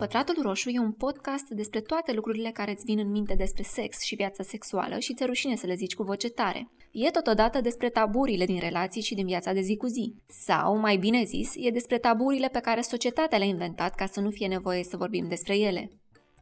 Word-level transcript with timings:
Pătratul 0.00 0.42
Roșu 0.42 0.68
e 0.68 0.78
un 0.78 0.92
podcast 0.92 1.48
despre 1.48 1.80
toate 1.80 2.12
lucrurile 2.12 2.50
care 2.50 2.70
îți 2.70 2.84
vin 2.84 2.98
în 2.98 3.10
minte 3.10 3.34
despre 3.34 3.62
sex 3.62 4.00
și 4.00 4.14
viața 4.14 4.42
sexuală 4.42 4.98
și 4.98 5.14
ți 5.14 5.24
rușine 5.24 5.56
să 5.56 5.66
le 5.66 5.74
zici 5.74 5.94
cu 5.94 6.02
voce 6.02 6.28
tare. 6.28 6.70
E 6.92 7.10
totodată 7.10 7.60
despre 7.60 7.88
taburile 7.88 8.44
din 8.44 8.58
relații 8.60 9.02
și 9.02 9.14
din 9.14 9.26
viața 9.26 9.52
de 9.52 9.60
zi 9.60 9.76
cu 9.76 9.86
zi. 9.86 10.14
Sau, 10.26 10.78
mai 10.78 10.96
bine 10.96 11.24
zis, 11.24 11.52
e 11.56 11.70
despre 11.70 11.98
taburile 11.98 12.48
pe 12.52 12.58
care 12.58 12.80
societatea 12.80 13.38
le-a 13.38 13.46
inventat 13.46 13.94
ca 13.94 14.06
să 14.06 14.20
nu 14.20 14.30
fie 14.30 14.46
nevoie 14.46 14.84
să 14.84 14.96
vorbim 14.96 15.28
despre 15.28 15.58
ele. 15.58 15.90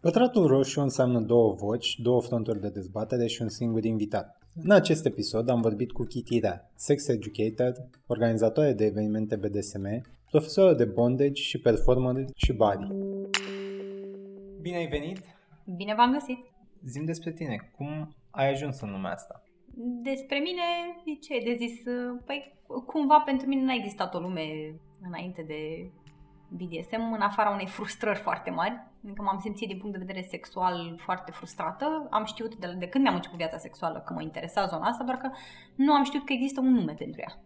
Pătratul 0.00 0.46
roșu 0.46 0.80
înseamnă 0.80 1.20
două 1.20 1.54
voci, 1.54 1.98
două 2.02 2.22
fronturi 2.22 2.60
de 2.60 2.68
dezbatere 2.68 3.26
și 3.26 3.42
un 3.42 3.48
singur 3.48 3.84
invitat. 3.84 4.38
În 4.62 4.70
acest 4.70 5.04
episod 5.06 5.48
am 5.48 5.60
vorbit 5.60 5.92
cu 5.92 6.02
Kitty 6.02 6.38
Rea, 6.38 6.70
sex 6.74 7.08
educator, 7.08 7.72
organizatoare 8.06 8.72
de 8.72 8.84
evenimente 8.84 9.36
BDSM, 9.36 9.86
profesoră 10.36 10.74
de 10.74 10.84
bondage 10.84 11.42
și 11.42 11.58
performer 11.60 12.24
și 12.34 12.52
body. 12.52 12.86
Bine 14.60 14.76
ai 14.76 14.86
venit! 14.86 15.18
Bine 15.76 15.94
v-am 15.94 16.12
găsit! 16.12 16.38
Zim 16.82 17.04
despre 17.04 17.32
tine, 17.32 17.70
cum 17.76 18.14
ai 18.30 18.50
ajuns 18.50 18.80
în 18.80 18.90
lumea 18.90 19.12
asta? 19.12 19.42
Despre 20.02 20.38
mine, 20.38 20.62
ce 21.20 21.44
de 21.44 21.54
zis? 21.54 21.82
Păi, 22.26 22.54
cumva 22.86 23.18
pentru 23.24 23.46
mine 23.46 23.62
n-a 23.62 23.74
existat 23.74 24.14
o 24.14 24.18
lume 24.18 24.44
înainte 25.02 25.42
de 25.42 25.90
BDSM, 26.48 27.12
în 27.12 27.20
afara 27.20 27.50
unei 27.50 27.66
frustrări 27.66 28.18
foarte 28.18 28.50
mari. 28.50 28.74
Adică 29.04 29.22
m-am 29.22 29.38
simțit 29.38 29.68
din 29.68 29.78
punct 29.78 29.92
de 29.98 30.04
vedere 30.04 30.26
sexual 30.26 30.94
foarte 30.98 31.30
frustrată. 31.30 32.06
Am 32.10 32.24
știut 32.24 32.54
de, 32.56 32.74
de 32.78 32.88
când 32.88 33.04
mi-am 33.04 33.16
început 33.16 33.38
viața 33.38 33.58
sexuală 33.58 34.02
că 34.06 34.12
mă 34.12 34.22
interesa 34.22 34.66
zona 34.66 34.86
asta, 34.86 35.04
doar 35.04 35.16
că 35.16 35.30
nu 35.74 35.92
am 35.92 36.04
știut 36.04 36.24
că 36.24 36.32
există 36.32 36.60
un 36.60 36.72
nume 36.72 36.94
pentru 36.98 37.20
ea. 37.20 37.42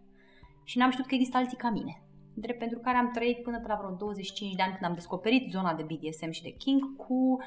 Și 0.64 0.78
n-am 0.78 0.90
știut 0.90 1.06
că 1.06 1.14
există 1.14 1.36
alții 1.36 1.56
ca 1.56 1.70
mine. 1.70 2.02
Drept 2.40 2.58
pentru 2.58 2.78
care 2.78 2.96
am 2.96 3.10
trăit 3.10 3.42
până 3.42 3.58
pe 3.60 3.68
la 3.68 3.74
vreo 3.74 3.90
25 3.90 4.54
de 4.54 4.62
ani 4.62 4.72
când 4.72 4.84
am 4.84 4.94
descoperit 4.94 5.50
zona 5.50 5.74
de 5.74 5.82
BDSM 5.82 6.30
și 6.30 6.42
de 6.42 6.50
King 6.50 6.96
cu 6.96 7.38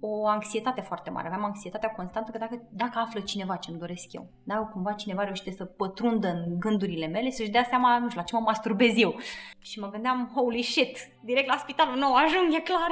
o 0.00 0.26
anxietate 0.26 0.80
foarte 0.80 1.10
mare. 1.10 1.26
Aveam 1.26 1.44
anxietatea 1.44 1.90
constantă 1.90 2.30
că 2.30 2.38
dacă, 2.38 2.62
dacă 2.70 2.98
află 2.98 3.20
cineva 3.20 3.56
ce 3.56 3.70
îmi 3.70 3.78
doresc 3.78 4.12
eu, 4.12 4.28
dacă 4.44 4.70
cumva 4.72 4.92
cineva 4.92 5.24
reușește 5.24 5.50
să 5.50 5.64
pătrundă 5.64 6.28
în 6.28 6.58
gândurile 6.58 7.06
mele, 7.06 7.30
să-și 7.30 7.50
dea 7.50 7.64
seama, 7.68 7.98
nu 7.98 8.08
știu, 8.08 8.20
la 8.20 8.26
ce 8.26 8.34
mă 8.34 8.40
masturbez 8.40 8.96
eu. 8.96 9.14
Și 9.58 9.78
mă 9.78 9.90
gândeam, 9.90 10.30
holy 10.34 10.62
shit, 10.62 10.96
direct 11.20 11.48
la 11.48 11.56
spitalul 11.56 11.98
nou 11.98 12.14
ajung, 12.14 12.54
e 12.54 12.60
clar. 12.60 12.90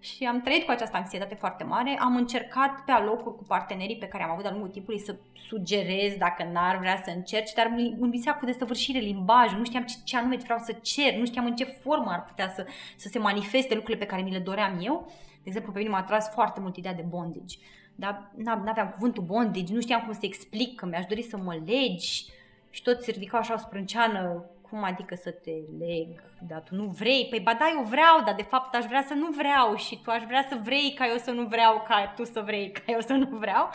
Și 0.00 0.24
am 0.24 0.40
trăit 0.40 0.64
cu 0.64 0.70
această 0.70 0.96
anxietate 0.96 1.34
foarte 1.34 1.64
mare. 1.64 1.96
Am 2.00 2.16
încercat 2.16 2.84
pe 2.84 2.92
alocuri 2.92 3.36
cu 3.36 3.44
partenerii 3.44 3.96
pe 3.96 4.06
care 4.06 4.22
am 4.22 4.30
avut 4.30 4.42
de-a 4.42 4.52
lungul 4.52 4.68
timpului 4.68 5.00
să 5.00 5.16
sugerez 5.34 6.16
dacă 6.18 6.48
n-ar 6.52 6.78
vrea 6.78 7.02
să 7.04 7.10
încerci, 7.10 7.52
dar 7.52 7.72
îmi 7.76 8.10
visea 8.10 8.34
cu 8.34 8.44
desăvârșire 8.44 8.98
limbajul, 8.98 9.58
nu 9.58 9.64
știam 9.64 9.84
ce, 9.84 9.94
ce 10.04 10.16
anume 10.16 10.36
vreau 10.36 10.58
să 10.58 10.72
cer, 10.82 11.14
nu 11.14 11.24
știam 11.24 11.44
în 11.44 11.56
ce 11.56 11.64
formă 11.64 12.10
ar 12.10 12.24
putea 12.24 12.48
să, 12.48 12.66
să 12.96 13.08
se 13.08 13.18
manifeste 13.18 13.74
lucrurile 13.74 14.04
pe 14.04 14.10
care 14.10 14.22
mi 14.22 14.32
le 14.32 14.38
doream 14.38 14.78
eu. 14.82 15.12
De 15.32 15.48
exemplu, 15.48 15.72
pe 15.72 15.78
mine 15.78 15.90
m-a 15.90 15.98
atras 15.98 16.30
foarte 16.32 16.60
mult 16.60 16.76
ideea 16.76 16.94
de 16.94 17.04
bondage. 17.08 17.56
Dar 17.94 18.30
n-aveam 18.36 18.88
cuvântul 18.88 19.22
bondage, 19.22 19.74
nu 19.74 19.80
știam 19.80 20.00
cum 20.00 20.12
să 20.12 20.20
explic, 20.22 20.74
că 20.74 20.86
mi-aș 20.86 21.04
dori 21.04 21.22
să 21.22 21.36
mă 21.36 21.60
legi 21.66 22.24
și 22.70 22.82
toți 22.82 23.10
ridicau 23.10 23.40
așa 23.40 23.54
o 23.54 23.58
sprânceană 23.58 24.44
cum 24.70 24.82
adică 24.82 25.14
să 25.14 25.30
te 25.30 25.50
leg, 25.78 26.22
dar 26.48 26.62
tu 26.62 26.74
nu 26.74 26.84
vrei? 26.84 27.26
Păi 27.30 27.40
ba 27.40 27.54
da, 27.54 27.70
eu 27.76 27.82
vreau, 27.82 28.22
dar 28.24 28.34
de 28.34 28.42
fapt 28.42 28.74
aș 28.74 28.84
vrea 28.84 29.02
să 29.02 29.14
nu 29.14 29.28
vreau 29.30 29.74
și 29.74 30.00
tu 30.02 30.10
aș 30.10 30.22
vrea 30.22 30.46
să 30.48 30.60
vrei 30.62 30.94
ca 30.94 31.06
eu 31.06 31.16
să 31.16 31.30
nu 31.30 31.46
vreau, 31.46 31.82
ca 31.88 32.12
tu 32.16 32.24
să 32.24 32.40
vrei 32.40 32.70
ca 32.72 32.82
eu 32.86 33.00
să 33.00 33.12
nu 33.12 33.36
vreau. 33.38 33.68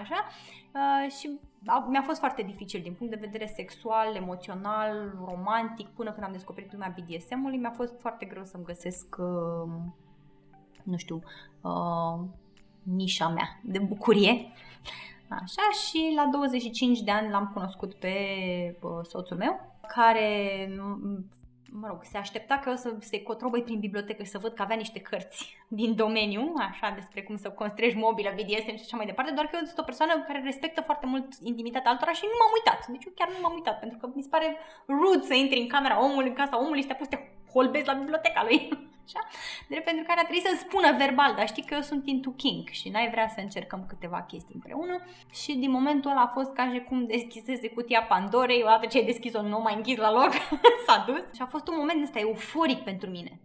Așa. 0.00 0.24
Uh, 0.72 1.12
și 1.12 1.38
mi-a 1.88 2.02
fost 2.02 2.18
foarte 2.18 2.42
dificil 2.42 2.80
din 2.82 2.94
punct 2.94 3.12
de 3.12 3.26
vedere 3.26 3.46
sexual, 3.46 4.14
emoțional, 4.14 5.18
romantic, 5.26 5.88
până 5.88 6.12
când 6.12 6.26
am 6.26 6.32
descoperit 6.32 6.72
lumea 6.72 6.94
BDSM-ului, 6.96 7.58
mi-a 7.58 7.70
fost 7.70 8.00
foarte 8.00 8.24
greu 8.24 8.44
să-mi 8.44 8.64
găsesc 8.64 9.16
uh, 9.18 9.72
nu 10.84 10.96
știu, 10.96 11.22
uh, 11.60 12.24
nișa 12.82 13.28
mea 13.28 13.60
de 13.62 13.78
bucurie. 13.78 14.52
Așa, 15.28 15.62
și 15.86 16.12
la 16.16 16.28
25 16.32 17.00
de 17.00 17.10
ani 17.10 17.30
l-am 17.30 17.50
cunoscut 17.52 17.94
pe 17.94 18.14
uh, 18.80 18.90
soțul 19.02 19.36
meu, 19.36 19.73
care 19.88 20.68
mă 21.80 21.86
rog, 21.86 22.00
se 22.02 22.18
aștepta 22.18 22.58
că 22.58 22.68
eu 22.68 22.76
să 22.76 22.96
se 23.00 23.22
cotrobăi 23.22 23.62
prin 23.62 23.78
bibliotecă 23.78 24.22
și 24.22 24.30
să 24.30 24.38
văd 24.38 24.52
că 24.52 24.62
avea 24.62 24.76
niște 24.76 25.00
cărți 25.00 25.56
din 25.80 25.94
domeniu, 25.94 26.52
așa, 26.68 26.92
despre 26.94 27.22
cum 27.22 27.36
să 27.36 27.50
construiești 27.50 27.98
mobilă, 27.98 28.30
BDSM 28.34 28.76
și 28.76 28.86
așa 28.86 28.96
mai 28.96 29.06
departe, 29.06 29.32
doar 29.32 29.46
că 29.46 29.56
eu 29.56 29.64
sunt 29.64 29.78
o 29.78 29.82
persoană 29.90 30.12
care 30.26 30.40
respectă 30.42 30.80
foarte 30.80 31.06
mult 31.06 31.28
intimitatea 31.42 31.90
altora 31.90 32.12
și 32.12 32.24
nu 32.30 32.36
m-am 32.40 32.56
uitat. 32.58 32.86
Deci 32.86 33.04
eu 33.04 33.12
chiar 33.14 33.28
nu 33.28 33.40
m-am 33.42 33.54
uitat, 33.54 33.78
pentru 33.78 33.98
că 33.98 34.10
mi 34.14 34.22
se 34.22 34.28
pare 34.28 34.56
rude 34.88 35.24
să 35.24 35.34
intri 35.34 35.60
în 35.60 35.68
camera 35.68 36.04
omului, 36.04 36.28
în 36.28 36.34
casa 36.34 36.60
omului 36.60 36.80
și 36.80 36.86
te-a 36.86 36.96
pus 36.96 37.08
să 37.08 37.16
te 37.16 37.22
holbezi 37.52 37.86
la 37.86 37.92
biblioteca 37.92 38.42
lui. 38.42 38.58
Așa? 39.06 39.20
Drept 39.68 39.84
pentru 39.84 40.04
care 40.06 40.20
a 40.20 40.22
trebuit 40.22 40.46
să 40.46 40.56
spună 40.58 40.96
verbal, 40.96 41.34
dar 41.36 41.46
știi 41.48 41.64
că 41.64 41.74
eu 41.74 41.80
sunt 41.80 42.06
into 42.06 42.30
king 42.30 42.68
și 42.68 42.88
n-ai 42.88 43.10
vrea 43.10 43.28
să 43.28 43.40
încercăm 43.40 43.84
câteva 43.88 44.22
chestii 44.22 44.54
împreună. 44.54 44.96
Și 45.32 45.54
din 45.54 45.70
momentul 45.70 46.10
ăla 46.10 46.20
a 46.20 46.32
fost 46.34 46.52
ca 46.52 46.72
și 46.72 46.80
cum 46.80 47.06
deschisese 47.06 47.68
cutia 47.68 48.02
Pandorei, 48.02 48.62
odată 48.62 48.86
ce 48.86 48.98
ai 48.98 49.04
deschis-o 49.04 49.42
nu 49.42 49.60
mai 49.60 49.74
închis 49.74 49.96
la 49.96 50.12
loc, 50.12 50.32
s-a 50.86 51.04
dus. 51.06 51.34
Și 51.34 51.42
a 51.42 51.46
fost 51.46 51.68
un 51.68 51.74
moment 51.78 52.02
ăsta 52.02 52.18
euforic 52.18 52.78
pentru 52.78 53.10
mine 53.10 53.40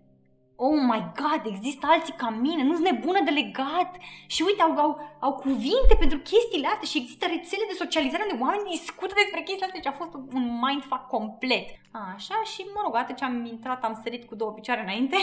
oh 0.66 0.78
my 0.92 1.02
god, 1.22 1.42
există 1.46 1.88
alții 1.90 2.14
ca 2.14 2.30
mine, 2.30 2.64
nu-s 2.64 2.80
nebună 2.80 3.20
de 3.24 3.30
legat 3.42 3.92
și 4.28 4.42
uite, 4.47 4.62
au, 4.62 4.72
au, 4.86 4.92
au 5.20 5.34
cuvinte 5.34 5.96
pentru 6.00 6.18
chestiile 6.18 6.68
astea 6.68 6.88
și 6.88 6.97
există 6.97 7.25
rețele 7.25 7.66
de 7.68 7.81
socializare 7.84 8.25
unde 8.25 8.44
oamenii 8.44 8.78
discută 8.78 9.14
despre 9.16 9.42
chestiile 9.42 9.66
astea 9.66 9.81
și 9.81 9.92
a 9.92 10.02
fost 10.02 10.14
un 10.38 10.46
mindfuck 10.64 11.08
complet. 11.08 11.68
Așa 11.92 12.38
și 12.52 12.62
mă 12.74 12.81
rog, 12.84 12.96
atât 12.96 13.16
ce 13.16 13.24
am 13.24 13.46
intrat 13.46 13.84
am 13.84 14.00
sărit 14.03 14.24
cu 14.25 14.36
două 14.36 14.52
picioare 14.52 14.81
înainte 14.81 15.18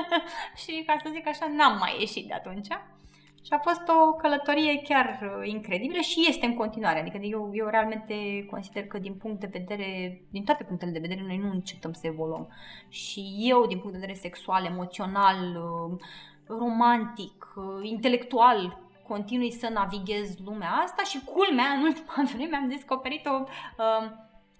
și 0.62 0.82
ca 0.86 0.94
să 1.02 1.10
zic 1.12 1.26
așa 1.28 1.46
n-am 1.56 1.76
mai 1.78 1.96
ieșit 1.98 2.26
de 2.26 2.34
atunci. 2.34 2.68
Și 3.46 3.52
a 3.52 3.58
fost 3.58 3.82
o 3.88 4.12
călătorie 4.12 4.82
chiar 4.82 5.18
uh, 5.22 5.48
incredibilă 5.48 6.00
și 6.00 6.24
este 6.28 6.46
în 6.46 6.54
continuare. 6.54 7.00
Adică 7.00 7.16
eu, 7.16 7.50
eu 7.52 7.66
realmente 7.66 8.46
consider 8.50 8.86
că 8.86 8.98
din 8.98 9.14
punct 9.14 9.40
de 9.40 9.48
vedere, 9.52 10.20
din 10.30 10.44
toate 10.44 10.64
punctele 10.64 10.90
de 10.90 10.98
vedere, 10.98 11.22
noi 11.26 11.36
nu 11.36 11.50
încetăm 11.50 11.92
să 11.92 12.06
evoluăm. 12.06 12.48
Și 12.88 13.36
eu, 13.38 13.66
din 13.66 13.78
punct 13.78 13.92
de 13.92 13.98
vedere 14.00 14.18
sexual, 14.18 14.64
emoțional, 14.64 15.36
uh, 15.56 15.98
romantic, 16.46 17.54
uh, 17.56 17.88
intelectual, 17.88 18.80
continui 19.08 19.52
să 19.52 19.68
navighez 19.72 20.36
lumea 20.44 20.70
asta 20.70 21.02
și 21.02 21.24
culmea, 21.24 21.68
în 21.68 21.82
ultima 21.82 22.24
vreme 22.34 22.56
am 22.56 22.68
descoperit 22.68 23.26
o, 23.26 23.44
uh, 23.78 24.10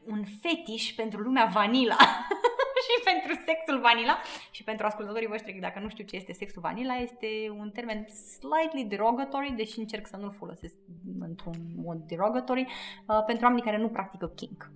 un 0.07 0.25
fetiș 0.41 0.93
pentru 0.93 1.21
lumea 1.21 1.45
vanila. 1.45 1.97
și 2.95 2.95
pentru 3.11 3.33
sexul 3.47 3.81
vanila 3.81 4.19
și 4.51 4.65
pentru 4.65 4.87
ascultătorii 4.87 5.33
voștri, 5.35 5.59
dacă 5.61 5.79
nu 5.81 5.89
știu 5.89 6.05
ce 6.05 6.17
este 6.17 6.33
sexul 6.33 6.63
vanila, 6.63 6.95
este 6.95 7.29
un 7.59 7.71
termen 7.71 8.07
slightly 8.39 8.85
derogatory, 8.85 9.53
deși 9.57 9.79
încerc 9.79 10.07
să 10.07 10.17
nu-l 10.17 10.35
folosesc 10.39 10.75
într-un 11.21 11.55
mod 11.77 11.99
derogatory, 12.07 12.61
uh, 12.61 13.23
pentru 13.27 13.45
oamenii 13.45 13.65
care 13.65 13.79
nu 13.79 13.89
practică 13.89 14.27
kink. 14.29 14.71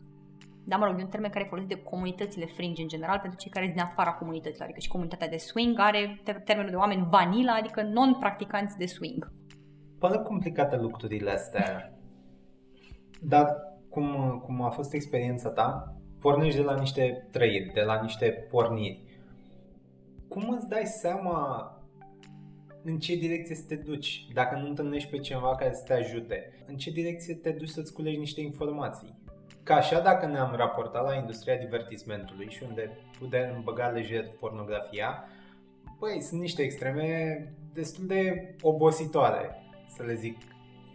Dar 0.64 0.78
mă 0.78 0.86
rog, 0.86 0.98
e 0.98 1.02
un 1.02 1.08
termen 1.08 1.30
care 1.30 1.44
e 1.44 1.48
folosit 1.48 1.68
de 1.68 1.82
comunitățile 1.82 2.46
fringe 2.46 2.82
în 2.82 2.88
general, 2.88 3.18
pentru 3.18 3.38
cei 3.38 3.50
care 3.50 3.64
sunt 3.64 3.76
din 3.76 3.86
afara 3.86 4.12
comunităților, 4.12 4.64
adică 4.64 4.80
și 4.80 4.88
comunitatea 4.88 5.28
de 5.28 5.36
swing 5.36 5.78
are 5.78 6.22
termenul 6.44 6.70
de 6.70 6.76
oameni 6.76 7.06
vanila, 7.10 7.54
adică 7.54 7.82
non-practicanți 7.82 8.76
de 8.76 8.86
swing. 8.86 9.32
Pare 9.98 10.18
complicate 10.18 10.76
lucrurile 10.76 11.30
astea, 11.30 11.92
dar 13.20 13.46
cum, 13.88 14.38
cum 14.44 14.62
a 14.62 14.70
fost 14.70 14.92
experiența 14.92 15.50
ta? 15.50 15.97
Pornești 16.20 16.56
de 16.56 16.64
la 16.64 16.78
niște 16.78 17.26
trăiri, 17.30 17.72
de 17.74 17.80
la 17.80 18.02
niște 18.02 18.46
porniri. 18.50 19.02
Cum 20.28 20.50
îți 20.50 20.68
dai 20.68 20.84
seama 20.84 21.72
în 22.82 22.98
ce 22.98 23.14
direcție 23.14 23.54
să 23.54 23.64
te 23.68 23.74
duci 23.74 24.26
dacă 24.32 24.56
nu 24.56 24.68
întâlnești 24.68 25.10
pe 25.10 25.18
cineva 25.18 25.54
care 25.54 25.74
să 25.74 25.84
te 25.86 25.92
ajute? 25.92 26.64
În 26.66 26.76
ce 26.76 26.90
direcție 26.90 27.34
te 27.34 27.50
duci 27.50 27.68
să-ți 27.68 27.92
culegi 27.92 28.18
niște 28.18 28.40
informații? 28.40 29.18
Ca 29.62 29.74
așa 29.74 30.00
dacă 30.00 30.26
ne-am 30.26 30.54
raportat 30.56 31.04
la 31.04 31.14
industria 31.14 31.56
divertismentului 31.56 32.50
și 32.50 32.62
unde 32.68 32.98
putem 33.18 33.60
băga 33.64 33.88
lejer 33.88 34.28
pornografia, 34.40 35.24
băi, 35.98 36.20
sunt 36.20 36.40
niște 36.40 36.62
extreme 36.62 37.36
destul 37.72 38.06
de 38.06 38.54
obositoare, 38.60 39.50
să 39.96 40.02
le 40.02 40.14
zic 40.14 40.36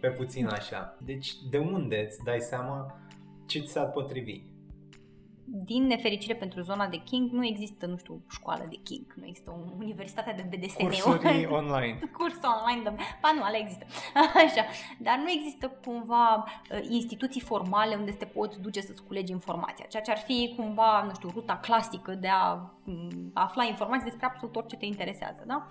pe 0.00 0.08
puțin 0.08 0.46
așa. 0.46 0.96
Deci 1.04 1.32
de 1.50 1.58
unde 1.58 2.04
îți 2.08 2.24
dai 2.24 2.40
seama 2.40 3.00
ce 3.46 3.60
ți 3.60 3.72
s-ar 3.72 3.90
potrivi? 3.90 4.42
Din 5.56 5.86
nefericire 5.86 6.34
pentru 6.34 6.60
zona 6.60 6.86
de 6.86 6.96
King, 6.96 7.30
nu 7.30 7.46
există, 7.46 7.86
nu 7.86 7.96
știu, 7.96 8.22
școală 8.30 8.66
de 8.68 8.76
King, 8.76 9.14
nu 9.16 9.26
există 9.26 9.50
o 9.50 9.74
universitate 9.78 10.32
de 10.36 10.56
BDSM. 10.56 10.82
Cursuri 10.84 11.46
online. 11.46 11.98
Curs 12.12 12.38
online, 12.42 12.82
de... 12.82 12.96
ba 13.20 13.32
nu, 13.34 13.42
ale 13.42 13.58
există. 13.58 13.84
Așa. 14.44 14.64
Dar 14.98 15.18
nu 15.18 15.30
există 15.30 15.78
cumva 15.84 16.34
uh, 16.36 16.78
instituții 16.88 17.40
formale 17.40 17.94
unde 17.94 18.10
te 18.10 18.24
poți 18.24 18.60
duce 18.60 18.80
să-ți 18.80 19.02
culegi 19.02 19.32
informația, 19.32 19.84
ceea 19.88 20.02
ce 20.02 20.10
ar 20.10 20.18
fi 20.18 20.54
cumva, 20.56 21.02
nu 21.02 21.14
știu, 21.14 21.28
ruta 21.28 21.56
clasică 21.56 22.14
de 22.14 22.28
a 22.28 22.54
mm, 22.84 23.30
afla 23.32 23.64
informații 23.64 24.10
despre 24.10 24.26
absolut 24.26 24.56
orice 24.56 24.76
te 24.76 24.86
interesează, 24.86 25.42
da? 25.46 25.66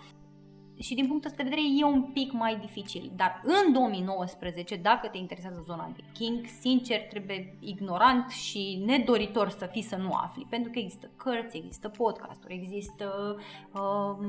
Și 0.80 0.96
din 0.96 1.08
punctul 1.08 1.30
ăsta 1.30 1.44
de 1.44 1.50
vedere 1.50 1.68
e 1.80 1.84
un 1.84 2.02
pic 2.02 2.32
mai 2.32 2.56
dificil. 2.56 3.12
Dar 3.16 3.42
în 3.44 3.74
2019, 3.74 4.76
dacă 4.76 5.08
te 5.08 5.18
interesează 5.18 5.62
zona 5.66 5.92
de 5.96 6.04
King, 6.14 6.46
sincer 6.60 7.02
trebuie 7.02 7.58
ignorant 7.60 8.30
și 8.30 8.84
nedoritor 8.86 9.50
să 9.50 9.66
fii 9.72 9.82
să 9.82 9.96
nu 9.96 10.14
afli. 10.14 10.46
Pentru 10.50 10.72
că 10.72 10.80
există 10.80 11.10
cărți, 11.16 11.58
există 11.58 11.90
podcasturi, 11.90 12.54
există, 12.54 13.38
uh, 13.74 14.26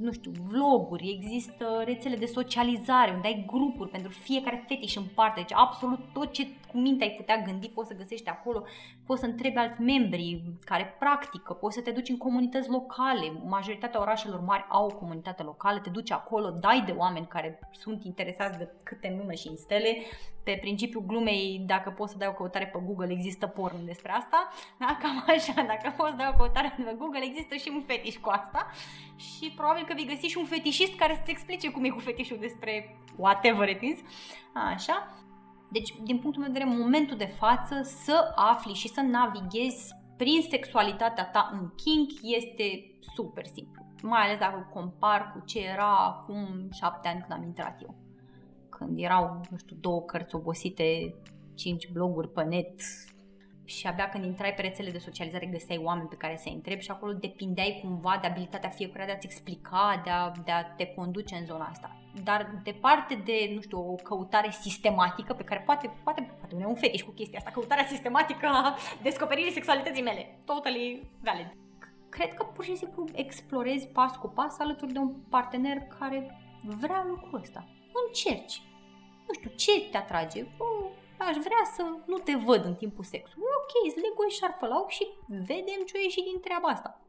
nu 0.00 0.12
știu, 0.12 0.30
vloguri, 0.48 1.20
există 1.20 1.82
rețele 1.84 2.16
de 2.16 2.26
socializare 2.26 3.12
unde 3.14 3.26
ai 3.26 3.44
grupuri 3.46 3.90
pentru 3.90 4.10
fiecare 4.10 4.64
fetiș 4.68 4.96
în 4.96 5.04
parte. 5.14 5.40
Deci 5.40 5.52
absolut 5.52 6.00
tot 6.12 6.32
ce 6.32 6.46
cu 6.70 6.78
minte 6.78 7.04
ai 7.04 7.10
putea 7.10 7.42
gândi 7.42 7.68
poți 7.68 7.88
să 7.88 7.94
găsești 7.94 8.28
acolo, 8.28 8.64
poți 9.06 9.20
să 9.20 9.26
întrebi 9.26 9.56
alți 9.56 9.80
membri 9.80 10.42
care 10.64 10.96
practică, 10.98 11.52
poți 11.52 11.74
să 11.74 11.80
te 11.82 11.90
duci 11.90 12.08
în 12.08 12.16
comunități 12.16 12.70
locale. 12.70 13.32
Majoritatea 13.44 14.00
orașelor 14.00 14.40
mari 14.40 14.66
au 14.68 14.84
o 14.86 14.94
comunitate 14.94 15.39
locală, 15.42 15.78
te 15.78 15.90
duci 15.90 16.10
acolo, 16.10 16.50
dai 16.50 16.82
de 16.86 16.94
oameni 16.96 17.26
care 17.26 17.58
sunt 17.70 18.04
interesați 18.04 18.58
de 18.58 18.70
câte 18.82 19.08
în 19.08 19.16
nume 19.16 19.34
și 19.34 19.48
în 19.48 19.56
stele. 19.56 19.96
Pe 20.44 20.58
principiul 20.60 21.04
glumei, 21.06 21.62
dacă 21.66 21.90
poți 21.90 22.12
să 22.12 22.18
dai 22.18 22.28
o 22.28 22.32
căutare 22.32 22.66
pe 22.66 22.78
Google, 22.84 23.12
există 23.12 23.46
porn 23.46 23.84
despre 23.84 24.12
asta. 24.12 24.48
Da? 24.78 24.98
Cam 25.02 25.24
așa, 25.26 25.52
dacă 25.54 25.94
poți 25.96 26.10
să 26.10 26.16
dai 26.16 26.30
o 26.34 26.36
căutare 26.36 26.74
pe 26.76 26.94
Google, 26.98 27.24
există 27.24 27.54
și 27.54 27.70
un 27.72 27.80
fetiș 27.80 28.16
cu 28.16 28.28
asta. 28.28 28.66
Și 29.16 29.52
probabil 29.56 29.84
că 29.84 29.92
vei 29.94 30.06
găsi 30.06 30.26
și 30.26 30.38
un 30.38 30.44
fetișist 30.44 30.94
care 30.94 31.14
să-ți 31.14 31.30
explice 31.30 31.70
cum 31.70 31.84
e 31.84 31.88
cu 31.88 31.98
fetișul 31.98 32.38
despre 32.40 32.96
whatever 33.16 33.68
it 33.68 33.82
is. 33.82 33.98
Așa. 34.54 35.14
Deci, 35.70 35.94
din 36.02 36.18
punctul 36.18 36.42
meu 36.42 36.52
de 36.52 36.58
vedere, 36.58 36.76
în 36.76 36.82
momentul 36.82 37.16
de 37.16 37.32
față, 37.38 37.82
să 37.82 38.32
afli 38.34 38.72
și 38.72 38.88
să 38.88 39.00
navighezi 39.00 39.98
prin 40.16 40.42
sexualitatea 40.50 41.24
ta 41.24 41.50
în 41.52 41.70
kink 41.76 42.10
este 42.22 42.90
super 43.14 43.46
simplu. 43.46 43.84
Mai 44.02 44.20
ales 44.20 44.38
dacă 44.38 44.68
compar 44.72 45.32
cu 45.32 45.44
ce 45.44 45.60
era 45.60 45.96
acum 45.96 46.68
șapte 46.72 47.08
ani 47.08 47.20
când 47.20 47.32
am 47.32 47.42
intrat 47.42 47.82
eu. 47.82 47.94
Când 48.68 48.98
erau, 48.98 49.40
nu 49.50 49.56
știu, 49.56 49.76
două 49.80 50.02
cărți 50.02 50.34
obosite, 50.34 51.14
cinci 51.54 51.88
bloguri 51.88 52.32
pe 52.32 52.42
net, 52.42 52.80
și 53.70 53.86
abia 53.86 54.08
când 54.08 54.24
intrai 54.24 54.54
pe 54.54 54.62
rețele 54.62 54.90
de 54.90 54.98
socializare 54.98 55.46
găseai 55.46 55.80
oameni 55.84 56.08
pe 56.08 56.16
care 56.16 56.36
să-i 56.36 56.52
întrebi 56.52 56.82
și 56.82 56.90
acolo 56.90 57.12
depindeai 57.12 57.78
cumva 57.82 58.18
de 58.20 58.26
abilitatea 58.26 58.68
fiecăruia 58.68 59.06
de 59.06 59.12
a-ți 59.12 59.26
explica, 59.26 60.00
de 60.04 60.10
a, 60.10 60.32
de 60.44 60.50
a 60.50 60.64
te 60.64 60.86
conduce 60.86 61.34
în 61.34 61.44
zona 61.44 61.64
asta. 61.64 61.96
Dar 62.24 62.60
departe 62.64 63.14
de, 63.24 63.50
nu 63.54 63.60
știu, 63.60 63.92
o 63.92 63.94
căutare 63.94 64.50
sistematică 64.50 65.32
pe 65.34 65.44
care 65.44 65.62
poate, 65.66 65.90
poate, 66.02 66.34
poate 66.38 66.64
un 66.66 66.74
fetiș 66.74 67.02
cu 67.02 67.10
chestia 67.10 67.38
asta, 67.38 67.50
căutarea 67.50 67.84
sistematică 67.84 68.46
a 68.46 68.76
descoperirii 69.02 69.52
sexualității 69.52 70.02
mele. 70.02 70.38
Totally 70.44 71.10
valid. 71.22 71.56
Cred 72.10 72.34
că 72.34 72.44
pur 72.44 72.64
și 72.64 72.76
simplu 72.76 73.04
explorezi 73.14 73.86
pas 73.86 74.16
cu 74.16 74.28
pas 74.28 74.58
alături 74.58 74.92
de 74.92 74.98
un 74.98 75.14
partener 75.28 75.78
care 75.98 76.18
vrea 76.80 77.04
lucrul 77.08 77.40
ăsta. 77.40 77.68
Încerci. 78.06 78.62
Nu 79.26 79.32
știu, 79.32 79.50
ce 79.56 79.88
te 79.90 79.96
atrage? 79.96 80.40
Oh, 80.58 80.90
aș 81.18 81.36
vrea 81.36 81.64
să 81.74 81.82
nu 82.06 82.18
te 82.18 82.34
văd 82.46 82.64
în 82.64 82.74
timpul 82.74 83.04
sexului. 83.04 83.46
Ok, 83.60 83.72
îți 83.86 84.02
legoi 84.06 84.38
șarfă 84.38 84.66
la 84.66 84.78
ochi 84.82 84.90
și 84.90 85.06
vedem 85.26 85.80
ce 85.86 85.96
o 85.96 86.00
ieși 86.02 86.28
din 86.30 86.40
treaba 86.40 86.68
asta. 86.68 87.00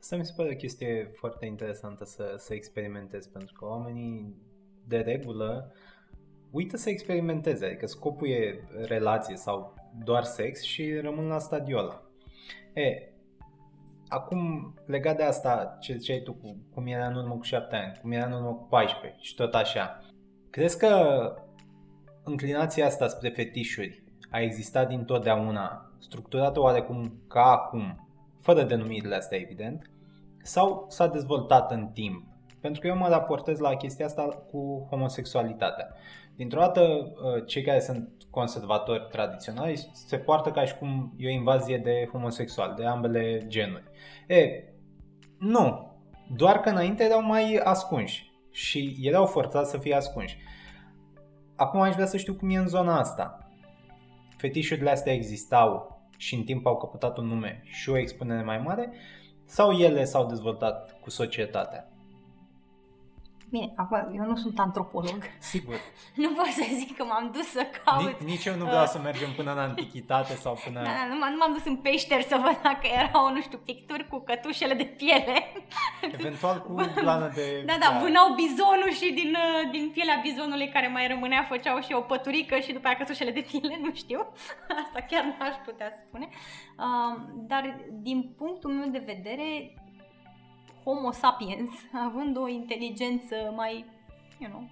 Asta 0.00 0.16
mi 0.16 0.24
se 0.24 0.32
pare 0.36 0.50
o 0.52 0.56
chestie 0.56 1.10
foarte 1.14 1.46
interesantă 1.46 2.04
să, 2.04 2.34
să 2.38 2.54
experimentezi, 2.54 3.30
pentru 3.30 3.52
că 3.58 3.64
oamenii 3.64 4.34
de 4.86 4.98
regulă 4.98 5.72
uită 6.50 6.76
să 6.76 6.90
experimenteze, 6.90 7.66
adică 7.66 7.86
scopul 7.86 8.28
e 8.28 8.68
relație 8.86 9.36
sau 9.36 9.74
doar 10.04 10.24
sex 10.24 10.62
și 10.62 10.94
rămân 10.94 11.26
la 11.26 11.38
stadiul 11.38 11.78
ăla. 11.78 12.02
E, 12.74 13.09
acum, 14.10 14.74
legat 14.86 15.16
de 15.16 15.22
asta, 15.22 15.76
ce 15.80 15.96
ziceai 15.96 16.20
tu, 16.24 16.32
cu, 16.32 16.56
cum 16.74 16.86
era 16.86 17.06
în 17.06 17.14
urmă 17.14 17.34
cu 17.34 17.42
7 17.42 17.76
ani, 17.76 17.98
cum 18.00 18.12
era 18.12 18.26
în 18.26 18.32
urmă 18.32 18.54
cu 18.54 18.66
14 18.68 19.18
și 19.22 19.34
tot 19.34 19.54
așa, 19.54 20.00
crezi 20.50 20.78
că 20.78 20.94
înclinația 22.24 22.86
asta 22.86 23.08
spre 23.08 23.28
fetișuri 23.28 24.02
a 24.30 24.40
existat 24.40 24.88
dintotdeauna, 24.88 25.90
structurată 25.98 26.60
oarecum 26.60 27.12
ca 27.28 27.42
acum, 27.42 28.08
fără 28.40 28.62
denumirile 28.62 29.14
astea 29.14 29.38
evident, 29.38 29.90
sau 30.42 30.86
s-a 30.88 31.06
dezvoltat 31.06 31.72
în 31.72 31.86
timp? 31.86 32.24
Pentru 32.60 32.80
că 32.80 32.86
eu 32.86 32.96
mă 32.96 33.08
raportez 33.08 33.58
la 33.58 33.76
chestia 33.76 34.06
asta 34.06 34.22
cu 34.22 34.86
homosexualitatea. 34.90 35.88
Dintr-o 36.36 36.60
dată, 36.60 36.80
uh, 36.80 37.46
cei 37.46 37.62
care 37.62 37.80
sunt 37.80 38.08
conservatori 38.30 39.08
tradiționali 39.10 39.90
se 39.92 40.16
poartă 40.16 40.50
ca 40.50 40.64
și 40.64 40.74
cum 40.74 41.14
e 41.16 41.26
o 41.26 41.30
invazie 41.30 41.78
de 41.78 42.08
homosexual, 42.12 42.74
de 42.76 42.84
ambele 42.84 43.44
genuri. 43.46 43.84
E, 44.26 44.64
nu. 45.38 45.88
Doar 46.36 46.60
că 46.60 46.68
înainte 46.68 47.04
erau 47.04 47.22
mai 47.22 47.60
ascunși 47.64 48.32
și 48.50 48.96
erau 49.00 49.26
forțați 49.26 49.70
să 49.70 49.78
fie 49.78 49.94
ascunși. 49.94 50.38
Acum 51.56 51.80
aș 51.80 51.94
vrea 51.94 52.06
să 52.06 52.16
știu 52.16 52.34
cum 52.34 52.50
e 52.50 52.56
în 52.56 52.68
zona 52.68 52.98
asta. 52.98 53.48
Fetișurile 54.36 54.90
astea 54.90 55.12
existau 55.12 56.00
și 56.16 56.34
în 56.34 56.42
timp 56.42 56.66
au 56.66 56.76
căpătat 56.76 57.18
un 57.18 57.26
nume 57.26 57.60
și 57.64 57.90
o 57.90 57.98
expunere 57.98 58.42
mai 58.42 58.58
mare 58.58 58.92
sau 59.44 59.72
ele 59.72 60.04
s-au 60.04 60.26
dezvoltat 60.26 61.00
cu 61.00 61.10
societatea? 61.10 61.89
Bine, 63.50 63.72
acum 63.76 63.96
eu 64.16 64.24
nu 64.24 64.36
sunt 64.36 64.58
antropolog. 64.58 65.18
Sigur. 65.38 65.74
nu 66.22 66.30
pot 66.32 66.46
să 66.46 66.64
zic 66.74 66.96
că 66.96 67.04
m-am 67.04 67.30
dus 67.34 67.46
să 67.46 67.66
caut... 67.84 68.22
Nici 68.22 68.44
eu 68.44 68.56
nu 68.56 68.64
vreau 68.64 68.86
să 68.86 68.98
mergem 68.98 69.32
până 69.36 69.52
în 69.52 69.58
antichitate 69.58 70.34
sau 70.34 70.58
până... 70.64 70.82
Da, 70.82 71.06
nu, 71.08 71.14
nu 71.14 71.36
m-am 71.38 71.52
dus 71.52 71.64
în 71.64 71.76
peșteri 71.76 72.22
să 72.22 72.36
văd 72.44 72.58
dacă 72.62 72.86
erau, 73.00 73.32
nu 73.32 73.40
știu, 73.40 73.58
picturi 73.58 74.08
cu 74.08 74.18
cătușele 74.18 74.74
de 74.74 74.84
piele. 74.84 75.52
Eventual 76.18 76.62
cu 76.62 76.74
plană 76.94 77.30
de... 77.34 77.62
Da, 77.66 77.76
da, 77.80 77.98
vânau 78.02 78.34
bizonul 78.34 78.92
și 79.00 79.12
din, 79.12 79.30
uh, 79.44 79.70
din 79.70 79.90
pielea 79.94 80.18
bizonului 80.22 80.68
care 80.68 80.88
mai 80.88 81.08
rămânea 81.08 81.42
făceau 81.48 81.80
și 81.80 81.92
o 81.92 82.00
păturică 82.00 82.58
și 82.58 82.72
după 82.72 82.86
aia 82.86 82.96
cătușele 82.96 83.30
de 83.30 83.46
piele, 83.50 83.78
nu 83.84 83.94
știu. 83.94 84.20
Asta 84.82 85.00
chiar 85.10 85.24
nu 85.24 85.34
aș 85.38 85.54
putea 85.64 85.90
spune. 86.06 86.28
Uh, 86.30 87.14
dar 87.34 87.80
din 87.90 88.34
punctul 88.36 88.70
meu 88.70 88.88
de 88.88 89.02
vedere, 89.06 89.74
Homo 90.84 91.10
sapiens, 91.10 91.70
având 92.06 92.36
o 92.36 92.48
inteligență 92.48 93.52
mai, 93.56 93.84
you 94.38 94.50
know, 94.50 94.68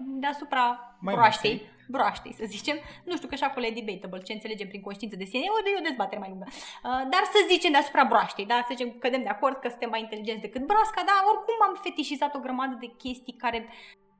deasupra 0.00 0.96
mai 1.00 1.14
broaștei, 1.14 1.62
broaștei, 1.88 2.32
să 2.32 2.44
zicem. 2.46 2.76
Nu 3.04 3.16
știu 3.16 3.28
că 3.28 3.34
și 3.34 3.44
acolo 3.44 3.66
e 3.66 3.80
debatable 3.80 4.22
ce 4.22 4.32
înțelegem 4.32 4.68
prin 4.68 4.80
conștiință 4.80 5.16
de 5.16 5.24
sine, 5.24 5.42
e 5.44 5.50
o, 5.50 5.68
e 5.76 5.80
o 5.80 5.88
dezbatere 5.88 6.20
mai 6.20 6.28
lungă. 6.28 6.46
Uh, 6.48 7.02
dar 7.12 7.22
să 7.32 7.38
zicem 7.48 7.72
deasupra 7.72 8.04
broaștei, 8.04 8.46
da? 8.46 8.58
să 8.68 8.74
zicem, 8.74 8.90
cădem 8.98 9.22
de 9.22 9.28
acord 9.28 9.56
că 9.56 9.68
suntem 9.68 9.90
mai 9.90 10.00
inteligenți 10.00 10.40
decât 10.40 10.66
broasca, 10.66 11.02
dar 11.10 11.18
oricum 11.32 11.58
am 11.68 11.80
fetișizat 11.82 12.34
o 12.34 12.38
grămadă 12.38 12.76
de 12.80 12.86
chestii 12.86 13.32
care 13.32 13.68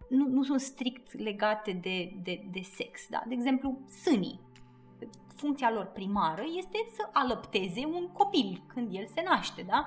nu, 0.08 0.26
nu 0.28 0.42
sunt 0.42 0.60
strict 0.60 1.18
legate 1.18 1.72
de, 1.72 2.12
de, 2.22 2.44
de 2.50 2.60
sex. 2.60 3.08
Da? 3.08 3.22
De 3.26 3.34
exemplu, 3.34 3.78
sânii. 4.02 4.40
Funcția 5.36 5.70
lor 5.70 5.84
primară 5.84 6.42
este 6.56 6.78
să 6.90 7.08
alăpteze 7.12 7.86
un 7.86 8.08
copil 8.08 8.62
când 8.66 8.88
el 8.96 9.06
se 9.06 9.22
naște. 9.24 9.62
Da? 9.62 9.86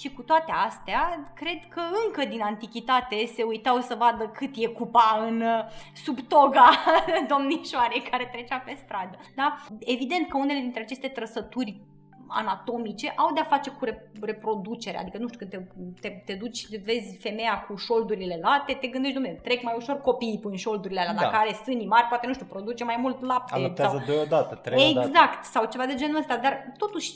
Și 0.00 0.12
cu 0.12 0.22
toate 0.22 0.52
astea, 0.66 1.32
cred 1.34 1.60
că 1.68 1.80
încă 2.04 2.24
din 2.30 2.42
antichitate 2.42 3.26
se 3.34 3.42
uitau 3.42 3.80
să 3.80 3.94
vadă 3.98 4.24
cât 4.24 4.50
e 4.56 4.66
cupa 4.66 5.24
în 5.28 5.40
uh, 5.40 5.64
sub 6.04 6.20
toga 6.28 6.70
domnișoarei 7.30 8.02
care 8.10 8.28
trecea 8.32 8.56
pe 8.56 8.78
stradă. 8.84 9.18
Da? 9.36 9.56
Evident 9.78 10.28
că 10.28 10.36
unele 10.36 10.60
dintre 10.60 10.82
aceste 10.82 11.08
trăsături 11.08 11.80
anatomice 12.28 13.12
au 13.16 13.32
de-a 13.32 13.44
face 13.44 13.70
cu 13.70 13.84
reproducerea, 14.20 15.00
adică 15.00 15.18
nu 15.18 15.28
știu, 15.28 15.38
când 15.38 15.50
te, 15.50 15.58
te, 16.00 16.22
te 16.24 16.34
duci, 16.34 16.78
vezi 16.84 17.16
femeia 17.16 17.64
cu 17.68 17.76
șoldurile 17.76 18.38
late, 18.42 18.72
te 18.72 18.86
gândești, 18.86 19.16
dumne, 19.16 19.40
trec 19.42 19.62
mai 19.62 19.74
ușor 19.76 20.00
copiii 20.00 20.38
prin 20.38 20.56
șoldurile 20.56 21.00
alea, 21.00 21.14
da. 21.14 21.20
dacă 21.20 21.36
are 21.36 21.52
sânii 21.52 21.86
mari, 21.86 22.06
poate, 22.06 22.26
nu 22.26 22.32
știu, 22.32 22.46
produce 22.46 22.84
mai 22.84 22.96
mult 23.00 23.20
lapte. 23.20 23.54
Alăptează 23.54 23.96
sau... 23.96 24.14
deodată, 24.14 24.54
trei 24.54 24.88
Exact, 24.88 25.08
odată. 25.08 25.38
sau 25.42 25.64
ceva 25.64 25.86
de 25.86 25.94
genul 25.94 26.16
ăsta, 26.16 26.36
dar 26.36 26.72
totuși 26.78 27.12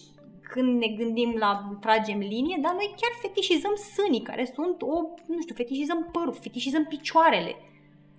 când 0.48 0.78
ne 0.78 0.86
gândim 0.86 1.34
la 1.38 1.78
tragem 1.80 2.18
linie, 2.18 2.58
dar 2.60 2.72
noi 2.72 2.94
chiar 3.00 3.10
fetișizăm 3.20 3.74
sânii, 3.74 4.22
care 4.22 4.44
sunt 4.44 4.82
o, 4.82 4.96
nu 5.26 5.40
știu, 5.40 5.54
fetișizăm 5.54 6.08
părul, 6.12 6.32
fetișizăm 6.32 6.84
picioarele. 6.84 7.56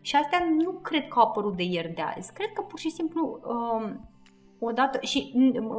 Și 0.01 0.15
astea 0.15 0.47
nu 0.57 0.71
cred 0.71 1.07
că 1.07 1.19
au 1.19 1.27
apărut 1.27 1.55
de 1.55 1.63
ieri 1.63 1.93
de 1.93 2.01
azi. 2.01 2.33
Cred 2.33 2.51
că 2.53 2.61
pur 2.61 2.79
și 2.79 2.89
simplu 2.89 3.39
um, 3.43 4.09
odată, 4.59 4.99
și 5.01 5.31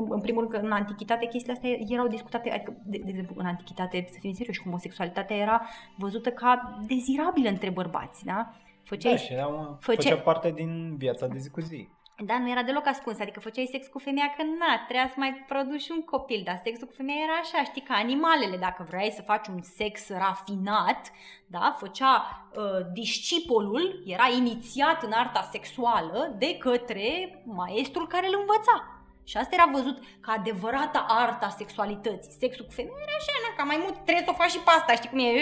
în 0.09 0.21
primul 0.21 0.41
rând 0.41 0.53
că 0.53 0.67
în 0.67 0.73
antichitate 0.73 1.27
chestiile 1.27 1.53
astea 1.53 1.71
erau 1.89 2.07
discutate, 2.07 2.51
adică, 2.51 2.83
de, 2.85 3.01
de 3.05 3.11
exemplu, 3.11 3.35
în 3.39 3.47
antichitate, 3.47 4.07
să 4.11 4.19
fim 4.21 4.33
serioși, 4.33 4.63
homosexualitatea 4.63 5.37
era 5.37 5.63
văzută 5.97 6.31
ca 6.31 6.81
dezirabilă 6.87 7.49
între 7.49 7.71
bărbați, 7.71 8.25
da? 8.25 8.55
Făceai, 8.85 9.13
da, 9.13 9.19
și 9.19 9.33
era, 9.33 9.79
făcea, 9.81 10.03
făcea 10.03 10.17
parte 10.17 10.51
din 10.51 10.97
viața 10.97 11.27
de 11.27 11.39
zi 11.39 11.51
cu 11.51 11.61
zi. 11.61 11.89
Da, 12.25 12.39
nu 12.39 12.51
era 12.51 12.63
deloc 12.63 12.87
ascuns, 12.87 13.21
adică 13.21 13.41
făceai 13.41 13.69
sex 13.71 13.87
cu 13.87 13.99
femeia 13.99 14.35
că 14.37 14.43
na, 14.43 14.79
trebuia 14.89 15.09
să 15.09 15.15
mai 15.17 15.45
produci 15.49 15.89
un 15.89 16.03
copil, 16.03 16.43
dar 16.45 16.61
sexul 16.65 16.87
cu 16.87 16.93
femeia 16.93 17.23
era 17.23 17.33
așa, 17.33 17.65
știi, 17.65 17.83
ca 17.83 17.95
animalele, 17.95 18.57
dacă 18.57 18.87
vrei 18.89 19.13
să 19.13 19.23
faci 19.23 19.47
un 19.47 19.63
sex 19.63 20.09
rafinat, 20.09 21.11
da, 21.47 21.77
făcea 21.79 22.47
uh, 22.55 22.87
discipolul, 22.93 24.03
era 24.07 24.29
inițiat 24.37 25.03
în 25.03 25.13
arta 25.13 25.49
sexuală 25.51 26.35
de 26.39 26.57
către 26.59 27.43
maestrul 27.45 28.07
care 28.07 28.27
îl 28.27 28.37
învăța. 28.41 29.00
Și 29.31 29.37
asta 29.37 29.55
era 29.55 29.69
văzut 29.79 29.99
ca 30.21 30.33
adevărata 30.33 31.01
arta 31.09 31.49
sexualității. 31.49 32.33
Sexul 32.43 32.65
cu 32.65 32.73
femei 32.79 33.03
era 33.05 33.15
așa, 33.19 33.33
na, 33.45 33.51
ca 33.57 33.65
mai 33.71 33.79
mult 33.83 33.95
trebuie 33.95 34.27
să 34.27 34.33
o 34.33 34.41
faci 34.41 34.51
și 34.51 34.65
pe 34.67 34.71
asta, 34.79 34.93
știi 34.95 35.11
cum 35.13 35.19
e, 35.19 35.33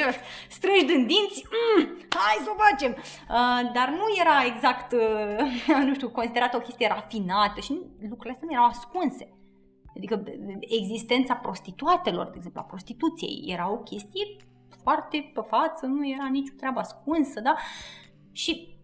strângi 0.56 0.90
din 0.92 1.02
dinți, 1.10 1.38
mm, 1.54 1.84
hai 2.24 2.44
să 2.44 2.50
o 2.54 2.60
facem. 2.66 2.92
Uh, 3.36 3.60
dar 3.76 3.88
nu 4.00 4.06
era 4.22 4.36
exact, 4.52 4.88
uh, 4.92 5.84
nu 5.88 5.94
știu, 5.94 6.10
considerată 6.10 6.56
o 6.56 6.64
chestie 6.66 6.88
rafinată 6.88 7.60
și 7.60 7.72
lucrurile 8.10 8.34
astea 8.34 8.48
nu 8.48 8.56
erau 8.56 8.66
ascunse. 8.66 9.26
Adică 9.96 10.14
existența 10.80 11.34
prostituatelor, 11.34 12.26
de 12.26 12.36
exemplu, 12.36 12.60
a 12.60 12.70
prostituției, 12.72 13.44
era 13.54 13.70
o 13.70 13.78
chestie 13.90 14.26
foarte 14.82 15.30
pe 15.34 15.42
față, 15.54 15.86
nu 15.86 16.08
era 16.08 16.26
nicio 16.30 16.52
treabă 16.56 16.78
ascunsă, 16.78 17.40
da? 17.40 17.54
Și 18.32 18.77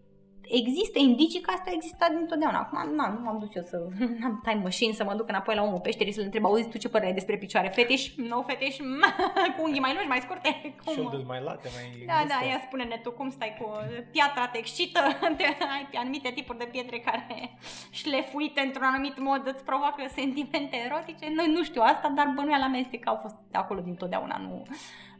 există 0.49 0.99
indicii 0.99 1.41
că 1.41 1.51
asta 1.51 1.69
a 1.69 1.73
existat 1.73 2.09
dintotdeauna. 2.15 2.59
Acum, 2.59 2.95
na, 2.95 3.07
nu 3.09 3.19
m-am 3.23 3.39
dus 3.39 3.55
eu 3.55 3.63
să 3.63 3.87
am 4.27 4.41
time 4.43 4.61
machine, 4.63 4.93
să 4.93 5.03
mă 5.03 5.13
duc 5.13 5.29
înapoi 5.29 5.55
la 5.55 5.61
omul 5.61 5.79
peșterii 5.79 6.13
să-l 6.13 6.23
întreb, 6.23 6.45
auzi 6.45 6.69
tu 6.69 6.77
ce 6.77 6.89
părere 6.89 7.07
ai 7.09 7.13
despre 7.13 7.37
picioare? 7.37 7.67
Fetiș? 7.67 8.15
Nu 8.15 8.27
no, 8.27 8.41
fetiș? 8.41 8.75
cu 9.55 9.61
unghii 9.63 9.79
mai 9.79 9.93
lungi, 9.93 10.07
mai 10.07 10.19
scurte? 10.21 10.49
Cum? 10.85 11.23
mai 11.25 11.41
late, 11.41 11.69
mai 11.75 12.05
Da, 12.05 12.25
da, 12.27 12.47
ia 12.47 12.59
spune-ne 12.65 12.99
tu 13.03 13.11
cum 13.11 13.29
stai 13.29 13.57
cu 13.59 13.67
piatra, 14.11 14.47
te 14.47 14.57
excită, 14.57 14.99
te, 15.37 15.43
ai 15.43 15.87
pe 15.91 15.97
anumite 15.97 16.29
tipuri 16.29 16.57
de 16.57 16.67
pietre 16.71 16.99
care 16.99 17.57
șlefuite 17.91 18.61
într-un 18.61 18.85
anumit 18.85 19.19
mod 19.19 19.41
îți 19.53 19.63
provoacă 19.63 20.01
sentimente 20.15 20.75
erotice. 20.85 21.25
Nu, 21.35 21.51
nu 21.55 21.63
știu 21.63 21.81
asta, 21.81 22.13
dar 22.15 22.33
bănuiala 22.35 22.67
mea 22.67 22.79
este 22.79 22.97
că 22.99 23.09
au 23.09 23.15
fost 23.15 23.35
acolo 23.51 23.79
dintotdeauna, 23.79 24.37
nu... 24.37 24.63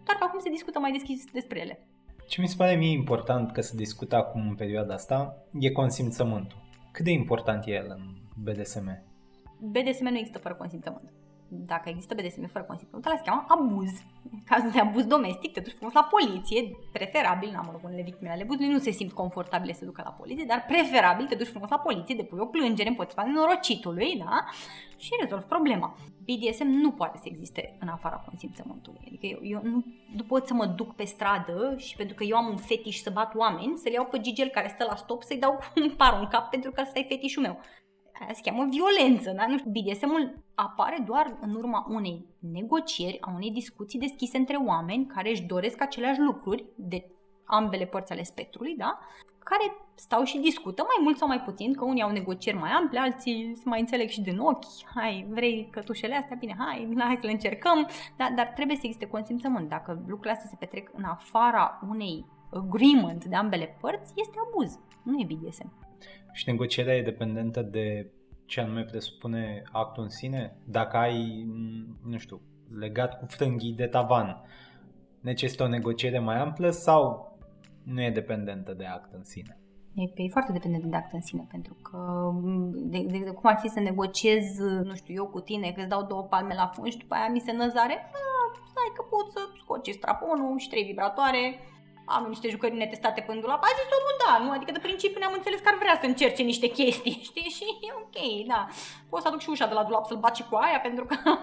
Doar 0.05 0.17
că 0.17 0.23
acum 0.23 0.39
se 0.39 0.49
discută 0.49 0.79
mai 0.79 0.91
deschis 0.91 1.25
despre 1.31 1.59
ele. 1.59 1.79
Ce 2.27 2.41
mi 2.41 2.47
se 2.47 2.55
pare 2.57 2.75
mie 2.75 2.91
important 2.91 3.51
că 3.51 3.61
se 3.61 3.75
discută 3.75 4.15
acum 4.15 4.47
în 4.47 4.55
perioada 4.55 4.93
asta 4.93 5.37
e 5.59 5.71
consimțământul. 5.71 6.63
Cât 6.91 7.05
de 7.05 7.11
important 7.11 7.65
e 7.65 7.71
el 7.71 7.85
în 7.89 8.01
BDSM? 8.43 9.03
BDSM 9.59 10.03
nu 10.03 10.17
există 10.17 10.39
fără 10.39 10.55
consimțământ 10.55 11.13
dacă 11.65 11.89
există 11.89 12.13
BDSM 12.13 12.47
fără 12.47 12.63
consimțământ, 12.63 13.05
ăla 13.05 13.15
se 13.15 13.23
cheamă 13.25 13.45
abuz. 13.47 13.91
În 14.31 14.39
cazul 14.45 14.71
de 14.71 14.79
abuz 14.79 15.05
domestic, 15.05 15.53
te 15.53 15.59
duci 15.59 15.73
frumos 15.73 15.93
la 15.93 16.09
poliție, 16.11 16.77
preferabil, 16.91 17.49
n-am 17.51 17.69
mă 17.71 17.79
unele 17.83 18.01
victime 18.01 18.29
ale 18.29 18.41
abuzului 18.41 18.71
nu 18.71 18.79
se 18.79 18.91
simt 18.91 19.11
confortabile 19.11 19.73
să 19.73 19.85
ducă 19.85 20.01
la 20.05 20.11
poliție, 20.11 20.45
dar 20.47 20.65
preferabil 20.67 21.25
te 21.25 21.35
duci 21.35 21.47
frumos 21.47 21.69
la 21.69 21.79
poliție, 21.79 22.15
depui 22.15 22.39
o 22.39 22.45
plângere 22.45 22.89
împotriva 22.89 23.23
nenorocitului, 23.23 24.23
da? 24.25 24.45
Și 24.97 25.09
rezolvi 25.19 25.45
problema. 25.45 25.95
BDSM 26.25 26.67
nu 26.67 26.91
poate 26.91 27.17
să 27.17 27.23
existe 27.27 27.77
în 27.79 27.87
afara 27.87 28.15
consimțământului. 28.15 29.03
Adică 29.07 29.25
eu, 29.25 29.39
eu 29.41 29.61
nu, 29.63 29.85
nu 30.15 30.23
pot 30.23 30.47
să 30.47 30.53
mă 30.53 30.65
duc 30.65 30.95
pe 30.95 31.03
stradă 31.03 31.73
și 31.77 31.95
pentru 31.95 32.15
că 32.15 32.23
eu 32.23 32.37
am 32.37 32.47
un 32.47 32.57
fetiș 32.57 32.97
să 32.97 33.09
bat 33.09 33.35
oameni, 33.35 33.77
să-l 33.77 33.91
iau 33.91 34.05
pe 34.05 34.19
Gigel 34.19 34.47
care 34.47 34.67
stă 34.67 34.85
la 34.89 34.95
stop 34.95 35.23
să-i 35.23 35.37
dau 35.37 35.51
cu 35.51 35.65
un 35.81 35.89
par 35.97 36.17
în 36.19 36.27
cap 36.27 36.49
pentru 36.49 36.71
că 36.71 36.81
ăsta 36.81 36.99
e 36.99 37.03
fetișul 37.03 37.41
meu 37.41 37.59
aia 38.19 38.33
se 38.33 38.41
cheamă 38.43 38.67
violență, 38.69 39.31
da? 39.31 39.45
Nu 39.47 39.57
știu, 39.57 39.71
BDSM-ul 39.71 40.43
apare 40.55 41.03
doar 41.05 41.37
în 41.41 41.55
urma 41.55 41.85
unei 41.89 42.25
negocieri, 42.39 43.17
a 43.21 43.31
unei 43.35 43.51
discuții 43.51 43.99
deschise 43.99 44.37
între 44.37 44.55
oameni 44.55 45.05
care 45.05 45.29
își 45.29 45.43
doresc 45.43 45.81
aceleași 45.81 46.19
lucruri 46.19 46.65
de 46.75 47.05
ambele 47.45 47.85
părți 47.85 48.11
ale 48.11 48.23
spectrului, 48.23 48.75
da? 48.77 48.99
care 49.49 49.77
stau 49.95 50.23
și 50.23 50.37
discută 50.37 50.81
mai 50.81 50.99
mult 51.03 51.17
sau 51.17 51.27
mai 51.27 51.41
puțin, 51.41 51.73
că 51.73 51.83
unii 51.85 52.01
au 52.01 52.11
negocieri 52.11 52.57
mai 52.57 52.69
ample, 52.69 52.99
alții 52.99 53.51
se 53.55 53.61
mai 53.65 53.79
înțeleg 53.79 54.09
și 54.09 54.21
din 54.21 54.37
ochi, 54.39 54.65
hai, 54.95 55.27
vrei 55.29 55.67
cătușele 55.71 56.15
astea, 56.15 56.35
bine, 56.39 56.55
hai, 56.57 56.95
hai 56.97 57.17
să 57.19 57.25
le 57.25 57.31
încercăm, 57.31 57.87
dar, 58.17 58.31
dar 58.35 58.45
trebuie 58.45 58.77
să 58.77 58.81
existe 58.85 59.07
consimțământ. 59.07 59.69
Dacă 59.69 59.91
lucrurile 60.07 60.31
astea 60.31 60.49
se 60.49 60.55
petrec 60.59 60.91
în 60.93 61.03
afara 61.03 61.79
unei 61.89 62.25
agreement 62.53 63.25
de 63.25 63.35
ambele 63.35 63.77
părți, 63.81 64.13
este 64.15 64.37
abuz, 64.47 64.79
nu 65.03 65.19
e 65.19 65.25
BDSM. 65.25 65.84
Și 66.31 66.49
negocierea 66.49 66.95
e 66.95 67.01
dependentă 67.01 67.61
de 67.61 68.11
ce 68.45 68.61
anume 68.61 68.83
presupune 68.83 69.63
actul 69.71 70.03
în 70.03 70.09
sine? 70.09 70.57
Dacă 70.63 70.97
ai, 70.97 71.47
nu 72.03 72.17
știu, 72.17 72.41
legat 72.79 73.19
cu 73.19 73.25
frânghii 73.25 73.73
de 73.73 73.87
tavan, 73.87 74.41
necesită 75.19 75.63
o 75.63 75.67
negociere 75.67 76.19
mai 76.19 76.37
amplă 76.37 76.69
sau 76.69 77.33
nu 77.83 78.01
e 78.01 78.09
dependentă 78.09 78.73
de 78.73 78.85
act 78.85 79.13
în 79.13 79.23
sine? 79.23 79.59
E, 79.95 80.23
e 80.23 80.29
foarte 80.29 80.51
dependentă 80.51 80.87
de 80.87 80.95
act 80.95 81.13
în 81.13 81.21
sine, 81.21 81.47
pentru 81.49 81.73
că 81.81 82.31
de, 82.73 83.03
de, 83.07 83.17
de 83.17 83.31
cum 83.31 83.49
ar 83.49 83.57
fi 83.61 83.67
să 83.67 83.79
negociez, 83.79 84.57
nu 84.83 84.95
știu, 84.95 85.13
eu 85.13 85.27
cu 85.27 85.39
tine, 85.39 85.71
că 85.71 85.79
îți 85.79 85.89
dau 85.89 86.03
două 86.03 86.23
palme 86.23 86.53
la 86.53 86.67
fund 86.67 86.91
și 86.91 86.97
după 86.97 87.13
aia 87.13 87.29
mi 87.29 87.39
se 87.39 87.51
năzare, 87.51 88.11
stai 88.71 88.91
că 88.95 89.01
pot 89.09 89.31
să 89.31 89.39
scoci 89.61 89.99
straponul 89.99 90.57
și 90.57 90.69
trei 90.69 90.83
vibratoare, 90.83 91.59
am 92.05 92.25
niște 92.27 92.49
jucării 92.49 92.77
netestate 92.77 93.21
pe 93.21 93.33
dulap, 93.41 93.63
a 93.63 93.67
zis 93.77 93.89
omul 93.97 94.15
da, 94.25 94.33
nu? 94.45 94.51
Adică 94.51 94.71
de 94.71 94.79
principiu 94.87 95.19
ne-am 95.19 95.37
înțeles 95.37 95.59
că 95.59 95.69
ar 95.71 95.77
vrea 95.77 95.97
să 96.01 96.05
încerce 96.05 96.43
niște 96.43 96.67
chestii, 96.67 97.19
știi? 97.29 97.49
Și 97.57 97.63
e 97.87 97.93
ok, 98.03 98.47
da. 98.47 98.67
Pot 99.09 99.21
să 99.21 99.27
aduc 99.27 99.41
și 99.41 99.49
ușa 99.49 99.67
de 99.67 99.73
la 99.73 99.83
dulap 99.83 100.05
să-l 100.05 100.17
bat 100.17 100.35
și 100.35 100.43
cu 100.49 100.55
aia, 100.55 100.79
pentru 100.79 101.05
că... 101.05 101.15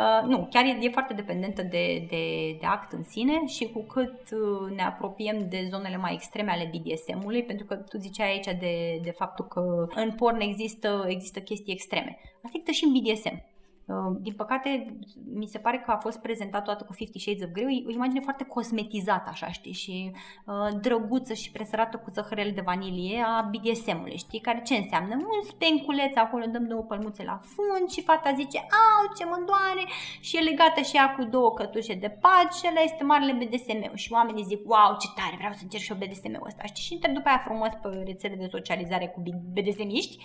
uh, 0.00 0.22
nu, 0.24 0.48
chiar 0.50 0.64
e, 0.64 0.78
e 0.80 0.90
foarte 0.90 1.14
dependentă 1.14 1.62
de, 1.62 2.06
de, 2.08 2.56
de 2.60 2.66
act 2.66 2.92
în 2.92 3.04
sine 3.04 3.46
și 3.46 3.70
cu 3.70 3.82
cât 3.82 4.18
uh, 4.30 4.70
ne 4.76 4.82
apropiem 4.82 5.48
de 5.48 5.66
zonele 5.70 5.96
mai 5.96 6.12
extreme 6.12 6.50
ale 6.50 6.70
BDSM-ului, 6.72 7.42
pentru 7.42 7.66
că 7.66 7.74
tu 7.74 7.98
ziceai 7.98 8.30
aici 8.30 8.58
de, 8.60 9.00
de 9.02 9.10
faptul 9.10 9.44
că 9.44 9.86
în 9.94 10.12
porn 10.12 10.40
există, 10.40 11.04
există 11.08 11.40
chestii 11.40 11.72
extreme. 11.72 12.18
Asta 12.44 12.58
există 12.58 12.70
și 12.70 12.84
în 12.84 12.92
BDSM. 12.92 13.42
Uh, 13.90 14.16
din 14.20 14.32
păcate, 14.32 14.96
mi 15.34 15.46
se 15.46 15.58
pare 15.58 15.78
că 15.78 15.90
a 15.90 15.96
fost 15.96 16.18
prezentat 16.18 16.64
toată 16.64 16.84
cu 16.84 16.92
Fifty 16.92 17.18
Shades 17.18 17.42
of 17.42 17.50
Grey, 17.52 17.84
o 17.86 17.90
imagine 17.90 18.20
foarte 18.20 18.44
cosmetizată, 18.44 19.28
așa, 19.30 19.50
știi, 19.50 19.72
și 19.72 20.12
uh, 20.46 20.80
drăguță 20.80 21.34
și 21.34 21.50
presărată 21.50 21.96
cu 21.96 22.10
zăhărel 22.10 22.50
de 22.54 22.60
vanilie 22.60 23.24
a 23.26 23.50
BDSM-ului, 23.50 24.16
știi, 24.16 24.40
care 24.40 24.62
ce 24.62 24.74
înseamnă? 24.74 25.14
Un 25.14 25.42
spenculeț, 25.42 26.16
acolo 26.16 26.44
dăm 26.46 26.66
două 26.66 26.82
pălmuțe 26.82 27.22
la 27.24 27.40
fund 27.42 27.88
și 27.90 28.02
fata 28.02 28.32
zice, 28.32 28.58
au, 28.58 29.14
ce 29.16 29.24
mă 29.24 29.42
doare, 29.46 29.84
și 30.20 30.36
e 30.36 30.40
legată 30.40 30.80
și 30.80 30.96
ea 30.96 31.14
cu 31.14 31.24
două 31.24 31.52
cătușe 31.52 31.94
de 31.94 32.08
pat 32.08 32.54
și 32.54 32.66
ăla 32.70 32.80
este 32.80 33.04
marele 33.04 33.32
BDSM 33.32 33.94
și 33.94 34.12
oamenii 34.12 34.44
zic, 34.44 34.60
wow, 34.64 34.96
ce 35.00 35.08
tare, 35.14 35.34
vreau 35.38 35.52
să 35.52 35.62
încerc 35.62 35.82
și 35.82 35.92
eu 35.92 35.98
BDSM-ul 36.00 36.46
ăsta, 36.46 36.64
știi, 36.64 36.82
și 36.82 36.92
intră 36.92 37.10
după 37.10 37.28
aia 37.28 37.42
frumos 37.44 37.72
pe 37.82 37.88
rețele 38.06 38.34
de 38.34 38.46
socializare 38.46 39.06
cu 39.06 39.22
BDSM-iști 39.54 40.16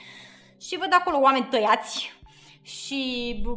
și 0.60 0.78
văd 0.78 0.92
acolo 1.00 1.18
oameni 1.20 1.48
tăiați, 1.50 2.14
și 2.74 3.00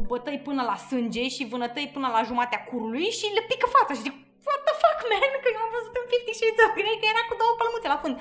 bătăi 0.09 0.39
până 0.47 0.61
la 0.69 0.77
sânge 0.89 1.23
și 1.35 1.49
vânătăi 1.53 1.91
până 1.95 2.07
la 2.15 2.21
jumatea 2.29 2.63
curului 2.69 3.07
și 3.19 3.25
le 3.37 3.43
pică 3.49 3.67
fața 3.75 3.93
și 3.93 4.05
zic, 4.07 4.15
what 4.47 4.61
the 4.67 4.75
fuck, 4.81 4.99
man, 5.11 5.33
că 5.43 5.49
eu 5.55 5.61
am 5.65 5.71
văzut 5.77 5.93
în 5.99 6.05
Fifty 6.11 6.33
Shades 6.39 6.59
of 6.65 6.73
Grey 6.77 6.97
că 7.01 7.07
era 7.13 7.23
cu 7.29 7.35
două 7.41 7.53
pălmuțe 7.59 7.87
la 7.93 8.01
fund. 8.03 8.15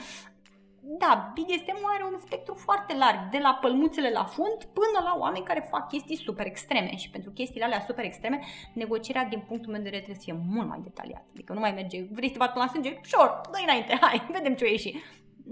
Da, 1.03 1.13
BDSM 1.35 1.81
are 1.95 2.05
un 2.11 2.19
spectru 2.27 2.55
foarte 2.67 2.93
larg, 3.03 3.19
de 3.35 3.41
la 3.47 3.53
pălmuțele 3.63 4.11
la 4.19 4.25
fund 4.35 4.59
până 4.79 4.99
la 5.09 5.15
oameni 5.23 5.49
care 5.51 5.71
fac 5.73 5.85
chestii 5.93 6.25
super 6.27 6.47
extreme 6.47 6.93
și 7.03 7.09
pentru 7.15 7.31
chestiile 7.39 7.67
alea 7.67 7.87
super 7.89 8.05
extreme, 8.05 8.39
negocierea 8.81 9.25
din 9.33 9.41
punctul 9.49 9.73
meu 9.73 9.83
de 9.83 9.89
vedere 9.89 10.05
trebuie 10.07 10.23
să 10.23 10.29
fie 10.29 10.41
mult 10.55 10.69
mai 10.73 10.81
detaliată. 10.89 11.29
Adică 11.35 11.51
nu 11.53 11.63
mai 11.65 11.73
merge, 11.81 11.99
vrei 12.17 12.31
să 12.31 12.35
te 12.37 12.43
bat 12.45 12.53
până 12.53 12.65
la 12.65 12.71
sânge? 12.75 12.91
Sure, 13.13 13.33
dă 13.53 13.59
înainte, 13.67 13.93
hai, 14.05 14.19
vedem 14.37 14.55
ce 14.55 14.65
o 14.65 14.69
ieși. 14.75 14.93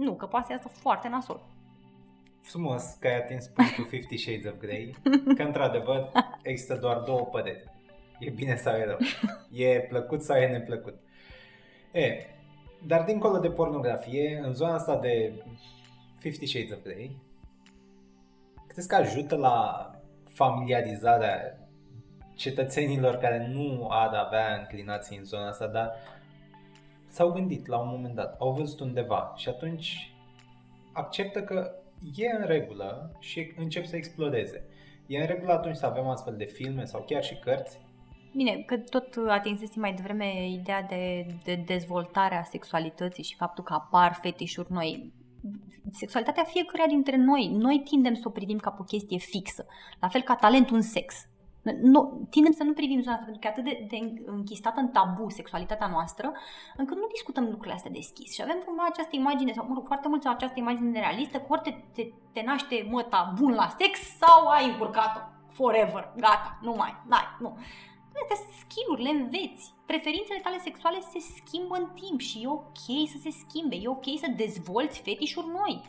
Nu, 0.05 0.13
că 0.21 0.27
poate 0.27 0.47
să 0.47 0.53
iasă 0.53 0.69
foarte 0.85 1.09
nasol 1.09 1.41
frumos 2.47 2.97
că 3.01 3.07
ai 3.07 3.17
atins 3.17 3.47
punctul 3.47 3.85
Fifty 3.95 4.17
Shades 4.17 4.45
of 4.45 4.59
Grey, 4.59 4.95
că 5.37 5.43
într-adevăr 5.43 6.13
există 6.43 6.77
doar 6.77 6.99
două 6.99 7.21
păreri. 7.21 7.65
E 8.19 8.31
bine 8.31 8.57
sau 8.57 8.75
e 8.75 8.85
rău? 8.85 8.99
E 9.51 9.81
plăcut 9.81 10.23
sau 10.23 10.37
e 10.37 10.47
neplăcut? 10.47 10.95
E, 11.93 12.17
dar 12.87 13.05
dincolo 13.05 13.39
de 13.39 13.51
pornografie, 13.51 14.41
în 14.43 14.55
zona 14.55 14.75
asta 14.75 14.99
de 14.99 15.33
Fifty 16.19 16.47
Shades 16.47 16.71
of 16.71 16.83
Grey, 16.83 17.17
crezi 18.67 18.89
că 18.89 18.95
ajută 18.95 19.37
la 19.37 19.91
familiarizarea 20.25 21.59
cetățenilor 22.35 23.17
care 23.17 23.49
nu 23.53 23.89
ar 23.91 24.15
avea 24.15 24.57
înclinații 24.59 25.17
în 25.17 25.25
zona 25.25 25.49
asta, 25.49 25.67
dar 25.67 25.93
s-au 27.09 27.33
gândit 27.33 27.67
la 27.67 27.79
un 27.79 27.89
moment 27.89 28.15
dat, 28.15 28.41
au 28.41 28.53
văzut 28.53 28.81
undeva 28.81 29.33
și 29.37 29.49
atunci 29.49 30.15
acceptă 30.93 31.43
că 31.43 31.75
e 32.15 32.37
în 32.41 32.47
regulă 32.47 33.17
și 33.19 33.53
încep 33.57 33.85
să 33.85 33.97
explodeze. 33.97 34.65
E 35.07 35.21
în 35.21 35.27
regulă 35.27 35.53
atunci 35.53 35.77
să 35.77 35.87
avem 35.87 36.07
astfel 36.07 36.37
de 36.37 36.45
filme 36.45 36.85
sau 36.85 37.05
chiar 37.07 37.25
și 37.25 37.35
cărți? 37.35 37.79
Bine, 38.37 38.63
că 38.67 38.77
tot 38.77 39.17
atinsesi 39.29 39.79
mai 39.79 39.95
devreme 39.95 40.49
ideea 40.51 40.83
de, 40.83 41.27
de 41.45 41.63
dezvoltare 41.67 42.35
a 42.35 42.43
sexualității 42.43 43.25
și 43.25 43.37
faptul 43.37 43.65
că 43.65 43.73
apar 43.73 44.19
fetișuri 44.23 44.73
noi. 44.73 45.13
Sexualitatea 45.93 46.45
fiecăruia 46.45 46.87
dintre 46.87 47.17
noi, 47.17 47.51
noi 47.53 47.83
tindem 47.85 48.15
să 48.15 48.23
o 48.25 48.31
privim 48.31 48.59
ca 48.59 48.71
pe 48.71 48.77
o 48.81 48.85
chestie 48.85 49.19
fixă, 49.19 49.67
la 50.01 50.09
fel 50.09 50.23
ca 50.23 50.35
talentul 50.35 50.77
în 50.77 50.83
sex. 50.83 51.29
Nu, 51.73 52.27
tindem 52.31 52.53
să 52.53 52.63
nu 52.63 52.73
privim 52.73 53.01
zona 53.01 53.15
asta, 53.15 53.25
pentru 53.25 53.41
că 53.41 53.47
e 53.47 53.51
atât 53.51 53.65
de, 53.65 53.87
de 53.89 54.23
închistată 54.27 54.81
în 54.81 54.89
tabu 54.89 55.29
sexualitatea 55.29 55.87
noastră, 55.87 56.33
încât 56.77 56.97
nu 56.97 57.07
discutăm 57.13 57.45
lucrurile 57.45 57.75
astea 57.75 57.91
deschis. 57.91 58.33
Și 58.33 58.43
avem 58.43 58.63
cumva 58.65 58.87
această 58.89 59.17
imagine, 59.17 59.53
sau 59.53 59.67
mă 59.69 59.75
rog, 59.75 59.87
foarte 59.87 60.09
mulți 60.09 60.27
au 60.27 60.33
această 60.33 60.59
imagine 60.59 61.01
realistă, 61.01 61.39
că 61.39 61.47
ori 61.49 61.61
te, 61.61 61.75
te, 61.93 62.11
te 62.33 62.43
naște 62.43 62.87
măta 62.91 63.33
bun 63.39 63.53
la 63.53 63.75
sex 63.79 63.99
sau 64.23 64.47
ai 64.49 64.67
încurcat-o. 64.67 65.21
Forever, 65.53 66.13
gata, 66.17 66.59
nu 66.63 66.75
mai, 66.75 66.97
dai, 67.09 67.27
nu. 67.41 67.59
Astea 68.23 68.47
skill 68.59 69.03
le 69.03 69.09
înveți. 69.09 69.75
Preferințele 69.87 70.41
tale 70.43 70.59
sexuale 70.59 71.01
se 71.01 71.19
schimbă 71.19 71.77
în 71.77 71.89
timp 71.95 72.21
și 72.21 72.43
e 72.43 72.49
ok 72.49 73.09
să 73.13 73.19
se 73.23 73.31
schimbe, 73.31 73.77
e 73.77 73.89
ok 73.89 74.05
să 74.19 74.33
dezvolți 74.37 75.01
fetișuri 75.01 75.47
noi 75.47 75.83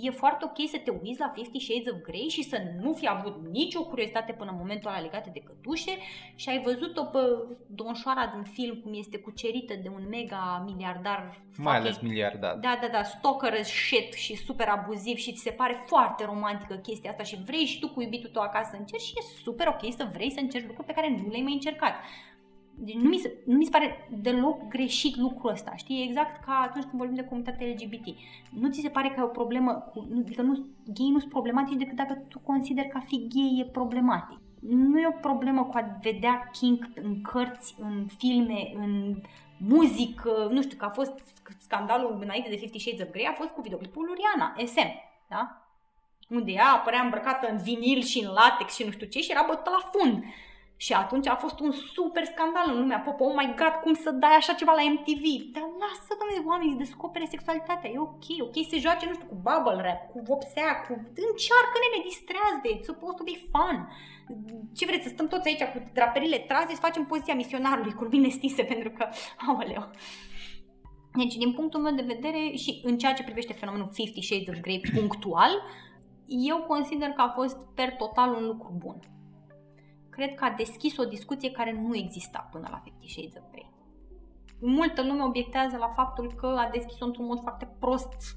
e 0.00 0.10
foarte 0.10 0.44
ok 0.44 0.68
să 0.68 0.78
te 0.84 0.90
uiți 1.02 1.20
la 1.20 1.32
Fifty 1.34 1.58
Shades 1.60 1.92
of 1.92 2.00
Grey 2.00 2.28
și 2.28 2.42
să 2.42 2.62
nu 2.80 2.92
fi 2.92 3.08
avut 3.08 3.36
nicio 3.50 3.84
curiozitate 3.84 4.32
până 4.32 4.50
în 4.50 4.56
momentul 4.60 4.90
ăla 4.90 5.00
legată 5.00 5.30
de 5.32 5.40
cătușe 5.40 5.90
și 6.34 6.48
ai 6.48 6.62
văzut-o 6.62 7.04
pe 7.04 7.18
donșoara 7.66 8.30
din 8.34 8.42
film 8.42 8.76
cum 8.76 8.92
este 8.94 9.18
cucerită 9.18 9.74
de 9.82 9.88
un 9.88 10.08
mega 10.08 10.62
miliardar. 10.66 11.40
Mai 11.56 11.76
ales 11.76 11.98
miliardar. 11.98 12.56
Da, 12.56 12.78
da, 12.80 12.88
da, 12.88 13.02
stalker 13.02 13.62
shit 13.62 14.12
și 14.12 14.36
super 14.36 14.68
abuziv 14.68 15.16
și 15.16 15.32
ți 15.32 15.42
se 15.42 15.50
pare 15.50 15.84
foarte 15.86 16.24
romantică 16.24 16.74
chestia 16.74 17.10
asta 17.10 17.22
și 17.22 17.42
vrei 17.44 17.64
și 17.64 17.78
tu 17.78 17.88
cu 17.88 18.02
iubitul 18.02 18.30
tău 18.30 18.42
acasă 18.42 18.68
să 18.70 18.76
încerci 18.78 19.02
și 19.02 19.12
e 19.16 19.42
super 19.42 19.66
ok 19.66 19.92
să 19.96 20.08
vrei 20.12 20.30
să 20.30 20.40
încerci 20.40 20.66
lucruri 20.66 20.86
pe 20.86 20.92
care 20.92 21.08
nu 21.08 21.28
le-ai 21.28 21.42
mai 21.42 21.52
încercat. 21.52 21.94
Deci 22.80 22.94
nu 22.94 23.08
mi, 23.08 23.18
se, 23.18 23.32
nu 23.44 23.56
mi 23.56 23.64
se 23.64 23.70
pare 23.70 24.08
deloc 24.10 24.68
greșit 24.68 25.16
lucrul 25.16 25.50
ăsta, 25.50 25.74
știi? 25.76 26.04
Exact 26.08 26.44
ca 26.44 26.52
atunci 26.68 26.84
când 26.84 26.98
vorbim 26.98 27.16
de 27.16 27.24
comunitatea 27.24 27.66
LGBT. 27.66 28.06
Nu 28.50 28.70
ți 28.70 28.80
se 28.80 28.88
pare 28.88 29.08
că 29.08 29.20
e 29.20 29.22
o 29.22 29.26
problemă, 29.26 29.72
cu, 29.72 30.08
adică 30.20 30.42
nu, 30.42 30.66
gay 30.84 31.08
nu 31.10 31.18
sunt 31.18 31.30
problematici 31.30 31.78
decât 31.78 31.96
dacă 31.96 32.14
tu 32.28 32.38
consideri 32.38 32.88
că 32.88 32.96
a 32.96 33.06
fi 33.06 33.28
gay 33.28 33.58
e 33.60 33.70
problematic. 33.70 34.38
Nu 34.60 35.00
e 35.00 35.06
o 35.06 35.20
problemă 35.20 35.64
cu 35.64 35.76
a 35.76 35.98
vedea 36.02 36.48
kink 36.52 36.88
în 36.94 37.22
cărți, 37.22 37.74
în 37.78 38.06
filme, 38.18 38.72
în 38.74 39.22
muzică, 39.58 40.48
nu 40.50 40.62
știu, 40.62 40.76
că 40.76 40.84
a 40.84 40.90
fost 40.90 41.12
scandalul 41.58 42.18
înainte 42.22 42.48
de 42.48 42.56
Fifty 42.56 42.78
Shades 42.78 43.00
of 43.00 43.12
Grey, 43.12 43.26
a 43.26 43.32
fost 43.32 43.50
cu 43.50 43.60
videoclipul 43.60 44.04
lui 44.04 44.14
Rihanna, 44.16 44.54
SM, 44.66 44.90
da? 45.28 45.62
Unde 46.28 46.50
ea 46.50 46.72
apărea 46.72 47.00
îmbrăcată 47.00 47.48
în 47.50 47.56
vinil 47.56 48.02
și 48.02 48.24
în 48.24 48.30
latex 48.32 48.74
și 48.74 48.84
nu 48.84 48.90
știu 48.90 49.06
ce 49.06 49.20
și 49.20 49.30
era 49.30 49.44
bătută 49.48 49.70
la 49.70 49.90
fund. 49.92 50.24
Și 50.84 50.92
atunci 50.92 51.26
a 51.28 51.36
fost 51.44 51.58
un 51.66 51.72
super 51.94 52.24
scandal 52.32 52.66
în 52.70 52.78
lumea 52.80 53.00
pop. 53.06 53.18
Oh 53.20 53.34
my 53.40 53.48
god, 53.60 53.74
cum 53.84 53.94
să 54.04 54.10
dai 54.22 54.36
așa 54.36 54.52
ceva 54.60 54.74
la 54.78 54.84
MTV? 54.94 55.24
Dar 55.54 55.66
lasă, 55.82 56.10
domnule, 56.18 56.48
oamenii 56.50 56.74
să 56.74 56.84
descopere 56.84 57.26
sexualitatea. 57.34 57.90
E 57.90 58.06
ok, 58.08 58.26
ok 58.46 58.56
să 58.70 58.76
joace, 58.84 59.06
nu 59.06 59.14
știu, 59.16 59.28
cu 59.30 59.38
bubble 59.46 59.82
rap, 59.86 60.00
cu 60.12 60.18
vopsea, 60.28 60.70
cu... 60.84 60.92
Încearcă, 61.28 61.76
nene, 61.78 62.06
distrează 62.08 62.58
de 62.64 62.70
It's 62.74 62.88
supposed 62.90 63.18
to 63.18 63.28
be 63.30 63.36
fun. 63.52 63.76
Ce 64.76 64.88
vreți, 64.88 65.04
să 65.06 65.10
stăm 65.12 65.28
toți 65.32 65.48
aici 65.48 65.64
cu 65.72 65.78
draperile 65.98 66.38
trase, 66.50 66.72
să 66.74 66.86
facem 66.88 67.04
poziția 67.12 67.40
misionarului, 67.42 67.98
cu 67.98 68.04
mine 68.14 68.28
stise, 68.38 68.62
pentru 68.72 68.90
că, 68.96 69.04
aoleu. 69.46 69.84
Deci, 71.20 71.36
din 71.42 71.52
punctul 71.58 71.80
meu 71.84 71.94
de 72.00 72.10
vedere 72.14 72.42
și 72.62 72.70
în 72.88 72.94
ceea 73.00 73.16
ce 73.16 73.28
privește 73.28 73.60
fenomenul 73.60 73.96
Fifty 73.98 74.22
Shades 74.26 74.48
of 74.52 74.60
Grey 74.64 74.80
punctual, 74.94 75.52
eu 76.50 76.58
consider 76.72 77.08
că 77.16 77.22
a 77.22 77.34
fost 77.38 77.58
per 77.78 77.90
total 78.02 78.30
un 78.38 78.44
lucru 78.52 78.70
bun 78.84 78.98
cred 80.18 80.34
că 80.34 80.44
a 80.44 80.50
deschis 80.56 80.96
o 80.96 81.04
discuție 81.04 81.50
care 81.50 81.72
nu 81.72 81.96
exista 81.96 82.48
până 82.52 82.68
la 82.70 82.80
Fifty 82.84 83.08
Shades 83.08 83.34
of 83.36 83.50
Grey. 83.50 83.70
Multă 84.60 85.02
lume 85.02 85.22
obiectează 85.22 85.76
la 85.76 85.88
faptul 85.88 86.32
că 86.32 86.46
a 86.46 86.70
deschis-o 86.72 87.04
într-un 87.04 87.26
mod 87.26 87.40
foarte 87.40 87.68
prost, 87.78 88.36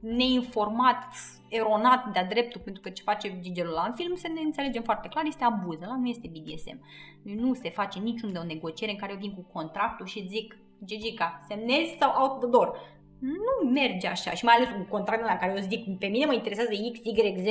neinformat, 0.00 1.04
eronat 1.48 2.12
de-a 2.12 2.24
dreptul, 2.24 2.60
pentru 2.60 2.82
că 2.82 2.90
ce 2.90 3.02
face 3.02 3.40
Gigelul 3.40 3.72
la 3.72 3.82
în 3.82 3.94
film, 3.94 4.14
să 4.14 4.28
ne 4.34 4.40
înțelegem 4.40 4.82
foarte 4.82 5.08
clar, 5.08 5.24
este 5.24 5.44
abuz, 5.44 5.82
ăla 5.82 5.96
nu 5.96 6.08
este 6.08 6.30
BDSM. 6.32 6.80
Nu 7.22 7.54
se 7.54 7.70
face 7.70 7.98
niciunde 7.98 8.38
o 8.38 8.44
negociere 8.44 8.92
în 8.92 8.98
care 8.98 9.12
eu 9.12 9.18
vin 9.18 9.34
cu 9.34 9.46
contractul 9.52 10.06
și 10.06 10.26
zic, 10.28 10.58
Gigica, 10.84 11.44
semnezi 11.48 11.96
sau 12.00 12.22
out 12.22 12.40
the 12.40 12.48
door? 12.48 12.78
Nu 13.18 13.70
merge 13.70 14.06
așa 14.06 14.30
și 14.30 14.44
mai 14.44 14.54
ales 14.54 14.68
un 14.76 14.86
contract 14.86 15.24
la 15.24 15.36
care 15.36 15.52
eu 15.56 15.66
zic, 15.68 15.98
pe 15.98 16.06
mine 16.06 16.26
mă 16.26 16.32
interesează 16.32 16.70
X, 16.92 16.98
Y, 17.02 17.34
Z, 17.36 17.46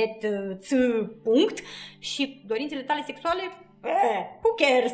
Ț, 0.58 0.72
punct 1.22 1.58
și 1.98 2.42
dorințele 2.46 2.82
tale 2.82 3.02
sexuale 3.02 3.42
eh, 3.42 3.65
who 4.42 4.50
cares? 4.62 4.92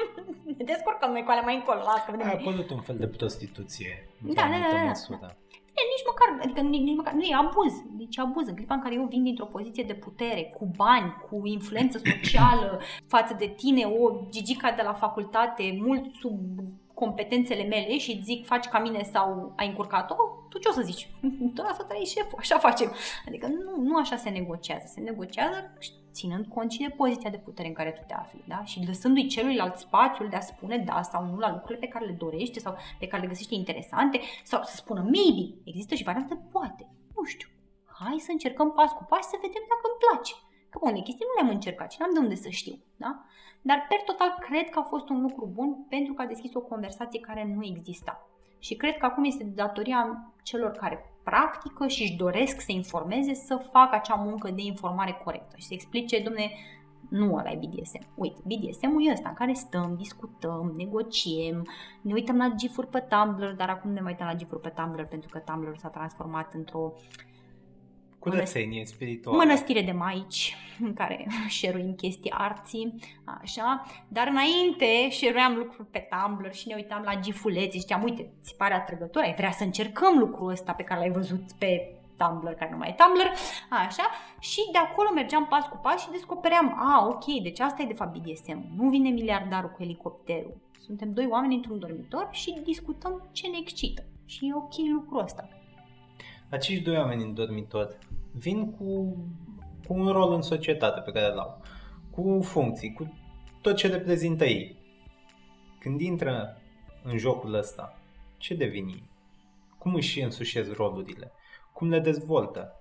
ne 0.58 0.64
descurcăm 0.64 1.10
noi 1.10 1.24
cu 1.24 1.30
alea 1.30 1.42
mai 1.42 1.54
încolo, 1.54 1.78
las 1.78 2.04
că 2.04 2.10
vedem. 2.10 2.26
A 2.28 2.30
apărut 2.30 2.70
un 2.70 2.80
fel 2.80 2.96
de 2.96 3.06
prostituție. 3.06 4.08
Da, 4.20 4.42
da, 4.52 4.58
da, 4.64 4.68
da. 4.72 4.82
Măsură. 4.82 5.36
E, 5.78 5.92
nici 5.94 6.06
măcar, 6.10 6.28
adică 6.44 6.60
nici, 6.60 6.80
nici 6.80 6.96
măcar, 6.96 7.12
nu 7.12 7.22
e 7.22 7.34
abuz, 7.34 7.72
deci 7.86 8.18
abuz. 8.18 8.48
În 8.48 8.54
clipa 8.54 8.74
în 8.74 8.80
care 8.80 8.94
eu 8.94 9.04
vin 9.04 9.22
dintr-o 9.22 9.44
poziție 9.44 9.84
de 9.84 9.94
putere, 9.94 10.42
cu 10.58 10.70
bani, 10.76 11.16
cu 11.28 11.46
influență 11.46 11.98
socială 11.98 12.80
față 13.14 13.34
de 13.38 13.46
tine, 13.46 13.84
o 13.84 14.20
gigica 14.30 14.70
de 14.70 14.82
la 14.82 14.92
facultate, 14.92 15.78
mult 15.80 16.12
sub 16.12 16.40
competențele 16.94 17.62
mele 17.62 17.98
și 17.98 18.20
zic 18.22 18.46
faci 18.46 18.66
ca 18.66 18.78
mine 18.78 19.02
sau 19.02 19.52
ai 19.56 19.68
încurcat-o, 19.68 20.14
tu 20.48 20.58
ce 20.58 20.68
o 20.68 20.72
să 20.72 20.82
zici? 20.82 21.08
Tu 21.54 21.62
asta 21.62 21.84
trăi 21.84 22.04
șeful, 22.04 22.38
așa 22.38 22.58
facem. 22.58 22.92
Adică 23.26 23.46
nu, 23.46 23.82
nu 23.82 23.96
așa 23.96 24.16
se 24.16 24.28
negociază. 24.28 24.84
Se 24.86 25.00
negociază 25.00 25.72
ținând 26.16 26.46
cont 26.54 26.70
și 26.70 26.84
de 26.86 26.94
poziția 27.00 27.30
de 27.30 27.44
putere 27.46 27.68
în 27.68 27.74
care 27.74 27.90
tu 27.90 28.02
te 28.06 28.14
afli, 28.14 28.44
da? 28.52 28.64
Și 28.64 28.86
lăsându-i 28.86 29.26
celuilalt 29.26 29.76
spațiul 29.76 30.28
de 30.28 30.36
a 30.36 30.40
spune 30.40 30.76
da 30.78 31.02
sau 31.02 31.24
nu 31.24 31.36
la 31.38 31.52
lucrurile 31.52 31.78
pe 31.78 31.92
care 31.92 32.04
le 32.04 32.20
dorește 32.24 32.58
sau 32.58 32.74
pe 32.98 33.06
care 33.06 33.22
le 33.22 33.28
găsește 33.28 33.54
interesante 33.54 34.20
sau 34.44 34.62
să 34.62 34.76
spună 34.76 35.00
maybe, 35.00 35.44
există 35.64 35.94
și 35.94 36.08
variante 36.08 36.34
poate, 36.52 36.84
nu 37.16 37.24
știu. 37.24 37.48
Hai 38.00 38.18
să 38.18 38.30
încercăm 38.30 38.72
pas 38.72 38.90
cu 38.92 39.04
pas 39.08 39.24
să 39.28 39.36
vedem 39.44 39.64
dacă 39.72 39.84
îmi 39.88 40.00
place. 40.04 40.34
Că 40.70 40.76
bun, 40.82 40.92
chestii 41.06 41.28
nu 41.28 41.36
le-am 41.36 41.54
încercat 41.54 41.92
și 41.92 42.00
n-am 42.00 42.14
de 42.14 42.18
unde 42.18 42.34
să 42.44 42.48
știu, 42.48 42.76
da? 42.96 43.12
Dar 43.68 43.86
per 43.88 44.00
total 44.10 44.36
cred 44.46 44.68
că 44.70 44.78
a 44.78 44.90
fost 44.92 45.08
un 45.08 45.20
lucru 45.20 45.44
bun 45.58 45.70
pentru 45.88 46.12
că 46.14 46.22
a 46.22 46.32
deschis 46.32 46.54
o 46.54 46.60
conversație 46.60 47.20
care 47.20 47.44
nu 47.54 47.64
exista. 47.64 48.28
Și 48.58 48.74
cred 48.74 48.96
că 48.96 49.06
acum 49.06 49.24
este 49.24 49.44
datoria 49.54 50.32
celor 50.42 50.70
care 50.70 51.12
practică 51.22 51.86
și 51.86 52.02
își 52.02 52.16
doresc 52.16 52.60
să 52.60 52.72
informeze 52.72 53.34
să 53.34 53.56
facă 53.72 53.94
acea 53.94 54.14
muncă 54.14 54.50
de 54.50 54.62
informare 54.62 55.20
corectă 55.24 55.56
și 55.56 55.66
să 55.66 55.74
explice, 55.74 56.22
domne, 56.22 56.50
nu 57.08 57.34
ăla 57.34 57.50
e 57.50 57.58
BDSM. 57.66 58.06
Uite, 58.14 58.40
BDSM-ul 58.44 59.06
e 59.06 59.12
ăsta 59.12 59.28
în 59.28 59.34
care 59.34 59.52
stăm, 59.52 59.94
discutăm, 59.96 60.72
negociem, 60.76 61.68
ne 62.00 62.12
uităm 62.12 62.36
la 62.36 62.52
gifuri 62.56 62.86
pe 62.86 62.98
Tumblr, 63.08 63.52
dar 63.52 63.68
acum 63.68 63.90
ne 63.90 64.00
mai 64.00 64.10
uităm 64.10 64.26
la 64.26 64.34
gifuri 64.34 64.60
pe 64.60 64.68
Tumblr 64.68 65.04
pentru 65.04 65.28
că 65.32 65.38
Tumblr 65.38 65.76
s-a 65.76 65.88
transformat 65.88 66.54
într-o 66.54 66.92
Curățenie 68.30 68.84
spirituală. 68.84 69.38
Mănăstire 69.38 69.82
de 69.82 69.92
maici, 69.92 70.56
în 70.80 70.94
care 70.94 71.26
șeruim 71.58 71.94
chestii 71.94 72.30
arții, 72.30 72.94
așa. 73.24 73.86
Dar 74.08 74.26
înainte 74.26 75.10
șeruiam 75.10 75.54
lucruri 75.56 75.88
pe 75.88 76.08
Tumblr 76.10 76.52
și 76.52 76.68
ne 76.68 76.74
uitam 76.74 77.02
la 77.04 77.20
gifuleți 77.20 77.74
și 77.74 77.80
ziceam, 77.80 78.02
uite, 78.02 78.30
ți 78.42 78.56
pare 78.56 78.74
atrăgător, 78.74 79.22
ai 79.22 79.34
vrea 79.34 79.50
să 79.50 79.64
încercăm 79.64 80.18
lucrul 80.18 80.50
ăsta 80.50 80.72
pe 80.72 80.82
care 80.82 81.00
l-ai 81.00 81.10
văzut 81.10 81.52
pe 81.58 81.90
Tumblr, 82.16 82.52
care 82.52 82.70
nu 82.70 82.76
mai 82.76 82.88
e 82.88 82.94
Tumblr, 83.02 83.30
așa, 83.70 84.10
și 84.38 84.60
de 84.72 84.78
acolo 84.78 85.08
mergeam 85.14 85.46
pas 85.46 85.66
cu 85.66 85.78
pas 85.82 86.02
și 86.02 86.10
descopeream, 86.10 86.74
a, 86.78 87.06
ok, 87.06 87.42
deci 87.42 87.60
asta 87.60 87.82
e 87.82 87.86
de 87.86 87.92
fapt 87.92 88.18
BDSM, 88.18 88.66
nu 88.76 88.88
vine 88.88 89.08
miliardarul 89.08 89.70
cu 89.70 89.82
elicopterul, 89.82 90.56
suntem 90.86 91.10
doi 91.10 91.26
oameni 91.30 91.54
într-un 91.54 91.78
dormitor 91.78 92.28
și 92.30 92.60
discutăm 92.64 93.28
ce 93.32 93.46
ne 93.48 93.56
excită 93.60 94.04
și 94.24 94.46
e 94.46 94.54
ok 94.54 94.74
lucrul 94.94 95.22
ăsta. 95.22 95.48
Acești 96.50 96.82
doi 96.82 96.96
oameni 96.96 97.22
în 97.22 97.34
dormitor 97.34 97.98
vin 98.38 98.70
cu, 98.70 99.16
cu 99.86 99.94
un 99.94 100.08
rol 100.08 100.32
în 100.32 100.42
societate 100.42 101.00
pe 101.00 101.12
care 101.12 101.32
îl 101.32 101.38
au, 101.38 101.60
cu 102.10 102.42
funcții, 102.42 102.92
cu 102.92 103.12
tot 103.60 103.76
ce 103.76 103.88
reprezintă 103.88 104.44
ei. 104.44 104.76
Când 105.80 106.00
intră 106.00 106.60
în 107.02 107.18
jocul 107.18 107.54
ăsta, 107.54 107.98
ce 108.36 108.54
devin 108.54 108.86
ei? 108.86 109.10
Cum 109.78 109.94
își 109.94 110.20
însușesc 110.20 110.76
rolurile? 110.76 111.32
Cum 111.72 111.88
le 111.88 112.00
dezvoltă? 112.00 112.80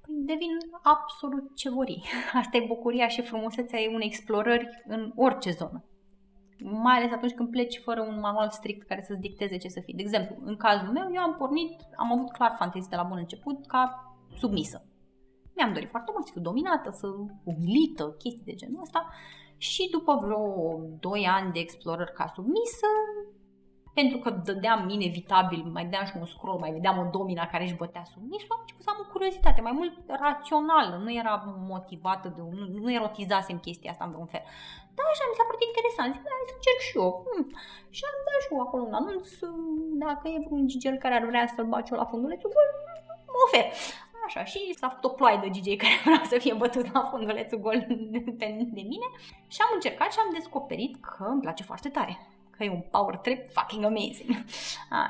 Păi 0.00 0.14
devin 0.14 0.50
absolut 0.82 1.56
ce 1.56 1.70
vor 1.70 1.88
ei. 1.88 2.04
Asta 2.40 2.56
e 2.56 2.64
bucuria 2.66 3.08
și 3.08 3.22
frumusețea 3.22 3.78
unei 3.92 4.06
explorări 4.06 4.68
în 4.86 5.12
orice 5.16 5.50
zonă. 5.50 5.84
Mai 6.58 6.96
ales 6.96 7.12
atunci 7.12 7.34
când 7.34 7.50
pleci 7.50 7.80
fără 7.84 8.00
un 8.00 8.20
manual 8.20 8.50
strict 8.50 8.86
care 8.86 9.00
să-ți 9.00 9.20
dicteze 9.20 9.56
ce 9.56 9.68
să 9.68 9.80
fii. 9.80 9.94
De 9.94 10.02
exemplu, 10.02 10.36
în 10.44 10.56
cazul 10.56 10.92
meu, 10.92 11.08
eu 11.12 11.22
am 11.22 11.34
pornit, 11.34 11.80
am 11.96 12.12
avut 12.12 12.32
clar 12.32 12.54
fantezii 12.58 12.90
de 12.90 12.96
la 12.96 13.02
bun 13.02 13.16
început 13.18 13.66
ca 13.66 14.06
submisă. 14.36 14.84
Mi-am 15.56 15.72
dorit 15.72 15.90
foarte 15.90 16.10
mult 16.12 16.26
să 16.26 16.32
fiu 16.32 16.40
dominată, 16.40 16.90
să 16.90 17.06
umilită, 17.44 18.14
chestii 18.18 18.44
de 18.44 18.54
genul 18.54 18.80
ăsta. 18.82 19.08
Și 19.56 19.88
după 19.90 20.18
vreo 20.22 20.44
2 21.00 21.26
ani 21.26 21.52
de 21.52 21.58
explorări 21.58 22.12
ca 22.12 22.26
submisă, 22.34 22.86
pentru 23.98 24.18
că 24.22 24.30
dădeam 24.48 24.80
inevitabil, 24.96 25.62
mai 25.76 25.84
dădeam 25.86 26.06
și 26.08 26.16
un 26.20 26.28
scroll, 26.34 26.62
mai 26.64 26.72
vedeam 26.76 26.96
o 27.02 27.10
domina 27.16 27.44
care 27.52 27.64
își 27.64 27.80
bătea 27.82 28.04
sub 28.12 28.22
nici, 28.32 28.46
am 28.48 28.60
început 28.60 28.84
să 28.86 28.90
am 28.92 29.02
o 29.04 29.10
curiozitate 29.12 29.60
mai 29.68 29.74
mult 29.80 29.94
rațională, 30.24 30.94
nu 31.04 31.10
era 31.20 31.34
motivată, 31.72 32.26
de, 32.36 32.40
nu, 32.58 32.64
nu 32.82 32.88
erotizasem 32.98 33.58
chestia 33.66 33.90
asta 33.90 34.04
în 34.04 34.12
vreun 34.12 34.32
fel. 34.34 34.44
Dar 34.96 35.06
așa 35.12 35.24
mi 35.26 35.36
s-a 35.38 35.48
părut 35.48 35.62
interesant, 35.68 36.08
zic, 36.14 36.24
hai 36.34 36.50
să 36.50 36.56
încerc 36.56 36.80
și 36.88 36.94
eu. 37.02 37.10
Hmm. 37.26 37.46
Și 37.96 38.02
am 38.08 38.18
dat 38.28 38.40
și 38.44 38.50
eu 38.52 38.60
acolo 38.66 38.82
un 38.88 38.96
anunț, 39.00 39.26
dacă 40.04 40.24
e 40.28 40.44
vreun 40.46 40.64
gigel 40.70 40.96
care 41.02 41.14
ar 41.16 41.24
vrea 41.30 41.44
să-l 41.54 41.68
baci 41.72 41.90
la 42.02 42.10
fundulețul, 42.12 42.50
mă 43.34 43.40
ofer. 43.46 43.66
Așa, 44.26 44.44
și 44.44 44.74
s-a 44.78 44.88
făcut 44.88 45.04
o 45.04 45.08
ploaie 45.08 45.40
de 45.42 45.58
DJ 45.58 45.76
care 45.76 46.00
vrea 46.04 46.22
să 46.24 46.38
fie 46.38 46.54
bătut 46.54 46.92
la 46.92 47.00
fundulețul 47.00 47.58
gol 47.58 47.86
de, 47.88 48.18
de 48.78 48.82
mine. 48.92 49.08
Și 49.48 49.60
am 49.60 49.70
încercat 49.74 50.12
și 50.12 50.18
am 50.18 50.30
descoperit 50.32 50.96
că 51.00 51.24
îmi 51.24 51.40
place 51.40 51.62
foarte 51.62 51.88
tare 51.88 52.18
că 52.56 52.64
e 52.64 52.70
un 52.70 52.84
power 52.90 53.16
trip 53.16 53.50
fucking 53.52 53.84
amazing. 53.84 54.44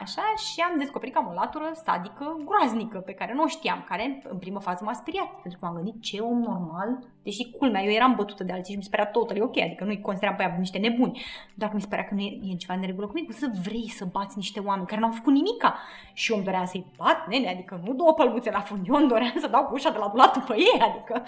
Așa, 0.00 0.22
și 0.36 0.60
am 0.60 0.78
descoperit 0.78 1.14
că 1.14 1.20
am 1.20 1.28
o 1.28 1.32
latură 1.32 1.70
sadică 1.84 2.36
groaznică 2.44 2.98
pe 2.98 3.12
care 3.12 3.34
nu 3.34 3.42
o 3.42 3.46
știam, 3.46 3.84
care 3.88 4.22
în 4.28 4.38
primă 4.38 4.60
fază 4.60 4.84
m-a 4.84 4.92
speriat, 4.92 5.30
pentru 5.42 5.60
că 5.60 5.66
m-am 5.66 5.74
gândit 5.74 6.02
ce 6.02 6.18
om 6.18 6.38
normal, 6.38 6.98
deși 7.22 7.50
culmea, 7.50 7.82
eu 7.82 7.90
eram 7.90 8.14
bătută 8.14 8.44
de 8.44 8.52
alții 8.52 8.72
și 8.72 8.78
mi 8.78 8.84
se 8.84 8.90
părea 8.90 9.06
total 9.06 9.42
ok, 9.42 9.56
adică 9.58 9.84
nu-i 9.84 10.00
consideram 10.00 10.36
pe 10.36 10.42
aia 10.42 10.56
niște 10.58 10.78
nebuni, 10.78 11.20
dar 11.54 11.70
mi 11.74 11.80
se 11.80 11.86
părea 11.86 12.04
că 12.04 12.14
nu 12.14 12.20
e, 12.20 12.38
e 12.42 12.54
ceva 12.54 12.74
în 12.74 12.82
regulă 12.86 13.06
cu 13.06 13.12
mine, 13.14 13.26
să 13.30 13.50
vrei 13.62 13.88
să 13.88 14.04
bați 14.04 14.36
niște 14.36 14.60
oameni 14.60 14.86
care 14.86 15.00
n-au 15.00 15.10
făcut 15.10 15.32
nimica 15.32 15.78
și 16.12 16.30
eu 16.30 16.36
îmi 16.36 16.46
doream 16.46 16.64
să-i 16.64 16.86
bat, 16.96 17.28
nene, 17.28 17.48
adică 17.48 17.80
nu 17.84 17.94
două 17.94 18.12
pălbuțe 18.12 18.50
la 18.50 18.60
fund, 18.60 18.88
eu 18.88 18.94
îmi 18.94 19.08
doream 19.08 19.34
să 19.38 19.48
dau 19.48 19.64
cu 19.64 19.74
ușa 19.74 19.90
de 19.90 19.98
la 19.98 20.08
dulatul 20.08 20.42
pe 20.42 20.54
ei, 20.56 20.80
adică 20.80 21.22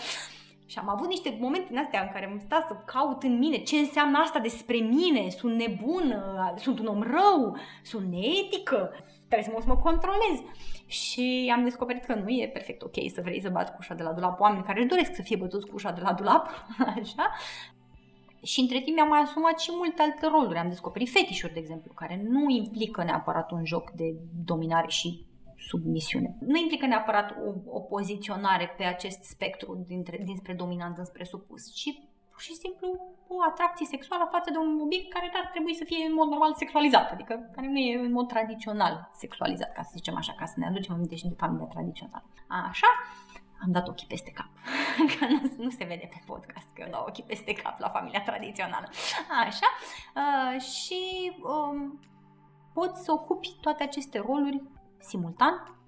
și 0.71 0.79
am 0.79 0.89
avut 0.89 1.09
niște 1.09 1.37
momente 1.41 1.73
în 1.73 1.79
astea 1.79 2.01
în 2.03 2.09
care 2.13 2.27
am 2.27 2.39
stat 2.39 2.67
să 2.67 2.75
caut 2.85 3.23
în 3.23 3.39
mine 3.39 3.57
ce 3.57 3.77
înseamnă 3.77 4.19
asta 4.19 4.39
despre 4.39 4.77
mine, 4.77 5.29
sunt 5.29 5.55
nebună, 5.57 6.55
sunt 6.57 6.79
un 6.79 6.87
om 6.87 7.03
rău, 7.03 7.57
sunt 7.83 8.11
neetică, 8.11 8.91
trebuie 9.29 9.49
să 9.49 9.51
mă, 9.55 9.61
să 9.61 9.69
mă 9.69 9.77
controlez. 9.77 10.39
Și 10.87 11.53
am 11.55 11.65
descoperit 11.65 12.05
că 12.05 12.15
nu 12.15 12.29
e 12.29 12.51
perfect 12.53 12.83
ok 12.83 12.95
să 13.15 13.21
vrei 13.25 13.41
să 13.41 13.49
bați 13.49 13.71
cu 13.71 13.77
ușa 13.81 13.95
de 13.95 14.03
la 14.03 14.13
dulap 14.13 14.41
oameni 14.41 14.65
care 14.65 14.79
își 14.79 14.89
doresc 14.89 15.15
să 15.15 15.23
fie 15.23 15.37
bătuți 15.37 15.67
cu 15.67 15.75
ușa 15.75 15.93
de 15.93 16.01
la 16.01 16.13
dulap, 16.13 16.49
așa. 16.97 17.31
Și 18.43 18.61
între 18.61 18.81
timp 18.81 18.97
mi-am 18.97 19.09
mai 19.09 19.21
asumat 19.21 19.59
și 19.61 19.71
multe 19.73 20.03
alte 20.03 20.27
roluri. 20.27 20.59
Am 20.59 20.69
descoperit 20.69 21.11
fetișuri, 21.11 21.53
de 21.53 21.59
exemplu, 21.59 21.93
care 21.93 22.23
nu 22.29 22.51
implică 22.51 23.05
neapărat 23.05 23.51
un 23.51 23.65
joc 23.65 23.91
de 23.91 24.15
dominare 24.45 24.89
și 24.89 25.27
submisiune. 25.59 26.37
Nu 26.41 26.57
implică 26.57 26.87
neapărat 26.87 27.31
o, 27.31 27.77
o 27.77 27.81
poziționare 27.81 28.75
pe 28.77 28.85
acest 28.85 29.23
spectru 29.23 29.85
dintre, 29.87 30.21
dinspre 30.25 30.53
dominant 30.53 30.99
înspre 30.99 31.25
supus, 31.25 31.73
ci 31.75 31.89
pur 32.31 32.41
și 32.41 32.55
simplu 32.55 32.89
o 33.29 33.37
atracție 33.51 33.87
sexuală 33.87 34.29
față 34.31 34.51
de 34.51 34.59
un 34.59 34.81
obiect 34.81 35.13
care 35.13 35.31
ar 35.35 35.49
trebui 35.53 35.75
să 35.75 35.85
fie 35.85 36.07
în 36.07 36.15
mod 36.15 36.29
normal 36.29 36.55
sexualizat, 36.55 37.11
adică 37.11 37.51
care 37.55 37.67
nu 37.69 37.79
e 37.79 37.99
în 37.99 38.13
mod 38.13 38.29
tradițional 38.29 39.11
sexualizat, 39.13 39.73
ca 39.73 39.83
să 39.83 39.93
zicem 39.95 40.17
așa, 40.17 40.33
ca 40.39 40.45
să 40.45 40.55
ne 40.57 40.67
aducem 40.67 40.95
aminte 40.95 41.17
și 41.17 41.27
de 41.27 41.35
familia 41.39 41.67
tradițională. 41.67 42.25
Așa, 42.49 42.87
am 43.63 43.71
dat 43.73 43.89
ochii 43.89 44.07
peste 44.07 44.31
cap. 44.31 44.51
că 45.13 45.25
nu, 45.27 45.65
nu 45.65 45.71
se 45.71 45.85
vede 45.85 46.09
pe 46.11 46.21
podcast 46.27 46.69
că 46.75 46.83
eu 46.85 46.91
dau 46.91 47.05
ochii 47.09 47.23
peste 47.23 47.53
cap 47.53 47.79
la 47.79 47.89
familia 47.89 48.23
tradițională. 48.23 48.89
Așa. 49.45 49.69
Uh, 50.21 50.61
și 50.61 51.01
um, 51.43 52.01
poți 52.73 53.05
să 53.05 53.13
ocupi 53.13 53.57
toate 53.61 53.83
aceste 53.83 54.19
roluri 54.19 54.63
simultan, 54.99 55.79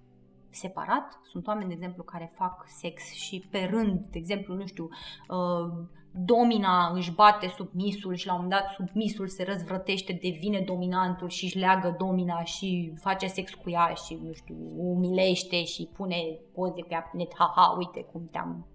separat. 0.49 1.21
Sunt 1.23 1.47
oameni, 1.47 1.69
de 1.69 1.75
exemplu, 1.75 2.03
care 2.03 2.33
fac 2.35 2.65
sex 2.67 3.13
și 3.13 3.49
pe 3.51 3.69
rând, 3.71 4.07
de 4.07 4.19
exemplu, 4.19 4.55
nu 4.55 4.67
știu, 4.67 4.89
uh, 5.29 5.85
domina 6.13 6.93
își 6.95 7.13
bate 7.13 7.49
submisul 7.49 8.15
și 8.15 8.27
la 8.27 8.35
un 8.35 8.41
moment 8.43 8.61
dat 8.61 8.73
submisul 8.73 9.29
se 9.29 9.45
răzvrătește, 9.45 10.19
devine 10.23 10.61
dominantul 10.61 11.29
și 11.29 11.45
își 11.45 11.59
leagă 11.59 11.95
domina 11.99 12.43
și 12.43 12.93
face 13.01 13.27
sex 13.27 13.55
cu 13.55 13.71
ea 13.71 13.93
și, 14.07 14.19
nu 14.23 14.33
știu, 14.33 14.57
umilește 14.77 15.65
și 15.65 15.89
pune 15.97 16.17
poze 16.55 16.83
pe 16.83 16.95
ea 16.95 17.01
pe 17.01 17.17
net, 17.17 17.33
haha, 17.39 17.75
uite 17.79 18.03
cum 18.13 18.29
te-am... 18.31 18.67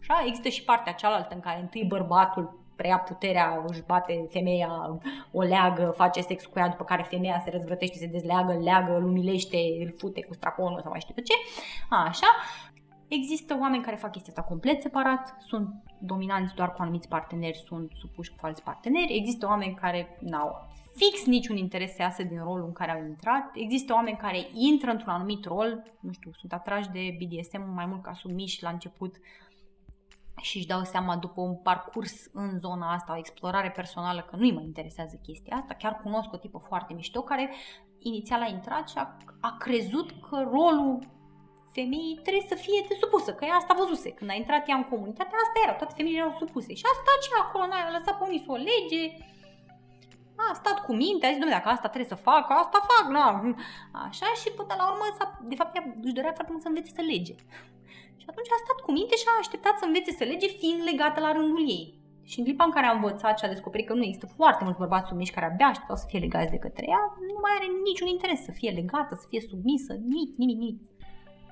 Așa, 0.00 0.24
există 0.26 0.48
și 0.48 0.64
partea 0.64 0.92
cealaltă 0.92 1.34
în 1.34 1.40
care 1.40 1.60
întâi 1.60 1.84
bărbatul 1.84 2.61
preia 2.82 2.98
puterea, 2.98 3.64
își 3.66 3.82
bate 3.86 4.26
femeia, 4.30 4.98
o 5.32 5.42
leagă, 5.42 5.92
face 5.96 6.20
sex 6.20 6.44
cu 6.44 6.58
ea, 6.58 6.68
după 6.68 6.84
care 6.84 7.02
femeia 7.02 7.40
se 7.44 7.50
răzvrătește, 7.50 7.98
se 7.98 8.06
dezleagă, 8.06 8.52
îl 8.52 8.62
leagă, 8.62 8.96
îl 8.96 9.04
umilește, 9.04 9.56
îl 9.80 9.94
fute 9.98 10.22
cu 10.22 10.34
straconul 10.34 10.80
sau 10.80 10.90
mai 10.90 11.00
știu 11.00 11.22
ce. 11.22 11.34
Așa. 11.90 12.26
Există 13.08 13.56
oameni 13.60 13.82
care 13.82 13.96
fac 13.96 14.10
chestia 14.12 14.32
asta 14.36 14.48
complet 14.48 14.82
separat, 14.82 15.36
sunt 15.38 15.68
dominanți 15.98 16.54
doar 16.54 16.72
cu 16.72 16.82
anumiți 16.82 17.08
parteneri, 17.08 17.62
sunt 17.66 17.92
supuși 17.94 18.30
cu 18.30 18.46
alți 18.46 18.62
parteneri. 18.62 19.16
Există 19.16 19.46
oameni 19.46 19.74
care 19.74 20.18
n-au 20.20 20.68
fix 20.94 21.26
niciun 21.26 21.56
interes 21.56 21.90
să 21.94 22.02
iasă 22.02 22.22
din 22.22 22.38
rolul 22.38 22.66
în 22.66 22.72
care 22.72 22.90
au 22.90 23.04
intrat. 23.04 23.50
Există 23.54 23.92
oameni 23.92 24.16
care 24.16 24.46
intră 24.52 24.90
într-un 24.90 25.12
anumit 25.12 25.44
rol, 25.44 25.82
nu 26.00 26.12
știu, 26.12 26.30
sunt 26.32 26.52
atrași 26.52 26.88
de 26.90 27.16
BDSM 27.18 27.72
mai 27.74 27.86
mult 27.86 28.02
ca 28.02 28.12
submiși 28.12 28.62
la 28.62 28.70
început, 28.70 29.16
și 30.40 30.56
își 30.56 30.66
dau 30.66 30.82
seama 30.82 31.16
după 31.16 31.40
un 31.40 31.56
parcurs 31.56 32.12
în 32.32 32.58
zona 32.58 32.92
asta, 32.92 33.12
o 33.12 33.18
explorare 33.18 33.70
personală, 33.70 34.20
că 34.20 34.36
nu-i 34.36 34.52
mai 34.52 34.64
interesează 34.64 35.20
chestia 35.22 35.56
asta. 35.56 35.74
Chiar 35.74 36.00
cunosc 36.02 36.32
o 36.32 36.36
tipă 36.36 36.64
foarte 36.68 36.92
mișto 36.94 37.22
care 37.22 37.50
inițial 37.98 38.40
a 38.42 38.46
intrat 38.46 38.88
și 38.88 38.98
a, 38.98 39.16
a 39.40 39.56
crezut 39.58 40.10
că 40.10 40.48
rolul 40.50 40.98
femeii 41.72 42.20
trebuie 42.22 42.46
să 42.48 42.54
fie 42.54 42.80
de 42.88 42.94
supusă, 43.00 43.30
că 43.34 43.44
ea 43.44 43.54
asta 43.54 43.78
văzuse. 43.78 44.10
Când 44.10 44.30
a 44.30 44.34
intrat 44.34 44.68
ea 44.68 44.76
în 44.76 44.88
comunitate, 44.92 45.30
asta 45.44 45.60
era, 45.64 45.74
toate 45.74 45.94
femeile 45.96 46.18
erau 46.18 46.34
supuse. 46.38 46.74
Și 46.74 46.86
a 46.86 46.94
stat 47.00 47.20
și 47.26 47.30
acolo, 47.42 47.64
n-a 47.66 47.96
lăsat 47.98 48.18
pe 48.18 48.24
unii 48.28 48.44
să 48.44 48.50
o 48.52 48.64
lege, 48.70 49.02
a 50.50 50.54
stat 50.54 50.78
cu 50.84 50.92
minte, 50.94 51.26
a 51.26 51.28
zis, 51.28 51.38
domnule, 51.38 51.60
dacă 51.60 51.68
asta 51.68 51.88
trebuie 51.88 52.14
să 52.14 52.24
fac, 52.30 52.44
asta 52.50 52.78
fac, 52.92 53.06
na. 53.16 53.26
Așa 54.06 54.26
și 54.40 54.48
până 54.56 54.74
la 54.78 54.84
urmă, 54.90 55.04
de 55.52 55.54
fapt, 55.54 55.76
ea 55.76 55.84
își 56.02 56.12
dorea 56.12 56.32
foarte 56.32 56.52
mult 56.52 56.62
să 56.62 56.68
învețe 56.68 56.90
să 56.94 57.02
lege. 57.12 57.34
Și 58.22 58.30
atunci 58.32 58.54
a 58.54 58.62
stat 58.64 58.78
cu 58.84 58.90
minte 58.98 59.14
și 59.20 59.28
a 59.28 59.34
așteptat 59.42 59.74
să 59.78 59.84
învețe 59.86 60.10
să 60.18 60.24
lege 60.24 60.48
fiind 60.60 60.80
legată 60.90 61.18
la 61.26 61.32
rândul 61.36 61.64
ei. 61.78 61.86
Și 62.30 62.38
în 62.38 62.44
clipa 62.44 62.64
în 62.64 62.74
care 62.76 62.86
a 62.86 62.96
învățat 62.98 63.34
și 63.38 63.44
a 63.44 63.54
descoperit 63.54 63.86
că 63.86 63.94
nu 63.94 64.04
există 64.04 64.28
foarte 64.38 64.62
mulți 64.64 64.82
bărbați 64.82 65.08
submiși 65.08 65.36
care 65.36 65.46
abia 65.46 65.66
așteptau 65.66 65.96
să 65.96 66.06
fie 66.10 66.24
legați 66.26 66.54
de 66.54 66.64
către 66.66 66.84
ea, 66.94 67.02
nu 67.28 67.36
mai 67.44 67.52
are 67.56 67.68
niciun 67.88 68.08
interes 68.14 68.40
să 68.48 68.52
fie 68.60 68.70
legată, 68.80 69.12
să 69.14 69.26
fie 69.30 69.40
submisă, 69.50 69.92
nimic, 69.92 70.30
nimic, 70.42 70.58
nimic. 70.62 70.78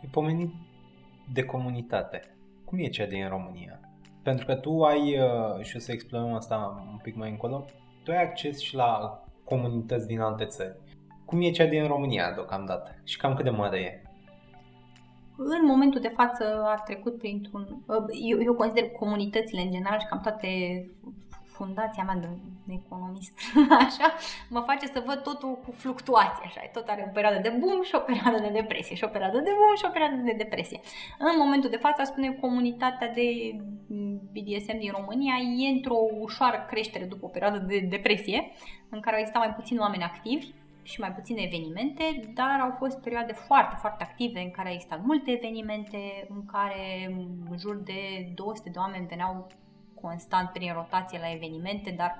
E 0.04 0.06
pomenit 0.18 0.50
de 1.36 1.42
comunitate. 1.52 2.18
Cum 2.66 2.78
e 2.78 2.96
cea 2.96 3.06
din 3.14 3.28
România? 3.28 3.74
Pentru 4.22 4.46
că 4.46 4.54
tu 4.54 4.72
ai, 4.92 5.04
uh, 5.18 5.64
și 5.66 5.76
o 5.76 5.78
să 5.78 5.92
explorăm 5.92 6.32
asta 6.32 6.56
un 6.92 6.98
pic 7.02 7.14
mai 7.16 7.30
încolo, 7.30 7.64
tu 8.04 8.10
ai 8.10 8.22
acces 8.22 8.58
și 8.58 8.74
la 8.74 9.22
comunități 9.44 10.06
din 10.06 10.20
alte 10.20 10.44
țări. 10.44 10.76
Cum 11.24 11.42
e 11.42 11.50
cea 11.50 11.66
din 11.66 11.86
România 11.86 12.32
deocamdată? 12.32 12.90
Și 13.04 13.16
cam 13.16 13.34
cât 13.34 13.44
de 13.44 13.50
mare 13.50 13.78
e? 13.78 14.09
În 15.44 15.66
momentul 15.66 16.00
de 16.00 16.08
față 16.08 16.64
a 16.64 16.82
trecut 16.84 17.18
printr-un... 17.18 17.82
Eu, 18.30 18.42
eu 18.42 18.54
consider 18.54 18.90
comunitățile 18.90 19.60
în 19.60 19.70
general 19.70 19.98
și 19.98 20.06
cam 20.06 20.20
toate 20.20 20.48
fundația 21.60 22.04
mea 22.04 22.18
de, 22.22 22.28
de 22.68 22.74
economist, 22.84 23.34
așa, 23.84 24.06
mă 24.54 24.60
face 24.60 24.86
să 24.86 25.02
văd 25.06 25.18
totul 25.22 25.52
cu 25.64 25.70
fluctuații, 25.82 26.44
așa, 26.44 26.60
tot 26.72 26.88
are 26.88 27.04
o 27.08 27.12
perioadă 27.12 27.38
de 27.46 27.52
boom 27.60 27.82
și 27.82 27.94
o 27.94 28.06
perioadă 28.08 28.38
de 28.46 28.52
depresie, 28.60 28.94
și 28.96 29.04
o 29.04 29.14
perioadă 29.14 29.38
de 29.38 29.52
boom 29.58 29.74
și 29.76 29.88
o 29.88 29.94
perioadă 29.96 30.16
de 30.16 30.34
depresie. 30.42 30.80
În 31.18 31.36
momentul 31.38 31.70
de 31.70 31.84
față, 31.86 32.00
spune, 32.04 32.38
comunitatea 32.44 33.08
de 33.18 33.26
BDSM 34.34 34.78
din 34.78 34.92
România 34.98 35.34
e 35.64 35.76
într-o 35.76 35.98
ușoară 36.26 36.58
creștere 36.70 37.04
după 37.04 37.24
o 37.26 37.34
perioadă 37.36 37.58
de 37.58 37.78
depresie, 37.94 38.40
în 38.90 39.00
care 39.00 39.14
au 39.14 39.20
existat 39.20 39.44
mai 39.44 39.54
puțini 39.54 39.84
oameni 39.84 40.10
activi, 40.12 40.46
și 40.90 41.00
mai 41.00 41.12
puține 41.12 41.42
evenimente, 41.42 42.32
dar 42.34 42.60
au 42.60 42.74
fost 42.78 43.00
perioade 43.00 43.32
foarte, 43.32 43.76
foarte 43.78 44.02
active 44.02 44.40
în 44.40 44.50
care 44.50 44.68
au 44.68 44.74
existat 44.74 45.04
multe 45.04 45.30
evenimente, 45.30 46.26
în 46.28 46.44
care 46.46 47.06
în 47.08 47.56
jur 47.58 47.76
de 47.76 48.32
200 48.34 48.70
de 48.70 48.78
oameni 48.78 49.06
veneau 49.06 49.46
constant 50.00 50.48
prin 50.50 50.72
rotație 50.72 51.18
la 51.18 51.32
evenimente, 51.32 51.90
dar 51.90 52.16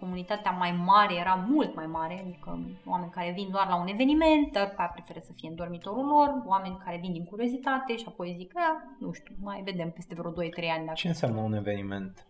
comunitatea 0.00 0.50
mai 0.50 0.72
mare 0.72 1.14
era 1.14 1.34
mult 1.48 1.74
mai 1.74 1.86
mare, 1.86 2.20
adică 2.20 2.58
oameni 2.86 3.10
care 3.10 3.32
vin 3.36 3.50
doar 3.50 3.66
la 3.68 3.80
un 3.80 3.86
eveniment, 3.86 4.52
dar 4.52 4.68
pe 4.68 4.90
preferă 4.92 5.20
să 5.22 5.32
fie 5.36 5.48
în 5.48 5.54
dormitorul 5.54 6.06
lor, 6.06 6.42
oameni 6.46 6.80
care 6.84 6.98
vin 7.00 7.12
din 7.12 7.24
curiozitate 7.24 7.96
și 7.96 8.04
apoi 8.08 8.34
zic, 8.38 8.52
nu 8.98 9.12
știu, 9.12 9.34
mai 9.40 9.62
vedem 9.64 9.90
peste 9.90 10.14
vreo 10.14 10.30
2-3 10.30 10.34
ani. 10.76 10.84
Dacă... 10.84 10.94
Ce 10.94 11.08
înseamnă 11.08 11.40
un 11.40 11.52
eveniment? 11.52 12.26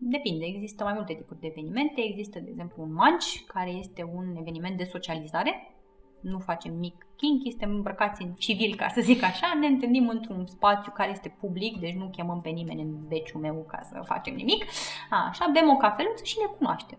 Depinde, 0.00 0.44
există 0.44 0.84
mai 0.84 0.92
multe 0.92 1.14
tipuri 1.14 1.40
de 1.40 1.46
evenimente. 1.46 2.00
Există, 2.00 2.38
de 2.40 2.50
exemplu, 2.50 2.82
un 2.82 2.92
manci, 2.92 3.44
care 3.46 3.70
este 3.70 4.02
un 4.14 4.36
eveniment 4.38 4.76
de 4.76 4.84
socializare. 4.84 5.72
Nu 6.20 6.38
facem 6.38 6.74
mic 6.74 7.06
kinky, 7.16 7.50
suntem 7.50 7.70
îmbrăcați 7.70 8.22
în 8.22 8.32
civil, 8.32 8.74
ca 8.74 8.88
să 8.88 9.00
zic 9.00 9.22
așa, 9.22 9.56
ne 9.60 9.66
întâlnim 9.66 10.08
într-un 10.08 10.46
spațiu 10.46 10.92
care 10.94 11.10
este 11.10 11.36
public, 11.40 11.78
deci 11.80 11.94
nu 11.94 12.08
chemăm 12.08 12.40
pe 12.40 12.48
nimeni 12.48 12.82
în 12.82 13.06
beciul 13.08 13.40
meu 13.40 13.64
ca 13.68 13.80
să 13.82 14.02
facem 14.04 14.34
nimic. 14.34 14.64
Așa, 15.10 15.50
bem 15.52 15.68
o 15.68 15.76
cafeluță 15.76 16.24
și 16.24 16.36
ne 16.40 16.54
cunoaștem 16.56 16.98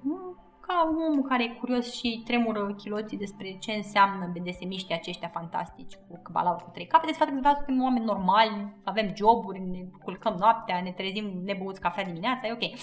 ca 0.70 0.90
omul 1.08 1.24
care 1.24 1.44
e 1.44 1.60
curios 1.60 1.94
și 1.94 2.22
tremură 2.26 2.74
chiloții 2.78 3.18
despre 3.18 3.58
ce 3.60 3.72
înseamnă 3.72 4.32
BDSM-iștii 4.34 4.96
aceștia 4.96 5.28
fantastici 5.28 5.96
cu 5.96 6.22
balauri 6.32 6.64
cu 6.64 6.70
trei 6.70 6.88
capete, 6.88 7.14
să 7.14 7.24
că 7.24 7.54
suntem 7.56 7.84
oameni 7.84 8.06
normali, 8.06 8.74
avem 8.84 9.12
joburi, 9.16 9.60
ne 9.60 9.86
culcăm 10.04 10.36
noaptea, 10.40 10.82
ne 10.82 10.92
trezim 10.92 11.42
nebăuți 11.44 11.82
cafea 11.82 12.04
dimineața, 12.04 12.48
e 12.48 12.52
ok. 12.52 12.80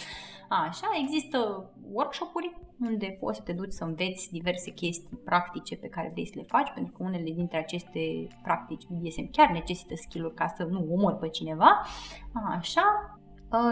Așa, 0.48 0.86
există 1.02 1.70
workshop-uri 1.92 2.56
unde 2.80 3.16
poți 3.20 3.36
să 3.36 3.42
te 3.42 3.52
duci 3.52 3.72
să 3.72 3.84
înveți 3.84 4.30
diverse 4.32 4.70
chestii 4.70 5.20
practice 5.24 5.76
pe 5.76 5.88
care 5.88 6.10
vrei 6.12 6.26
să 6.26 6.32
le 6.36 6.44
faci, 6.48 6.70
pentru 6.74 6.92
că 6.92 7.02
unele 7.02 7.30
dintre 7.30 7.58
aceste 7.58 8.26
practici 8.42 8.86
BDSM 8.88 9.30
chiar 9.30 9.50
necesită 9.50 9.94
skill-uri 9.94 10.34
ca 10.34 10.46
să 10.56 10.64
nu 10.64 10.86
omori 10.90 11.18
pe 11.18 11.28
cineva. 11.28 11.80
Așa, 12.56 13.18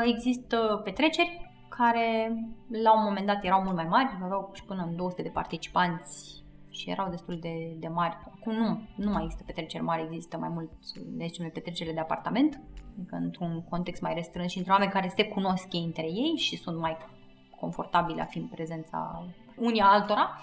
există 0.04 0.80
petreceri 0.84 1.52
care 1.76 2.34
la 2.68 2.96
un 2.96 3.02
moment 3.04 3.26
dat 3.26 3.44
erau 3.44 3.62
mult 3.62 3.76
mai 3.76 3.86
mari, 3.86 4.18
aveau 4.22 4.50
și 4.52 4.64
până 4.64 4.82
în 4.82 4.96
200 4.96 5.22
de 5.22 5.28
participanți 5.28 6.42
și 6.68 6.90
erau 6.90 7.10
destul 7.10 7.38
de, 7.38 7.76
de 7.78 7.88
mari. 7.88 8.16
Acum 8.38 8.52
nu, 8.52 8.80
nu 8.96 9.10
mai 9.10 9.22
există 9.22 9.44
petreceri 9.46 9.82
mari, 9.82 10.02
există 10.02 10.38
mai 10.38 10.48
mult, 10.48 10.70
deci 11.06 11.52
petrecerile 11.52 11.94
de 11.94 12.00
apartament, 12.00 12.60
adică 12.96 13.16
într-un 13.16 13.64
context 13.68 14.02
mai 14.02 14.14
restrâns 14.14 14.50
și 14.50 14.58
între 14.58 14.72
oameni 14.72 14.90
care 14.90 15.12
se 15.16 15.28
cunosc 15.28 15.72
ei 15.72 15.84
între 15.84 16.04
ei 16.04 16.34
și 16.36 16.56
sunt 16.56 16.78
mai 16.78 16.96
confortabile 17.60 18.22
a 18.22 18.24
fi 18.24 18.38
în 18.38 18.46
prezența 18.46 19.26
unii 19.56 19.80
altora. 19.80 20.40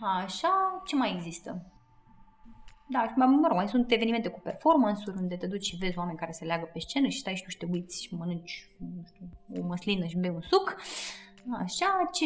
Așa, 0.00 0.82
ce 0.84 0.96
mai 0.96 1.12
există? 1.14 1.73
Da, 2.88 3.12
mă, 3.16 3.24
mă 3.24 3.46
rog, 3.46 3.56
mai 3.56 3.68
sunt 3.68 3.90
evenimente 3.90 4.28
cu 4.28 4.40
performance-uri 4.40 5.20
unde 5.20 5.36
te 5.36 5.46
duci 5.46 5.64
și 5.64 5.76
vezi 5.76 5.98
oameni 5.98 6.18
care 6.18 6.32
se 6.32 6.44
leagă 6.44 6.70
pe 6.72 6.78
scenă 6.78 7.08
și 7.08 7.18
stai 7.18 7.34
și 7.34 7.42
tu 7.42 7.50
și 7.50 7.56
te 7.56 7.66
uiți 7.70 8.02
și 8.02 8.14
mănânci 8.14 8.68
nu 8.78 9.02
știu, 9.06 9.28
o 9.62 9.66
măslină 9.66 10.06
și 10.06 10.18
bei 10.18 10.30
un 10.30 10.40
suc. 10.40 10.76
Așa, 11.58 11.86
ce, 12.12 12.24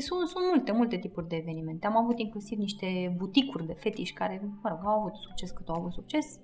sunt, 0.00 0.28
sunt 0.28 0.44
multe, 0.50 0.72
multe 0.72 0.96
tipuri 0.96 1.28
de 1.28 1.36
evenimente. 1.36 1.86
Am 1.86 1.96
avut 1.96 2.18
inclusiv 2.18 2.58
niște 2.58 3.14
buticuri 3.16 3.66
de 3.66 3.72
fetiș 3.72 4.10
care, 4.10 4.40
mă 4.62 4.68
rog, 4.68 4.78
au 4.84 4.98
avut 4.98 5.14
succes 5.14 5.50
cât 5.50 5.68
au 5.68 5.74
avut 5.74 5.92
succes. 5.92 6.40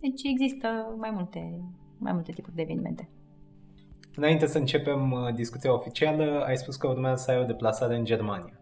Deci 0.00 0.22
există 0.22 0.94
mai 0.98 1.10
multe, 1.10 1.60
mai 1.98 2.12
multe 2.12 2.32
tipuri 2.32 2.54
de 2.54 2.62
evenimente. 2.62 3.08
Înainte 4.14 4.46
să 4.46 4.58
începem 4.58 5.12
uh, 5.12 5.34
discuția 5.34 5.72
oficială, 5.72 6.44
ai 6.46 6.56
spus 6.56 6.76
că 6.76 6.88
urmează 6.88 7.22
să 7.22 7.30
ai 7.30 7.38
o 7.38 7.44
deplasare 7.44 7.96
în 7.96 8.04
Germania. 8.04 8.60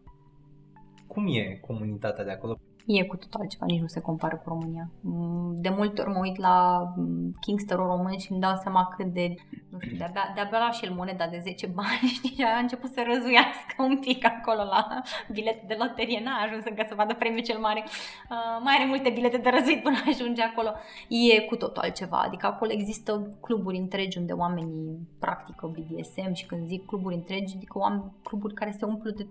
Cum 1.06 1.26
e 1.26 1.58
comunitatea 1.66 2.24
de 2.24 2.30
acolo? 2.30 2.56
E 2.87 3.05
cu 3.05 3.16
totul 3.16 3.40
altceva, 3.40 3.64
nici 3.66 3.81
nu 3.81 3.87
se 3.87 4.01
compară 4.01 4.37
cu 4.37 4.49
România. 4.49 4.90
Mm, 5.01 5.55
de 5.57 5.68
multe 5.68 6.01
ori 6.01 6.11
mă 6.11 6.18
uit 6.18 6.37
la 6.37 6.87
mm, 6.96 7.37
Kingster 7.40 7.77
român 7.77 8.18
și 8.18 8.33
îmi 8.33 8.40
dau 8.40 8.57
seama 8.62 8.94
cât 8.96 9.07
de, 9.07 9.35
nu 9.70 9.79
știu, 9.81 9.96
de-abia, 9.96 10.33
de-abia 10.35 10.59
la 10.59 10.70
și 10.70 10.85
el 10.85 10.92
moneda 10.92 11.27
de 11.27 11.40
10 11.42 11.66
bani, 11.79 12.12
știi, 12.14 12.35
și 12.35 12.42
a 12.42 12.59
început 12.59 12.90
să 12.90 13.03
răzuiască 13.07 13.75
un 13.79 13.99
pic 13.99 14.25
acolo 14.25 14.62
la 14.64 15.03
bilete 15.31 15.64
de 15.66 15.77
loterie, 15.79 16.20
n-a 16.25 16.42
ajuns 16.44 16.64
încă 16.64 16.85
să 16.88 16.94
vadă 16.94 17.14
premiul 17.14 17.42
cel 17.42 17.59
mare. 17.59 17.85
Uh, 17.85 18.61
mai 18.62 18.75
are 18.79 18.87
multe 18.87 19.11
bilete 19.11 19.37
de 19.37 19.51
răzuit 19.51 19.83
până 19.83 19.96
ajunge 20.07 20.42
acolo. 20.42 20.70
E 21.09 21.40
cu 21.40 21.57
totul 21.57 21.83
altceva, 21.83 22.18
adică 22.18 22.46
acolo 22.46 22.70
există 22.72 23.37
cluburi 23.40 23.77
întregi 23.77 24.18
unde 24.18 24.33
oamenii 24.33 25.09
practică 25.18 25.72
BDSM 25.75 26.33
și 26.33 26.46
când 26.46 26.66
zic 26.66 26.87
cluburi 26.87 27.14
întregi, 27.14 27.57
adică 27.57 27.79
oameni, 27.79 28.12
cluburi 28.22 28.55
care 28.55 28.70
se 28.79 28.85
umplu 28.85 29.11
de 29.11 29.27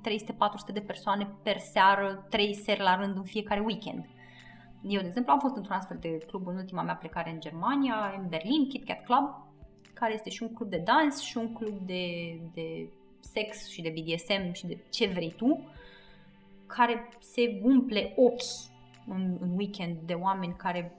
300-400 0.72 0.74
de 0.74 0.80
persoane 0.80 1.28
per 1.44 1.58
seară, 1.58 2.26
3 2.30 2.54
seri 2.54 2.82
la 2.82 2.96
rând 2.96 3.16
în 3.16 3.24
fiecare 3.24 3.44
fiecare 3.46 3.62
weekend. 3.66 4.06
Eu, 4.82 5.02
de 5.02 5.08
exemplu, 5.08 5.32
am 5.32 5.40
fost 5.40 5.56
într-un 5.56 5.76
astfel 5.76 5.98
de 6.00 6.18
club 6.28 6.48
în 6.48 6.56
ultima 6.56 6.82
mea 6.82 6.96
plecare 6.96 7.32
în 7.32 7.40
Germania, 7.40 8.14
în 8.18 8.28
Berlin, 8.28 8.68
Kit 8.68 8.86
Kat 8.86 9.04
Club, 9.04 9.46
care 9.94 10.14
este 10.14 10.30
și 10.30 10.44
un 10.44 10.54
club 10.54 10.70
de 10.70 10.78
dans 10.86 11.20
și 11.20 11.38
un 11.38 11.54
club 11.54 11.78
de, 11.86 12.06
de 12.54 12.90
sex 13.20 13.68
și 13.68 13.82
de 13.82 13.94
BDSM 13.96 14.52
și 14.52 14.66
de 14.66 14.78
ce 14.90 15.08
vrei 15.08 15.34
tu, 15.38 15.70
care 16.66 17.10
se 17.20 17.60
umple 17.64 18.14
ochi 18.16 18.42
în, 19.08 19.38
în 19.40 19.50
weekend 19.58 19.98
de 20.06 20.14
oameni 20.14 20.56
care 20.56 20.96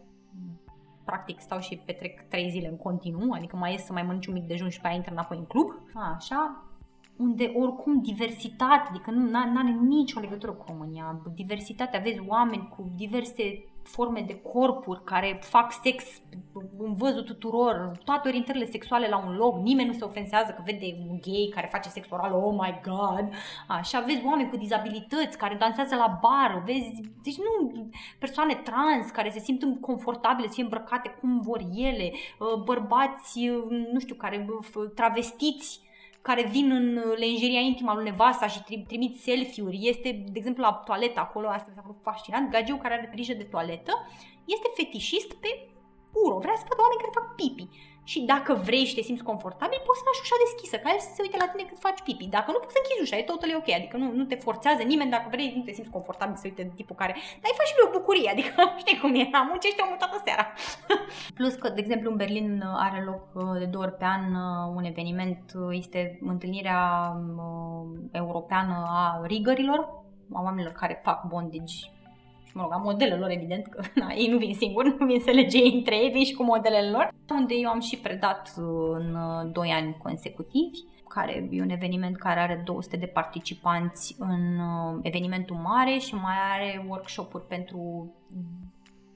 practic 1.05 1.41
stau 1.41 1.61
și 1.61 1.77
petrec 1.77 2.29
trei 2.29 2.51
zile 2.51 2.69
în 2.69 2.77
continuu, 2.77 3.33
adică 3.33 3.57
mai 3.57 3.73
ies 3.73 3.85
să 3.85 3.93
mai 3.93 4.03
mănânci 4.03 4.27
un 4.27 4.33
mic 4.33 4.47
dejun 4.47 4.69
și 4.69 4.81
pe 4.81 4.87
aia 4.87 4.97
intră 4.97 5.13
înapoi 5.13 5.37
în 5.37 5.45
club. 5.45 5.71
A, 5.95 6.15
așa, 6.15 6.65
unde 7.17 7.53
oricum 7.55 8.01
diversitate, 8.01 8.89
adică 8.89 9.11
nu 9.11 9.39
are 9.39 9.71
nicio 9.71 10.21
legătură 10.21 10.53
cu 10.53 10.65
România. 10.69 11.21
Diversitatea, 11.35 12.01
vezi 12.01 12.23
oameni 12.27 12.69
cu 12.77 12.93
diverse 12.97 13.65
forme 13.83 14.25
de 14.27 14.41
corpuri 14.41 15.05
care 15.05 15.39
fac 15.43 15.73
sex 15.83 16.05
în 16.79 16.95
văzul 16.95 17.23
tuturor, 17.23 17.93
toate 18.05 18.29
orientările 18.29 18.67
sexuale 18.67 19.09
la 19.09 19.25
un 19.27 19.37
loc, 19.37 19.59
nimeni 19.59 19.89
nu 19.89 19.95
se 19.95 20.05
ofensează 20.05 20.53
că 20.53 20.63
vede 20.65 20.87
un 21.09 21.19
gay 21.21 21.51
care 21.55 21.69
face 21.73 21.89
sex 21.89 22.11
oral, 22.11 22.33
oh 22.33 22.55
my 22.59 22.81
god, 22.85 23.33
așa, 23.69 24.01
vezi 24.01 24.25
oameni 24.25 24.51
cu 24.51 24.57
dizabilități 24.57 25.39
care 25.39 25.55
dansează 25.55 25.95
la 25.95 26.19
bar, 26.23 26.63
vezi, 26.65 27.01
deci 27.23 27.37
nu, 27.37 27.89
persoane 28.19 28.55
trans 28.55 29.11
care 29.11 29.31
se 29.31 29.39
simt 29.39 29.81
confortabile 29.81 30.47
să 30.47 30.53
fie 30.55 30.63
îmbrăcate 30.63 31.17
cum 31.21 31.41
vor 31.41 31.61
ele, 31.75 32.13
bărbați, 32.65 33.51
nu 33.93 33.99
știu, 33.99 34.15
care 34.15 34.47
travestiți, 34.95 35.81
care 36.29 36.43
vin 36.57 36.71
în 36.71 36.87
lenjeria 37.17 37.61
intimă 37.61 37.91
al 37.91 37.97
lui 37.97 38.11
nevasta 38.11 38.47
și 38.47 38.61
trimit 38.87 39.21
selfie-uri. 39.21 39.89
Este, 39.93 40.09
de 40.33 40.39
exemplu, 40.39 40.63
la 40.63 40.73
toaletă 40.73 41.21
acolo, 41.21 41.47
asta 41.49 41.67
mi 41.69 41.75
s-a 41.75 41.87
făcut 41.87 42.03
fascinant, 42.03 42.51
gagiul 42.51 42.79
care 42.79 42.95
are 42.95 43.11
grijă 43.13 43.35
de 43.35 43.43
toaletă 43.43 43.93
este 44.55 44.69
fetișist 44.77 45.33
pe 45.43 45.51
uro, 46.25 46.39
vrea 46.39 46.57
să 46.57 46.67
vadă 46.69 46.81
oameni 46.83 47.01
care 47.03 47.19
fac 47.21 47.29
pipi 47.41 47.67
și 48.11 48.19
dacă 48.33 48.53
vrei 48.69 48.85
și 48.89 48.95
te 48.95 49.03
simți 49.09 49.29
confortabil, 49.31 49.81
poți 49.87 49.99
să 50.01 50.05
lași 50.09 50.23
ușa 50.25 50.39
deschisă, 50.45 50.77
ca 50.77 50.89
el 50.95 51.01
să 51.07 51.11
se 51.15 51.23
uite 51.25 51.37
la 51.43 51.49
tine 51.51 51.65
când 51.69 51.81
faci 51.87 52.01
pipi. 52.07 52.35
Dacă 52.37 52.49
nu, 52.51 52.59
poți 52.63 52.75
să 52.75 52.81
închizi 52.81 53.05
ușa, 53.05 53.17
e 53.17 53.33
totul 53.33 53.51
ok, 53.61 53.69
adică 53.81 53.97
nu, 54.03 54.07
nu 54.19 54.25
te 54.31 54.37
forțează 54.47 54.83
nimeni, 54.83 55.15
dacă 55.17 55.29
vrei, 55.35 55.49
nu 55.57 55.63
te 55.67 55.73
simți 55.77 55.95
confortabil 55.97 56.37
să 56.37 56.47
uite 56.51 56.63
de 56.69 56.75
tipul 56.79 56.97
care, 57.03 57.13
dar 57.41 57.49
îi 57.51 57.59
faci 57.61 57.71
și 57.71 57.77
lui 57.77 57.89
o 57.89 57.95
bucurie, 57.97 58.31
adică 58.35 58.53
știi 58.83 59.01
cum 59.03 59.11
e, 59.21 59.25
am 59.41 59.47
muncește 59.53 59.81
omul 59.85 60.03
toată 60.03 60.19
seara. 60.27 60.45
Plus 61.39 61.55
că, 61.61 61.69
de 61.77 61.81
exemplu, 61.85 62.11
în 62.11 62.21
Berlin 62.23 62.49
are 62.87 63.01
loc 63.11 63.23
uh, 63.35 63.59
de 63.63 63.69
două 63.73 63.85
ori 63.85 63.99
pe 64.01 64.07
an 64.17 64.25
uh, 64.45 64.77
un 64.79 64.85
eveniment, 64.93 65.43
uh, 65.55 65.77
este 65.83 66.01
întâlnirea 66.33 66.81
europeană 68.23 68.77
a 69.01 69.21
rigărilor, 69.33 69.81
a 70.39 70.41
oamenilor 70.47 70.73
care 70.73 71.01
fac 71.05 71.19
bondage 71.33 71.77
mă 72.57 72.63
rog, 72.63 72.73
a 72.73 72.77
modelelor, 72.77 73.31
evident, 73.31 73.67
că 73.67 73.83
na, 74.01 74.13
ei 74.13 74.29
nu 74.29 74.39
vin 74.39 74.55
singuri, 74.55 74.97
nu 74.99 75.07
vin 75.07 75.21
să 75.21 75.31
lege 75.31 75.59
între 75.75 75.97
ei, 75.97 76.11
vin 76.11 76.25
și 76.25 76.35
cu 76.35 76.43
modelele 76.43 76.91
lor, 76.91 77.15
unde 77.31 77.55
eu 77.55 77.69
am 77.69 77.81
și 77.81 77.99
predat 77.99 78.53
în 78.57 79.17
2 79.53 79.69
uh, 79.69 79.75
ani 79.75 79.97
consecutivi 80.03 80.79
care 81.09 81.49
e 81.51 81.63
un 81.63 81.71
eveniment 81.71 82.17
care 82.17 82.41
are 82.41 82.63
200 82.65 82.97
de 82.97 83.07
participanți 83.07 84.17
în 84.19 84.59
uh, 84.59 84.99
evenimentul 85.03 85.57
mare 85.57 85.99
și 85.99 86.15
mai 86.15 86.35
are 86.55 86.85
workshop-uri 86.89 87.47
pentru 87.47 88.13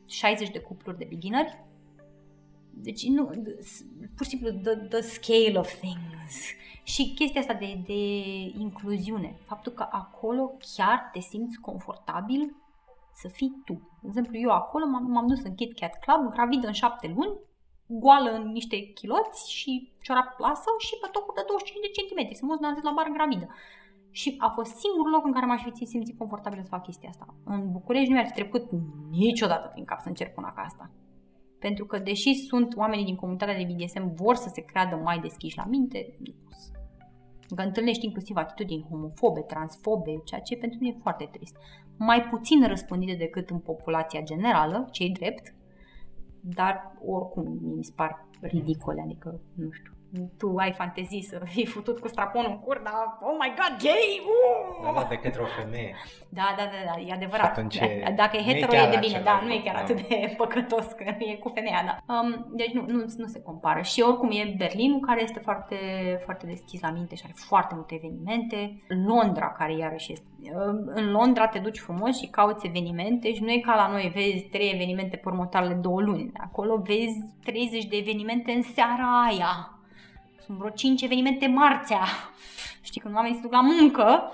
60 0.09 0.51
de 0.51 0.59
cupluri 0.59 0.99
de 0.99 1.07
beginneri. 1.09 1.65
Deci, 2.71 3.07
nu, 3.07 3.25
pur 4.17 4.27
și 4.27 4.31
simplu, 4.31 4.51
the, 4.51 4.75
the 4.75 5.01
scale 5.01 5.59
of 5.59 5.75
things. 5.75 6.53
Și 6.83 7.15
chestia 7.15 7.41
asta 7.41 7.55
de, 7.55 7.81
de 7.87 8.03
incluziune, 8.59 9.37
faptul 9.45 9.73
că 9.73 9.87
acolo 9.91 10.57
chiar 10.77 11.11
te 11.13 11.21
simți 11.21 11.59
confortabil 11.61 12.57
să 13.15 13.29
fii 13.29 13.63
tu. 13.65 13.75
De 14.03 14.09
exemplu, 14.09 14.39
eu 14.39 14.51
acolo 14.51 14.87
m-am, 14.87 15.05
m-am 15.11 15.27
dus 15.27 15.43
în 15.43 15.55
Kit 15.55 15.79
Kat 15.79 15.99
Club, 15.99 16.33
gravidă 16.33 16.67
în 16.67 16.73
șapte 16.73 17.07
luni, 17.17 17.39
goală 17.87 18.31
în 18.31 18.45
niște 18.59 18.77
chiloți 18.99 19.53
și 19.53 19.93
ciorap 20.03 20.29
plasă 20.37 20.71
și 20.79 20.95
pe 21.01 21.09
tocul 21.13 21.35
de 21.37 21.45
25 21.47 21.87
de 21.87 21.97
centimetri, 21.97 22.41
să 22.41 22.45
mă 22.45 22.57
dansez 22.61 22.83
la 22.83 22.97
bar 22.97 23.09
gravidă. 23.19 23.47
Și 24.11 24.35
a 24.39 24.49
fost 24.49 24.73
singurul 24.83 25.13
loc 25.13 25.25
în 25.25 25.33
care 25.33 25.47
m-aș 25.47 25.63
fi 25.79 25.85
simțit 25.85 26.19
confortabil 26.19 26.63
să 26.63 26.75
fac 26.75 26.83
chestia 26.83 27.09
asta. 27.09 27.27
În 27.45 27.73
București 27.73 28.09
nu 28.09 28.15
mi-ar 28.15 28.27
fi 28.27 28.39
trecut 28.41 28.65
niciodată 29.11 29.67
prin 29.69 29.85
cap 29.85 30.01
să 30.01 30.09
încerc 30.09 30.39
una 30.39 30.53
ca 30.53 30.63
asta. 30.63 30.91
Pentru 31.59 31.85
că, 31.87 31.99
deși 31.99 32.35
sunt 32.35 32.77
oamenii 32.77 33.05
din 33.05 33.17
comunitatea 33.17 33.57
de 33.57 33.67
BDSM, 33.71 34.15
vor 34.15 34.35
să 34.35 34.49
se 34.53 34.61
creadă 34.61 34.97
mai 34.97 35.19
deschiși 35.19 35.57
la 35.57 35.65
minte, 35.65 36.17
nu 37.49 37.57
că 37.57 37.63
întâlnești 37.63 38.05
inclusiv 38.05 38.37
atitudini 38.37 38.87
homofobe, 38.91 39.41
transfobe, 39.41 40.21
ceea 40.25 40.41
ce 40.41 40.57
pentru 40.57 40.79
mine 40.81 40.95
e 40.97 41.03
foarte 41.03 41.29
trist. 41.33 41.57
Mai 42.03 42.23
puțin 42.23 42.67
răspândite 42.67 43.15
decât 43.15 43.51
în 43.51 43.59
populația 43.59 44.23
generală, 44.23 44.89
cei 44.91 45.11
drept, 45.11 45.55
dar 46.41 46.93
oricum 47.05 47.59
mi 47.77 47.85
se 47.85 47.93
par 47.97 48.27
ridicole, 48.41 49.01
adică 49.01 49.41
nu 49.55 49.71
știu 49.71 49.93
tu 50.39 50.57
ai 50.57 50.73
fantezii 50.73 51.23
să 51.23 51.41
fii 51.45 51.67
futut 51.67 51.99
cu 51.99 52.09
straponul 52.09 52.51
în 52.51 52.61
cur, 52.61 52.81
dar 52.85 53.19
oh 53.21 53.37
my 53.41 53.55
god, 53.59 53.83
gay! 53.83 54.21
Uh! 54.25 54.85
Da, 54.85 55.01
da, 55.01 55.07
de 55.09 55.17
către 55.17 55.43
o 55.43 55.47
femeie. 55.47 55.95
Da, 56.29 56.55
da, 56.57 56.65
da, 56.65 56.81
da 56.89 57.01
e 57.01 57.13
adevărat. 57.13 57.51
Atunci 57.51 57.79
da, 57.79 58.11
Dacă 58.11 58.37
e 58.37 58.43
hetero 58.43 58.75
e, 58.75 58.79
e 58.79 58.91
de 58.91 58.97
bine, 59.07 59.21
da, 59.25 59.41
nu 59.45 59.53
e 59.53 59.61
chiar 59.65 59.75
atât 59.75 60.09
de 60.09 60.17
păcătos 60.43 60.87
că 60.87 61.05
e 61.19 61.35
cu 61.35 61.49
femeia, 61.49 61.83
da. 61.85 62.15
Um, 62.15 62.47
deci 62.57 62.73
nu, 62.73 62.85
nu, 62.87 63.05
nu 63.17 63.27
se 63.27 63.43
compară. 63.43 63.81
Și 63.83 64.01
oricum 64.01 64.31
e 64.31 64.55
Berlinul 64.57 65.01
care 65.01 65.23
este 65.23 65.41
foarte, 65.41 65.77
foarte 66.25 66.47
deschis 66.47 66.81
la 66.81 66.91
minte 66.91 67.15
și 67.15 67.23
are 67.25 67.35
foarte 67.37 67.75
multe 67.75 67.95
evenimente. 67.95 68.83
Londra 69.07 69.49
care 69.51 69.77
iarăși 69.77 70.13
este. 70.13 70.27
Um, 70.43 70.91
în 70.95 71.11
Londra 71.11 71.47
te 71.47 71.59
duci 71.59 71.79
frumos 71.79 72.19
și 72.19 72.27
cauți 72.27 72.67
evenimente 72.67 73.35
și 73.35 73.43
nu 73.43 73.51
e 73.51 73.59
ca 73.59 73.75
la 73.75 73.87
noi, 73.87 74.13
vezi 74.15 74.45
trei 74.45 74.73
evenimente 74.75 75.17
pe 75.17 75.29
următoarele 75.29 75.75
două 75.75 76.01
luni. 76.01 76.31
Acolo 76.37 76.77
vezi 76.77 77.19
30 77.45 77.85
de 77.85 77.97
evenimente 77.97 78.53
în 78.53 78.63
seara 78.63 79.25
aia 79.29 79.80
sunt 80.51 80.63
vreo 80.63 80.75
5 80.75 81.03
evenimente 81.03 81.47
marțea. 81.47 82.03
Știi, 82.83 83.01
când 83.01 83.15
oamenii 83.15 83.37
se 83.37 83.43
duc 83.43 83.53
la 83.53 83.61
muncă 83.61 84.33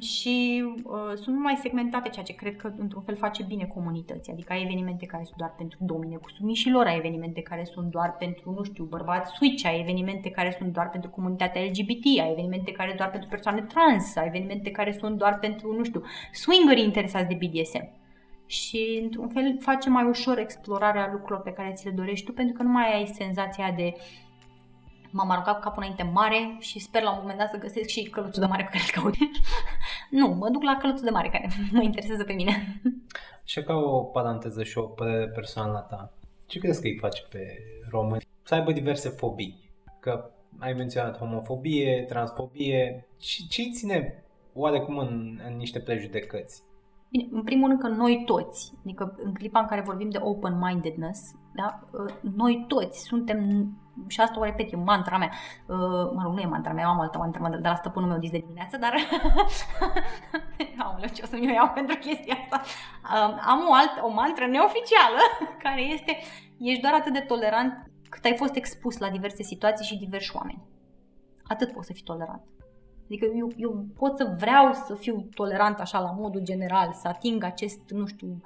și 0.00 0.64
uh, 0.84 1.12
sunt 1.14 1.38
mai 1.38 1.58
segmentate, 1.62 2.08
ceea 2.08 2.24
ce 2.24 2.34
cred 2.34 2.56
că 2.56 2.72
într-un 2.78 3.02
fel 3.02 3.16
face 3.16 3.42
bine 3.42 3.64
comunității. 3.64 4.32
Adică 4.32 4.52
ai 4.52 4.62
evenimente 4.62 5.06
care 5.06 5.24
sunt 5.24 5.36
doar 5.36 5.54
pentru 5.56 5.78
domine 5.80 6.16
cu 6.16 6.30
sumișilor, 6.30 6.86
ai 6.86 6.96
evenimente 6.96 7.40
care 7.40 7.64
sunt 7.64 7.90
doar 7.90 8.16
pentru, 8.18 8.50
nu 8.50 8.62
știu, 8.62 8.84
bărbați 8.84 9.32
switch, 9.32 9.66
ai 9.66 9.80
evenimente 9.80 10.30
care 10.30 10.54
sunt 10.58 10.72
doar 10.72 10.90
pentru 10.90 11.10
comunitatea 11.10 11.62
LGBT, 11.62 12.04
ai 12.20 12.30
evenimente 12.30 12.72
care 12.72 12.88
sunt 12.88 12.98
doar 12.98 13.10
pentru 13.10 13.28
persoane 13.28 13.60
trans, 13.60 14.16
ai 14.16 14.26
evenimente 14.26 14.70
care 14.70 14.92
sunt 14.92 15.18
doar 15.18 15.38
pentru, 15.38 15.76
nu 15.76 15.84
știu, 15.84 16.02
swingeri 16.32 16.82
interesați 16.82 17.28
de 17.28 17.38
BDSM 17.40 17.88
și 18.46 19.00
într-un 19.02 19.28
fel 19.28 19.56
face 19.60 19.88
mai 19.88 20.04
ușor 20.04 20.38
explorarea 20.38 21.08
lucrurilor 21.12 21.40
pe 21.40 21.52
care 21.52 21.72
ți 21.72 21.84
le 21.84 21.90
dorești 21.90 22.26
tu 22.26 22.32
pentru 22.32 22.56
că 22.56 22.62
nu 22.62 22.68
mai 22.68 22.94
ai 22.94 23.06
senzația 23.06 23.70
de 23.70 23.94
m-am 25.16 25.30
aruncat 25.30 25.60
capul 25.60 25.82
înainte 25.82 26.02
mare 26.02 26.56
și 26.60 26.78
sper 26.78 27.02
la 27.02 27.12
un 27.12 27.18
moment 27.20 27.38
dat 27.38 27.50
să 27.50 27.58
găsesc 27.58 27.88
și 27.88 28.02
căluțul 28.02 28.42
de 28.42 28.48
mare 28.48 28.62
pe 28.62 28.70
care 28.70 28.84
îl 28.84 29.02
caut. 29.02 29.14
nu, 30.20 30.34
mă 30.34 30.48
duc 30.48 30.62
la 30.62 30.76
căluțul 30.80 31.04
de 31.04 31.10
mare 31.10 31.28
care 31.28 31.48
mă 31.72 31.82
interesează 31.82 32.24
pe 32.24 32.32
mine. 32.32 32.80
și 33.50 33.62
ca 33.62 33.74
o 33.74 34.02
paranteză 34.02 34.62
și 34.62 34.78
o 34.78 34.82
părere 34.82 35.28
personală 35.28 35.86
ta, 35.90 36.12
ce 36.46 36.58
crezi 36.58 36.80
că 36.80 36.86
îi 36.86 36.98
faci 36.98 37.26
pe 37.30 37.58
români 37.90 38.28
să 38.42 38.54
aibă 38.54 38.72
diverse 38.72 39.08
fobii? 39.08 39.70
Că 40.00 40.30
ai 40.58 40.72
menționat 40.72 41.18
homofobie, 41.18 42.04
transfobie. 42.08 43.06
Și 43.20 43.48
ce 43.48 43.62
îi 43.62 43.72
ține 43.72 44.24
oarecum 44.54 44.98
în, 44.98 45.40
în 45.48 45.56
niște 45.56 45.80
prejudecăți? 45.80 46.62
Bine, 47.10 47.28
în 47.30 47.42
primul 47.42 47.68
rând 47.68 47.80
că 47.80 47.88
noi 47.88 48.22
toți, 48.26 48.72
adică 48.84 49.14
în 49.16 49.34
clipa 49.34 49.60
în 49.60 49.66
care 49.66 49.80
vorbim 49.80 50.10
de 50.10 50.18
open-mindedness, 50.20 51.34
da, 51.54 51.80
noi 52.36 52.64
toți 52.68 53.02
suntem, 53.02 53.70
și 54.06 54.20
asta 54.20 54.40
o 54.40 54.44
repet, 54.44 54.72
e 54.72 54.76
mantra 54.76 55.18
mea, 55.18 55.30
mă 56.14 56.20
rog, 56.22 56.32
nu 56.32 56.40
e 56.40 56.46
mantra 56.46 56.72
mea, 56.72 56.86
am 56.86 57.00
altă 57.00 57.18
mantra 57.18 57.48
de 57.48 57.68
la 57.68 57.74
stăpânul 57.74 58.08
meu 58.08 58.18
dis 58.18 58.30
de 58.30 58.38
dimineață, 58.38 58.76
dar 58.76 58.94
aoleu, 60.84 61.08
ce 61.12 61.22
o 61.24 61.26
să-mi 61.26 61.52
iau 61.52 61.70
pentru 61.74 61.96
chestia 61.96 62.38
asta. 62.42 62.60
Am 63.46 63.66
o, 63.68 63.72
altă, 63.72 64.00
o 64.02 64.08
mantră 64.08 64.46
neoficială 64.46 65.20
care 65.64 65.80
este, 65.80 66.16
ești 66.58 66.80
doar 66.80 66.94
atât 66.94 67.12
de 67.12 67.20
tolerant 67.20 67.90
cât 68.08 68.24
ai 68.24 68.36
fost 68.36 68.54
expus 68.54 68.98
la 68.98 69.10
diverse 69.10 69.42
situații 69.42 69.86
și 69.86 69.98
diversi 69.98 70.36
oameni. 70.36 70.62
Atât 71.42 71.72
poți 71.72 71.86
să 71.86 71.92
fii 71.92 72.02
tolerant. 72.02 72.42
Adică 73.04 73.26
eu, 73.36 73.52
eu 73.56 73.86
pot 73.96 74.16
să 74.16 74.34
vreau 74.38 74.72
să 74.72 74.94
fiu 74.94 75.28
tolerant 75.34 75.80
așa 75.80 76.00
la 76.00 76.10
modul 76.10 76.40
general, 76.40 76.92
să 76.92 77.08
ating 77.08 77.42
acest, 77.42 77.80
nu 77.88 78.06
știu, 78.06 78.40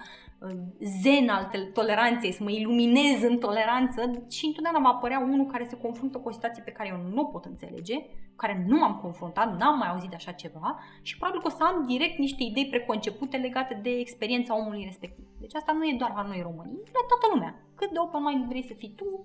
zen 1.03 1.29
al 1.29 1.50
toleranței, 1.72 2.33
să 2.33 2.42
mă 2.42 2.50
iluminez 2.50 3.22
în 3.22 3.38
toleranță 3.38 4.00
și 4.31 4.46
întotdeauna 4.46 4.81
va 4.81 4.88
apărea 4.88 5.18
unul 5.18 5.46
care 5.46 5.64
se 5.64 5.76
confruntă 5.76 6.18
cu 6.18 6.29
o 6.29 6.33
situație 6.33 6.62
pe 6.62 6.70
care 6.70 6.88
eu 6.88 7.12
nu 7.12 7.20
o 7.20 7.24
pot 7.24 7.44
înțelege, 7.44 7.96
care 8.37 8.64
nu 8.66 8.79
m-am 8.79 8.96
confruntat, 8.96 9.59
n-am 9.59 9.79
mai 9.79 9.88
auzit 9.88 10.11
de 10.11 10.14
așa 10.14 10.33
ceva 10.33 10.79
și 11.03 11.16
probabil 11.16 11.40
că 11.40 11.46
o 11.46 11.57
să 11.57 11.62
am 11.62 11.87
direct 11.87 12.18
niște 12.18 12.42
idei 12.42 12.66
preconcepute 12.66 13.37
legate 13.37 13.81
de 13.83 13.90
experiența 13.90 14.59
omului 14.59 14.85
respectiv. 14.85 15.24
Deci 15.40 15.55
asta 15.55 15.72
nu 15.72 15.85
e 15.85 15.96
doar 15.98 16.12
la 16.14 16.22
noi 16.22 16.40
românii, 16.42 16.83
e 16.87 16.90
la 16.92 17.09
toată 17.09 17.26
lumea. 17.35 17.55
Cât 17.74 17.90
de 17.90 17.98
open 17.98 18.22
mind 18.22 18.44
vrei 18.48 18.64
să 18.64 18.74
fii 18.74 18.94
tu, 18.96 19.24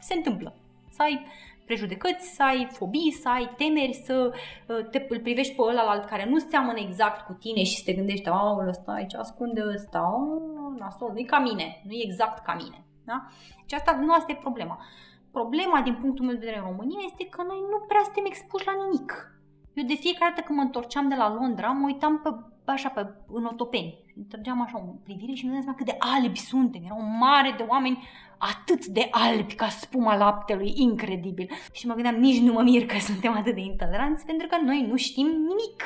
se 0.00 0.14
întâmplă. 0.14 0.56
Să 0.90 1.02
ai 1.02 1.26
prejudecăți, 1.64 2.34
să 2.34 2.42
ai 2.42 2.68
fobii, 2.70 3.12
să 3.12 3.28
ai 3.28 3.50
temeri, 3.56 3.92
să 3.92 4.32
uh, 4.68 4.88
te 4.90 5.06
îl 5.08 5.20
privești 5.20 5.54
pe 5.54 5.62
ăla 5.62 6.00
care 6.00 6.26
nu 6.28 6.38
seamănă 6.38 6.78
exact 6.78 7.26
cu 7.26 7.32
tine 7.32 7.62
și 7.62 7.76
să 7.76 7.82
te 7.84 7.92
gândești, 7.92 8.28
aoleu, 8.28 8.68
ăsta 8.68 8.92
aici 8.92 9.14
ascunde 9.14 9.62
ăsta, 9.74 10.00
oh, 10.14 10.78
nasol, 10.78 11.10
nu 11.12 11.18
e 11.18 11.22
ca 11.22 11.38
mine, 11.38 11.82
nu 11.84 11.92
e 11.92 12.04
exact 12.04 12.44
ca 12.44 12.54
mine. 12.54 12.84
Da? 13.04 13.26
Deci 13.60 13.72
asta 13.72 13.98
nu 14.00 14.12
asta 14.12 14.32
e 14.32 14.46
problema. 14.46 14.78
Problema 15.30 15.80
din 15.80 15.94
punctul 15.94 16.24
meu 16.24 16.34
de 16.34 16.40
vedere 16.40 16.58
în 16.58 16.66
România 16.66 17.00
este 17.04 17.24
că 17.24 17.42
noi 17.42 17.60
nu 17.70 17.78
prea 17.88 18.00
suntem 18.04 18.24
expuși 18.26 18.66
la 18.66 18.72
nimic. 18.82 19.32
Eu 19.74 19.84
de 19.84 19.94
fiecare 19.94 20.32
dată 20.34 20.46
când 20.46 20.58
mă 20.58 20.64
întorceam 20.64 21.08
de 21.08 21.14
la 21.14 21.34
Londra, 21.34 21.68
mă 21.68 21.86
uitam 21.86 22.20
pe, 22.20 22.30
așa 22.72 22.88
pe, 22.88 23.14
în 23.32 23.44
otopeni. 23.44 24.01
Trăgeam 24.28 24.62
așa 24.62 24.78
o 24.78 24.94
privire 25.04 25.32
și 25.32 25.46
nu 25.46 25.72
cât 25.76 25.86
de 25.86 25.96
albi 25.98 26.38
suntem. 26.38 26.82
Era 26.84 26.96
o 26.96 27.16
mare 27.18 27.54
de 27.56 27.64
oameni 27.68 28.02
atât 28.38 28.86
de 28.86 29.08
albi 29.10 29.54
ca 29.54 29.68
spuma 29.68 30.16
laptelui, 30.16 30.72
incredibil. 30.76 31.50
Și 31.72 31.86
mă 31.86 31.94
gândeam, 31.94 32.14
nici 32.14 32.40
nu 32.40 32.52
mă 32.52 32.62
mir 32.62 32.86
că 32.86 32.98
suntem 32.98 33.32
atât 33.36 33.54
de 33.54 33.60
intoleranți, 33.60 34.26
pentru 34.26 34.46
că 34.46 34.56
noi 34.64 34.86
nu 34.90 34.96
știm 34.96 35.26
nimic. 35.26 35.82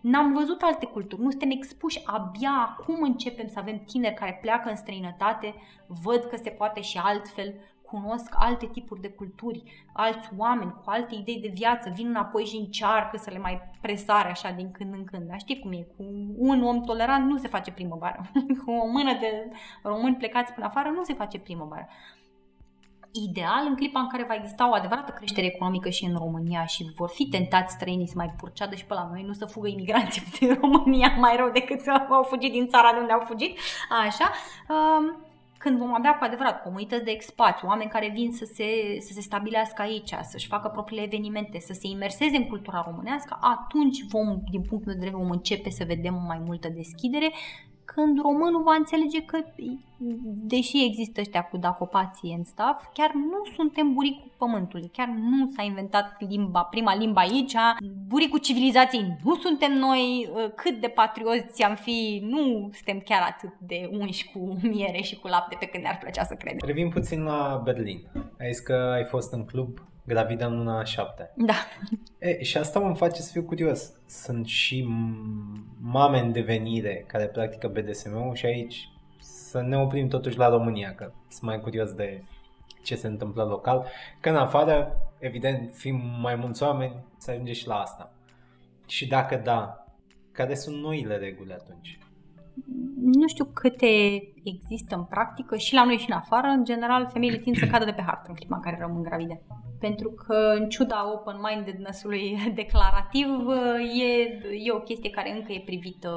N-am 0.00 0.32
văzut 0.32 0.62
alte 0.62 0.86
culturi, 0.86 1.22
nu 1.22 1.30
suntem 1.30 1.50
expuși, 1.50 2.00
abia 2.04 2.76
acum 2.78 3.02
începem 3.02 3.48
să 3.48 3.58
avem 3.58 3.78
tineri 3.86 4.14
care 4.14 4.38
pleacă 4.40 4.68
în 4.68 4.76
străinătate, 4.76 5.54
văd 5.86 6.24
că 6.24 6.36
se 6.36 6.50
poate 6.50 6.80
și 6.80 6.98
altfel, 6.98 7.54
cunosc 7.90 8.34
alte 8.36 8.66
tipuri 8.66 9.00
de 9.00 9.08
culturi, 9.10 9.62
alți 9.92 10.28
oameni 10.36 10.72
cu 10.72 10.90
alte 10.90 11.14
idei 11.14 11.40
de 11.40 11.50
viață, 11.54 11.90
vin 11.94 12.08
înapoi 12.08 12.44
și 12.44 12.56
încearcă 12.56 13.16
să 13.16 13.30
le 13.30 13.38
mai 13.38 13.60
presare 13.80 14.30
așa 14.30 14.50
din 14.50 14.70
când 14.70 14.94
în 14.94 15.04
când. 15.04 15.28
Dar 15.28 15.38
știi 15.38 15.58
cum 15.58 15.72
e, 15.72 15.86
cu 15.96 16.04
un 16.36 16.62
om 16.62 16.80
tolerant 16.80 17.30
nu 17.30 17.36
se 17.36 17.48
face 17.48 17.72
primăvară, 17.72 18.30
cu 18.64 18.70
o 18.70 18.86
mână 18.86 19.12
de 19.20 19.50
români 19.82 20.16
plecați 20.16 20.52
până 20.52 20.66
afară 20.66 20.88
nu 20.88 21.02
se 21.02 21.12
face 21.12 21.38
primăvară. 21.38 21.88
Ideal, 23.12 23.66
în 23.68 23.74
clipa 23.74 24.00
în 24.00 24.08
care 24.08 24.24
va 24.24 24.34
exista 24.34 24.68
o 24.68 24.74
adevărată 24.74 25.12
creștere 25.12 25.46
economică 25.46 25.88
și 25.88 26.04
în 26.04 26.16
România 26.18 26.64
și 26.64 26.92
vor 26.96 27.08
fi 27.08 27.28
tentați 27.28 27.74
străinii 27.74 28.08
să 28.08 28.14
mai 28.16 28.34
purceadă 28.36 28.74
și 28.74 28.84
pe 28.84 28.94
la 28.94 29.08
noi, 29.10 29.22
nu 29.22 29.32
să 29.32 29.46
fugă 29.46 29.68
imigranții 29.68 30.22
din 30.38 30.58
România 30.60 31.16
mai 31.18 31.36
rău 31.36 31.50
decât 31.50 31.80
să 31.80 31.90
au 32.08 32.22
fugit 32.22 32.52
din 32.52 32.68
țara 32.68 32.92
de 32.92 32.98
unde 32.98 33.12
au 33.12 33.24
fugit, 33.26 33.58
așa, 34.06 34.30
um, 34.68 35.27
când 35.58 35.78
vom 35.78 35.94
avea 35.94 36.16
cu 36.16 36.24
adevărat 36.24 36.62
comunități 36.62 37.04
de 37.04 37.10
expați, 37.10 37.64
oameni 37.64 37.90
care 37.90 38.10
vin 38.14 38.32
să 38.32 38.44
se, 38.54 38.96
să 39.00 39.12
se 39.12 39.20
stabilească 39.20 39.82
aici, 39.82 40.14
să-și 40.22 40.46
facă 40.46 40.68
propriile 40.68 41.04
evenimente, 41.04 41.58
să 41.58 41.72
se 41.72 41.86
imerseze 41.88 42.36
în 42.36 42.46
cultura 42.46 42.84
românească, 42.86 43.38
atunci 43.40 44.04
vom, 44.08 44.40
din 44.50 44.62
punctul 44.62 44.92
de 44.92 44.98
vedere, 44.98 45.16
vom 45.16 45.30
începe 45.30 45.70
să 45.70 45.84
vedem 45.84 46.14
mai 46.26 46.42
multă 46.44 46.68
deschidere 46.68 47.32
când 47.94 48.20
românul 48.20 48.62
va 48.62 48.74
înțelege 48.74 49.22
că, 49.22 49.38
deși 50.52 50.84
există 50.84 51.20
ăștia 51.20 51.42
cu 51.42 51.56
dacopații 51.56 52.34
în 52.38 52.44
staff, 52.44 52.84
chiar 52.92 53.12
nu 53.12 53.40
suntem 53.56 53.92
buricul 53.92 54.30
pământului, 54.38 54.90
chiar 54.92 55.08
nu 55.08 55.50
s-a 55.56 55.62
inventat 55.62 56.16
limba, 56.28 56.62
prima 56.62 56.94
limba 56.96 57.20
aici, 57.20 57.54
buricul 58.08 58.38
civilizației 58.38 59.16
nu 59.24 59.34
suntem 59.34 59.72
noi, 59.72 60.30
cât 60.54 60.80
de 60.80 60.88
patrioți 60.88 61.62
am 61.62 61.74
fi, 61.74 62.20
nu 62.22 62.70
suntem 62.72 62.98
chiar 63.04 63.22
atât 63.22 63.52
de 63.58 63.90
unși 63.92 64.30
cu 64.32 64.56
miere 64.62 65.00
și 65.02 65.18
cu 65.18 65.26
lapte 65.28 65.56
pe 65.60 65.66
când 65.66 65.82
ne-ar 65.82 65.98
plăcea 65.98 66.24
să 66.24 66.34
credem. 66.34 66.58
Revin 66.66 66.88
puțin 66.88 67.22
la 67.22 67.60
Berlin. 67.64 67.98
Ai 68.40 68.52
zis 68.52 68.58
că 68.58 68.92
ai 68.94 69.04
fost 69.04 69.32
în 69.32 69.44
club 69.44 69.78
gravidă 70.08 70.46
în 70.46 70.56
luna 70.56 70.84
șapte. 70.84 71.32
Da. 71.36 71.54
E, 72.18 72.42
și 72.42 72.56
asta 72.58 72.78
mă 72.78 72.94
face 72.94 73.20
să 73.20 73.30
fiu 73.32 73.42
curios. 73.42 73.92
Sunt 74.06 74.46
și 74.46 74.88
mame 75.80 76.18
în 76.18 76.32
devenire 76.32 77.04
care 77.06 77.26
practică 77.26 77.68
BDSM-ul 77.68 78.34
și 78.34 78.46
aici 78.46 78.90
să 79.20 79.60
ne 79.62 79.76
oprim 79.76 80.08
totuși 80.08 80.38
la 80.38 80.48
România, 80.48 80.94
că 80.94 81.12
sunt 81.28 81.42
mai 81.42 81.60
curios 81.60 81.92
de 81.92 82.22
ce 82.82 82.94
se 82.94 83.06
întâmplă 83.06 83.44
local. 83.44 83.86
Că 84.20 84.28
în 84.28 84.36
afară, 84.36 85.00
evident, 85.18 85.72
fim 85.74 86.02
mai 86.20 86.34
mulți 86.34 86.62
oameni, 86.62 87.04
să 87.16 87.30
ajunge 87.30 87.52
și 87.52 87.66
la 87.66 87.74
asta. 87.74 88.12
Și 88.86 89.06
dacă 89.06 89.36
da, 89.36 89.86
care 90.32 90.54
sunt 90.54 90.76
noile 90.82 91.16
reguli 91.16 91.52
atunci? 91.52 91.98
Nu 93.02 93.28
știu 93.28 93.44
câte 93.44 93.86
există 94.44 94.94
în 94.94 95.04
practică 95.04 95.56
și 95.56 95.74
la 95.74 95.84
noi 95.84 95.96
și 95.96 96.10
în 96.10 96.16
afară. 96.16 96.46
În 96.46 96.64
general, 96.64 97.08
femeile 97.12 97.38
tind 97.38 97.56
să 97.56 97.66
cadă 97.66 97.84
de 97.84 97.92
pe 97.92 98.02
hartă 98.02 98.24
în 98.28 98.34
clipa 98.34 98.56
în 98.56 98.62
care 98.62 98.78
rămân 98.80 99.02
gravide 99.02 99.42
pentru 99.78 100.10
că 100.10 100.54
în 100.58 100.68
ciuda 100.68 101.12
open-mindedness-ului 101.12 102.38
declarativ 102.62 103.28
e, 104.00 104.12
e 104.64 104.72
o 104.72 104.78
chestie 104.80 105.10
care 105.10 105.32
încă 105.32 105.52
e 105.52 105.62
privită 105.64 106.08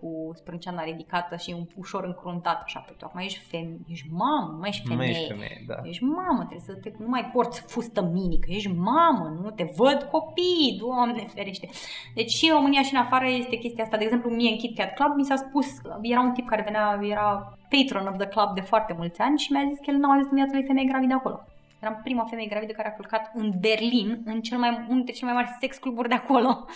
cu 0.00 0.30
sprânceana 0.34 0.84
ridicată 0.84 1.36
și 1.36 1.54
un 1.58 1.66
ușor 1.76 2.04
încruntat 2.04 2.62
așa 2.64 2.80
pe 2.80 2.94
tu. 2.98 3.04
Acum 3.04 3.20
ești, 3.20 3.38
fem- 3.38 3.78
ești 3.88 4.08
mamă, 4.10 4.56
nu 4.58 4.66
ești 4.66 4.88
femeie. 4.88 5.10
Ești, 5.10 5.28
femeie 5.28 5.64
da. 5.66 5.74
ești 5.82 6.04
mamă, 6.04 6.38
trebuie 6.38 6.60
să 6.60 6.72
te, 6.72 6.92
nu 6.98 7.08
mai 7.08 7.30
porți 7.32 7.60
fustă 7.60 8.02
minică, 8.02 8.46
ești 8.50 8.72
mamă, 8.72 9.38
nu 9.42 9.50
te 9.50 9.72
văd 9.76 10.08
copii, 10.10 10.76
doamne 10.78 11.26
ferește. 11.34 11.68
Deci 12.14 12.30
și 12.30 12.48
în 12.48 12.54
România 12.54 12.82
și 12.82 12.94
în 12.94 13.00
afară 13.00 13.26
este 13.28 13.56
chestia 13.56 13.84
asta. 13.84 13.96
De 13.96 14.04
exemplu, 14.04 14.30
mie 14.30 14.50
în 14.50 14.56
Kit 14.56 14.76
Kat 14.76 14.94
Club 14.94 15.16
mi 15.16 15.24
s-a 15.24 15.36
spus, 15.36 15.66
era 16.02 16.20
un 16.20 16.32
tip 16.32 16.48
care 16.48 16.62
venea, 16.62 17.00
era 17.02 17.58
patron 17.70 18.06
of 18.06 18.16
the 18.16 18.28
club 18.28 18.54
de 18.54 18.60
foarte 18.60 18.94
mulți 18.98 19.20
ani 19.20 19.38
și 19.38 19.52
mi-a 19.52 19.64
zis 19.68 19.78
că 19.78 19.90
el 19.90 19.96
n-a 19.96 20.18
zis 20.20 20.30
în 20.30 20.36
viața 20.36 20.52
lui 20.54 20.66
femeie 20.66 20.86
gravidă 20.86 21.14
acolo. 21.14 21.40
Eram 21.80 22.00
prima 22.02 22.24
femeie 22.24 22.48
gravidă 22.48 22.72
care 22.72 22.88
a 22.88 22.92
culcat 22.92 23.30
în 23.34 23.52
Berlin, 23.60 24.22
în 24.24 24.40
cel 24.40 24.58
mai, 24.58 24.68
unul 24.70 24.94
dintre 24.94 25.14
cele 25.14 25.32
mai 25.32 25.42
mari 25.42 25.56
sex 25.60 25.76
cluburi 25.76 26.08
de 26.08 26.14
acolo. 26.14 26.66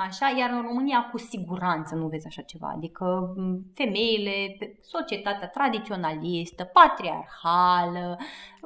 Așa, 0.00 0.34
iar 0.38 0.50
în 0.50 0.62
România 0.62 1.08
cu 1.10 1.18
siguranță 1.18 1.94
nu 1.94 2.06
vezi 2.06 2.26
așa 2.26 2.42
ceva. 2.42 2.72
Adică 2.76 3.34
femeile, 3.74 4.56
societatea 4.80 5.48
tradiționalistă, 5.48 6.64
patriarhală, 6.64 8.18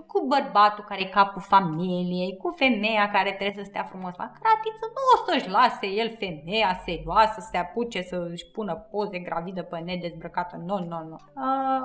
cu 0.07 0.27
bărbatul 0.27 0.85
care 0.89 1.01
e 1.01 1.05
capul 1.05 1.43
familiei, 1.43 2.37
cu 2.37 2.55
femeia 2.57 3.11
care 3.11 3.33
trebuie 3.33 3.65
să 3.65 3.71
stea 3.71 3.85
frumos 3.85 4.13
la 4.17 4.31
cratiță, 4.39 4.85
nu 4.95 5.03
o 5.15 5.25
să-și 5.27 5.51
lase 5.51 5.87
el 5.87 6.17
femeia 6.19 6.81
serioasă 6.85 7.41
să 7.41 7.49
se 7.51 7.57
apuce 7.57 8.03
să-și 8.03 8.51
pună 8.51 8.75
poze 8.75 9.19
gravidă 9.19 9.63
pe 9.63 9.79
nedezbrăcată. 9.79 10.57
Nu, 10.65 10.79
nu, 10.79 10.99
nu. 11.09 11.17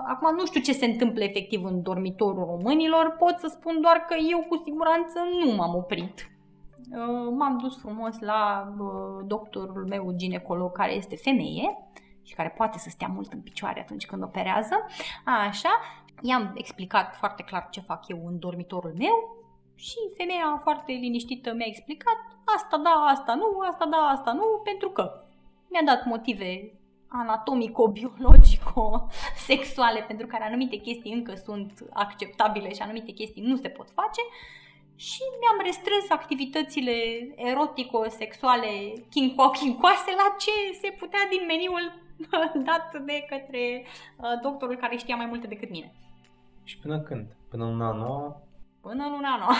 Acum 0.07 0.35
nu 0.35 0.45
știu 0.45 0.61
ce 0.61 0.73
se 0.73 0.85
întâmplă 0.85 1.23
efectiv 1.23 1.63
în 1.63 1.81
dormitorul 1.81 2.45
românilor, 2.45 3.15
pot 3.19 3.35
să 3.39 3.47
spun 3.47 3.81
doar 3.81 3.97
că 3.97 4.15
eu 4.31 4.39
cu 4.49 4.61
siguranță 4.63 5.19
nu 5.43 5.55
m-am 5.55 5.75
oprit. 5.75 6.31
Uh, 6.89 7.33
m-am 7.37 7.57
dus 7.57 7.79
frumos 7.79 8.19
la 8.19 8.73
uh, 8.79 9.25
doctorul 9.25 9.85
meu 9.87 10.13
ginecolog 10.15 10.71
care 10.71 10.93
este 10.93 11.15
femeie 11.15 11.77
și 12.23 12.35
care 12.35 12.53
poate 12.57 12.77
să 12.77 12.89
stea 12.89 13.07
mult 13.07 13.33
în 13.33 13.41
picioare 13.41 13.79
atunci 13.79 14.05
când 14.05 14.23
operează. 14.23 14.75
Așa, 15.25 15.79
i-am 16.21 16.51
explicat 16.55 17.15
foarte 17.15 17.43
clar 17.43 17.67
ce 17.71 17.79
fac 17.79 18.07
eu 18.07 18.27
în 18.27 18.39
dormitorul 18.39 18.93
meu 18.97 19.39
și 19.75 19.97
femeia 20.17 20.59
foarte 20.63 20.91
liniștită 20.91 21.53
mi-a 21.53 21.65
explicat 21.67 22.17
asta 22.55 22.77
da, 22.77 22.89
asta 22.89 23.33
nu, 23.33 23.59
asta 23.69 23.85
da, 23.85 23.97
asta 23.97 24.31
nu, 24.31 24.61
pentru 24.63 24.89
că 24.89 25.23
mi-a 25.69 25.81
dat 25.85 26.05
motive 26.05 26.73
anatomico-biologico-sexuale 27.07 29.99
pentru 30.07 30.27
care 30.27 30.43
anumite 30.43 30.75
chestii 30.75 31.13
încă 31.13 31.35
sunt 31.35 31.85
acceptabile 31.93 32.73
și 32.73 32.81
anumite 32.81 33.11
chestii 33.11 33.41
nu 33.41 33.55
se 33.55 33.67
pot 33.67 33.89
face 33.89 34.21
și 35.07 35.21
mi-am 35.39 35.59
restrâns 35.63 36.09
activitățile 36.09 36.95
erotico-sexuale 37.35 38.71
chincoase 39.09 40.11
la 40.21 40.27
ce 40.43 40.55
se 40.81 40.89
putea 40.99 41.23
din 41.29 41.43
meniul 41.51 41.85
dat 42.69 42.87
de 43.09 43.25
către 43.29 43.85
uh, 43.85 44.39
doctorul 44.41 44.75
care 44.75 44.95
știa 44.97 45.15
mai 45.15 45.25
multe 45.25 45.47
decât 45.47 45.69
mine. 45.69 45.93
Și 46.63 46.77
până 46.77 46.99
când? 46.99 47.25
Până 47.49 47.63
în 47.63 47.71
luna 47.71 47.91
nouă? 47.91 48.41
până 48.81 49.03
în 49.05 49.11
luna 49.11 49.33
noua. 49.41 49.57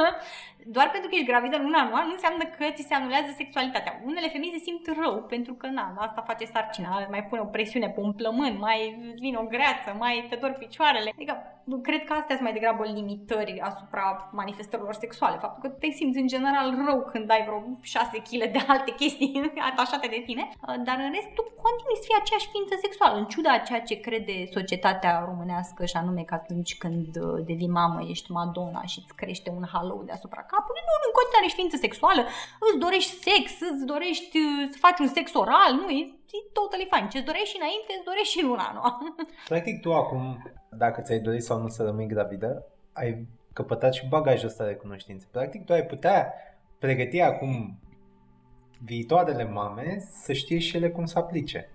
Doar 0.76 0.88
pentru 0.90 1.08
că 1.08 1.14
ești 1.14 1.30
gravidă 1.32 1.56
în 1.56 1.62
luna 1.62 1.82
noua 1.88 2.04
nu 2.04 2.12
înseamnă 2.12 2.44
că 2.56 2.64
ți 2.74 2.88
se 2.88 2.94
anulează 2.94 3.30
sexualitatea. 3.36 4.00
Unele 4.04 4.28
femei 4.28 4.54
se 4.56 4.66
simt 4.66 4.84
rău 5.00 5.14
pentru 5.22 5.54
că 5.54 5.66
na, 5.66 5.94
asta 5.98 6.28
face 6.30 6.44
sarcina, 6.44 7.06
mai 7.10 7.24
pune 7.24 7.40
o 7.40 7.54
presiune 7.54 7.88
pe 7.88 8.00
un 8.00 8.12
plămân, 8.12 8.56
mai 8.58 8.80
vine 9.20 9.36
o 9.38 9.50
greață, 9.54 9.88
mai 9.98 10.26
te 10.28 10.36
dor 10.36 10.52
picioarele. 10.58 11.10
Adică 11.14 11.34
cred 11.76 12.04
că 12.04 12.12
astea 12.12 12.36
sunt 12.36 12.46
mai 12.48 12.56
degrabă 12.58 12.84
limitări 12.84 13.60
asupra 13.60 14.30
manifestărilor 14.32 14.94
sexuale. 14.94 15.36
Faptul 15.44 15.62
că 15.62 15.68
te 15.68 15.90
simți 15.90 16.18
în 16.18 16.26
general 16.26 16.68
rău 16.86 17.00
când 17.12 17.30
ai 17.30 17.42
vreo 17.46 17.60
6 17.80 18.22
kg 18.28 18.42
de 18.56 18.62
alte 18.66 18.90
chestii 19.00 19.52
atașate 19.70 20.06
de 20.14 20.22
tine, 20.26 20.44
dar 20.86 20.96
în 21.06 21.10
rest 21.16 21.30
tu 21.36 21.42
continui 21.64 22.00
să 22.00 22.06
fii 22.06 22.20
aceeași 22.20 22.50
ființă 22.52 22.74
sexuală, 22.84 23.14
în 23.18 23.26
ciuda 23.32 23.50
a 23.52 23.66
ceea 23.68 23.82
ce 23.88 24.00
crede 24.06 24.36
societatea 24.56 25.12
românească 25.28 25.84
și 25.90 25.96
anume 25.96 26.22
că 26.28 26.34
atunci 26.34 26.72
când 26.82 27.06
devii 27.50 27.76
mamă 27.80 28.00
ești 28.12 28.32
Madonna 28.32 28.82
și 28.92 28.98
îți 29.02 29.14
crește 29.20 29.50
un 29.58 29.64
halou 29.72 30.02
deasupra 30.08 30.42
capului, 30.52 30.82
nu, 30.86 30.94
în 31.08 31.12
continuare 31.18 31.46
ești 31.46 31.60
ființă 31.60 31.76
sexuală, 31.76 32.22
îți 32.66 32.80
dorești 32.84 33.12
sex, 33.28 33.46
îți 33.70 33.84
dorești 33.92 34.36
uh, 34.38 34.68
să 34.72 34.76
faci 34.86 34.98
un 35.04 35.10
sex 35.16 35.26
oral, 35.34 35.72
nu, 35.80 35.88
e, 35.98 36.17
e 36.36 36.50
totally 36.52 36.88
fine. 36.92 37.08
Ce-ți 37.10 37.24
dorești 37.24 37.48
și 37.48 37.56
înainte, 37.60 37.92
îți 37.96 38.04
dorești 38.04 38.34
și 38.38 38.44
luna 38.44 38.70
nu? 38.74 38.82
Practic 39.52 39.80
tu 39.80 39.94
acum, 39.94 40.22
dacă 40.70 41.00
ți-ai 41.00 41.18
dorit 41.18 41.42
sau 41.42 41.60
nu 41.60 41.68
să 41.68 41.82
rămâi 41.82 42.06
gravidă, 42.06 42.66
ai 42.92 43.26
căpătat 43.52 43.92
și 43.94 44.08
bagajul 44.08 44.48
ăsta 44.48 44.64
de 44.66 44.74
cunoștințe. 44.74 45.26
Practic 45.30 45.64
tu 45.64 45.72
ai 45.72 45.84
putea 45.84 46.34
pregăti 46.78 47.20
acum 47.20 47.78
viitoarele 48.84 49.44
mame 49.44 49.98
să 50.22 50.32
știe 50.32 50.58
și 50.58 50.76
ele 50.76 50.90
cum 50.90 51.04
să 51.04 51.18
aplice 51.18 51.70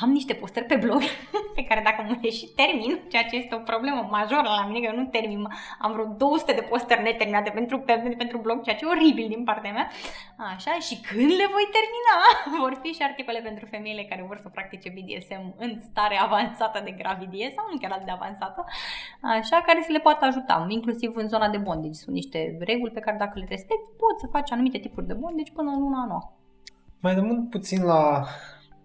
am 0.00 0.10
niște 0.10 0.34
postări 0.34 0.66
pe 0.66 0.76
blog 0.84 1.00
pe 1.56 1.64
care 1.68 1.80
dacă 1.84 2.00
mă 2.08 2.28
și 2.28 2.46
termin, 2.60 2.92
ceea 3.10 3.24
ce 3.30 3.36
este 3.36 3.54
o 3.54 3.66
problemă 3.70 4.08
majoră 4.10 4.48
la 4.58 4.66
mine, 4.66 4.80
că 4.80 4.92
eu 4.92 5.00
nu 5.00 5.06
termin, 5.16 5.48
am 5.78 5.92
vreo 5.92 6.04
200 6.04 6.52
de 6.52 6.66
postări 6.70 7.02
neterminate 7.02 7.50
pentru, 7.50 7.76
pentru 8.22 8.38
blog, 8.38 8.62
ceea 8.62 8.76
ce 8.76 8.84
e 8.84 8.94
oribil 8.96 9.28
din 9.28 9.44
partea 9.44 9.72
mea. 9.72 9.86
Așa, 10.54 10.72
și 10.86 10.94
când 11.08 11.30
le 11.40 11.46
voi 11.54 11.66
termina, 11.76 12.16
vor 12.62 12.74
fi 12.82 12.88
și 12.96 13.02
articole 13.02 13.40
pentru 13.48 13.64
femeile 13.66 14.04
care 14.10 14.24
vor 14.26 14.38
să 14.42 14.48
practice 14.48 14.94
BDSM 14.94 15.44
în 15.64 15.80
stare 15.88 16.16
avansată 16.26 16.78
de 16.84 16.90
gravidie 16.90 17.52
sau 17.56 17.64
nu 17.70 17.76
chiar 17.78 17.92
atât 17.92 18.06
de 18.10 18.16
avansată, 18.18 18.64
așa, 19.20 19.56
care 19.66 19.80
să 19.86 19.92
le 19.92 19.98
poată 20.06 20.24
ajuta, 20.24 20.66
inclusiv 20.68 21.10
în 21.16 21.28
zona 21.28 21.48
de 21.48 21.58
bondage. 21.66 22.02
Sunt 22.04 22.14
niște 22.14 22.56
reguli 22.60 22.96
pe 22.96 23.00
care 23.00 23.16
dacă 23.16 23.38
le 23.38 23.46
respecti, 23.48 23.90
poți 24.02 24.20
să 24.20 24.26
faci 24.26 24.52
anumite 24.52 24.78
tipuri 24.78 25.06
de 25.06 25.14
bondage 25.14 25.52
până 25.52 25.70
în 25.70 25.80
luna 25.80 26.04
nouă. 26.04 26.32
Mai 27.00 27.14
rămân 27.14 27.48
puțin 27.48 27.84
la 27.84 28.24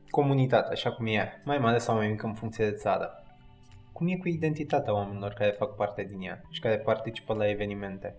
comunitate, 0.10 0.72
așa 0.72 0.92
cum 0.92 1.06
e, 1.06 1.42
mai 1.44 1.58
mare 1.58 1.78
sau 1.78 1.96
mai 1.96 2.08
mică 2.08 2.26
în 2.26 2.34
funcție 2.34 2.66
de 2.66 2.76
țară. 2.76 3.24
Cum 3.92 4.08
e 4.08 4.18
cu 4.18 4.28
identitatea 4.28 4.94
oamenilor 4.94 5.34
care 5.34 5.50
fac 5.50 5.76
parte 5.76 6.04
din 6.04 6.22
ea 6.22 6.42
și 6.50 6.60
care 6.60 6.78
participă 6.78 7.34
la 7.34 7.50
evenimente? 7.50 8.16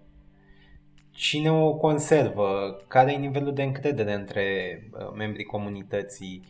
Cine 1.11 1.53
o 1.53 1.75
conservă? 1.75 2.77
Care 2.89 3.13
e 3.13 3.17
nivelul 3.17 3.55
de 3.55 3.63
încredere 3.63 4.13
între 4.13 4.45
uh, 4.93 5.13
membrii 5.15 5.45
comunității? 5.45 6.45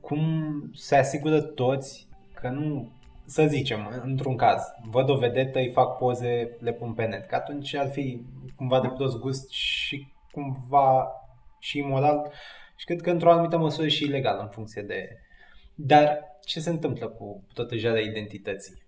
Cum 0.00 0.20
se 0.74 0.96
asigură 0.96 1.40
toți 1.40 2.08
că 2.34 2.48
nu, 2.48 2.92
să 3.24 3.46
zicem, 3.46 4.00
într-un 4.02 4.36
caz, 4.36 4.62
văd 4.90 5.08
o 5.08 5.16
vedetă, 5.16 5.58
îi 5.58 5.70
fac 5.70 5.98
poze, 5.98 6.56
le 6.60 6.72
pun 6.72 6.92
pe 6.92 7.06
net, 7.06 7.26
că 7.26 7.34
atunci 7.34 7.74
ar 7.74 7.90
fi 7.90 8.24
cumva 8.56 8.80
de 8.80 8.88
prost 8.88 9.18
gust 9.18 9.50
și 9.50 10.08
cumva 10.30 11.08
și 11.58 11.78
imoral 11.78 12.32
și 12.76 12.84
cred 12.84 13.00
că 13.00 13.10
într-o 13.10 13.32
anumită 13.32 13.58
măsură 13.58 13.88
și 13.88 14.04
ilegal 14.04 14.38
în 14.40 14.48
funcție 14.48 14.82
de... 14.82 15.08
Dar 15.74 16.18
ce 16.44 16.60
se 16.60 16.70
întâmplă 16.70 17.08
cu 17.08 17.44
protejarea 17.54 18.00
identității? 18.00 18.84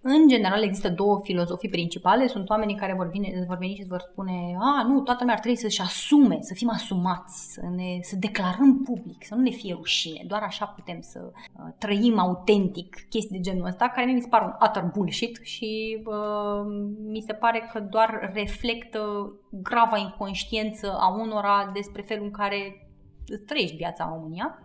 În 0.00 0.28
general 0.28 0.62
există 0.62 0.90
două 0.90 1.20
filozofii 1.22 1.68
principale. 1.68 2.26
Sunt 2.26 2.48
oamenii 2.50 2.76
care 2.76 2.94
vor, 2.94 3.08
vine, 3.08 3.44
vor 3.46 3.56
veni 3.58 3.74
și 3.74 3.80
îți 3.80 3.88
vor 3.88 4.00
spune 4.10 4.56
a, 4.58 4.82
nu, 4.82 5.00
toată 5.00 5.18
lumea 5.20 5.34
ar 5.34 5.40
trebui 5.40 5.58
să-și 5.58 5.80
asume, 5.80 6.38
să 6.40 6.54
fim 6.54 6.68
asumați, 6.68 7.52
să, 7.52 7.60
ne, 7.76 7.98
să 8.00 8.16
declarăm 8.16 8.82
public, 8.82 9.24
să 9.24 9.34
nu 9.34 9.40
ne 9.40 9.50
fie 9.50 9.74
rușine. 9.74 10.24
Doar 10.26 10.42
așa 10.42 10.66
putem 10.66 11.00
să 11.00 11.30
uh, 11.32 11.72
trăim 11.78 12.18
autentic 12.18 13.06
chestii 13.08 13.36
de 13.36 13.50
genul 13.50 13.66
ăsta, 13.66 13.88
care 13.88 14.12
mi 14.12 14.20
se 14.20 14.28
pare 14.28 14.44
un 14.44 14.52
utter 14.66 14.90
bullshit 14.94 15.38
și 15.42 16.02
uh, 16.04 16.66
mi 17.06 17.20
se 17.20 17.32
pare 17.32 17.68
că 17.72 17.80
doar 17.80 18.30
reflectă 18.34 19.32
grava 19.50 19.96
inconștiență 19.96 20.96
a 20.98 21.08
unora 21.08 21.70
despre 21.74 22.02
felul 22.02 22.24
în 22.24 22.30
care 22.30 22.87
îți 23.28 23.44
trăiești 23.44 23.76
viața 23.76 24.04
în 24.04 24.12
România. 24.12 24.58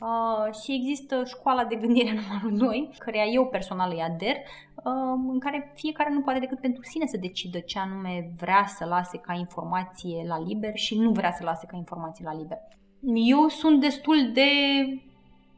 Uh, 0.00 0.54
și 0.62 0.72
există 0.72 1.24
școala 1.24 1.64
de 1.64 1.74
gândire 1.74 2.12
numărul 2.28 2.58
2, 2.58 2.90
care 2.98 3.30
eu 3.32 3.46
personal 3.46 3.90
îi 3.92 4.02
ader, 4.02 4.36
uh, 4.74 5.24
în 5.28 5.38
care 5.38 5.72
fiecare 5.74 6.12
nu 6.12 6.20
poate 6.20 6.38
decât 6.38 6.60
pentru 6.60 6.82
sine 6.82 7.06
să 7.06 7.16
decidă 7.16 7.58
ce 7.58 7.78
anume 7.78 8.32
vrea 8.36 8.64
să 8.66 8.84
lase 8.84 9.18
ca 9.18 9.32
informație 9.32 10.24
la 10.26 10.38
liber 10.38 10.76
și 10.76 10.98
nu 10.98 11.10
vrea 11.10 11.32
să 11.32 11.44
lase 11.44 11.66
ca 11.66 11.76
informație 11.76 12.24
la 12.24 12.34
liber. 12.34 12.58
Eu 13.14 13.48
sunt 13.48 13.80
destul 13.80 14.30
de 14.32 14.50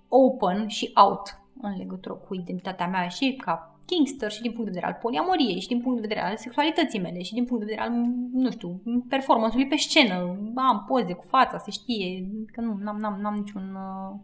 open 0.09 0.68
și 0.68 0.91
out 0.95 1.41
în 1.61 1.76
legătură 1.76 2.14
cu 2.14 2.34
identitatea 2.34 2.87
mea 2.87 3.09
și 3.09 3.41
ca 3.45 3.75
Kingster 3.87 4.30
și 4.30 4.41
din 4.41 4.51
punct 4.51 4.64
de 4.64 4.70
vedere 4.70 4.93
al 4.93 4.99
poliamoriei 5.03 5.61
și 5.61 5.68
din 5.68 5.80
punct 5.80 6.01
de 6.01 6.07
vedere 6.07 6.26
al 6.26 6.37
sexualității 6.37 7.01
mele 7.01 7.22
și 7.22 7.32
din 7.32 7.45
punct 7.45 7.64
de 7.64 7.68
vedere 7.70 7.89
al, 7.89 7.95
nu 8.32 8.51
știu, 8.51 8.82
performanțului 9.09 9.66
pe 9.66 9.76
scenă. 9.76 10.14
Am 10.55 10.84
poze 10.89 11.12
cu 11.12 11.24
fața, 11.28 11.59
se 11.59 11.70
știe, 11.70 12.28
că 12.53 12.61
nu 12.61 12.76
n-am, 12.80 12.97
n-am, 12.99 13.20
n-am 13.20 13.34
niciun... 13.34 13.74
Uh, 13.74 14.18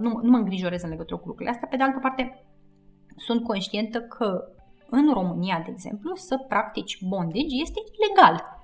nu, 0.00 0.20
nu 0.22 0.30
mă 0.30 0.36
îngrijorez 0.36 0.82
în 0.82 0.88
legătură 0.88 1.20
cu 1.20 1.26
lucrurile 1.26 1.54
astea. 1.54 1.68
Pe 1.68 1.76
de 1.76 1.82
altă 1.82 1.98
parte, 1.98 2.44
sunt 3.16 3.44
conștientă 3.44 4.00
că 4.00 4.44
în 4.90 5.12
România, 5.12 5.62
de 5.64 5.70
exemplu, 5.70 6.14
să 6.14 6.44
practici 6.48 7.04
bondage 7.04 7.56
este 7.60 7.80
ilegal 7.96 8.57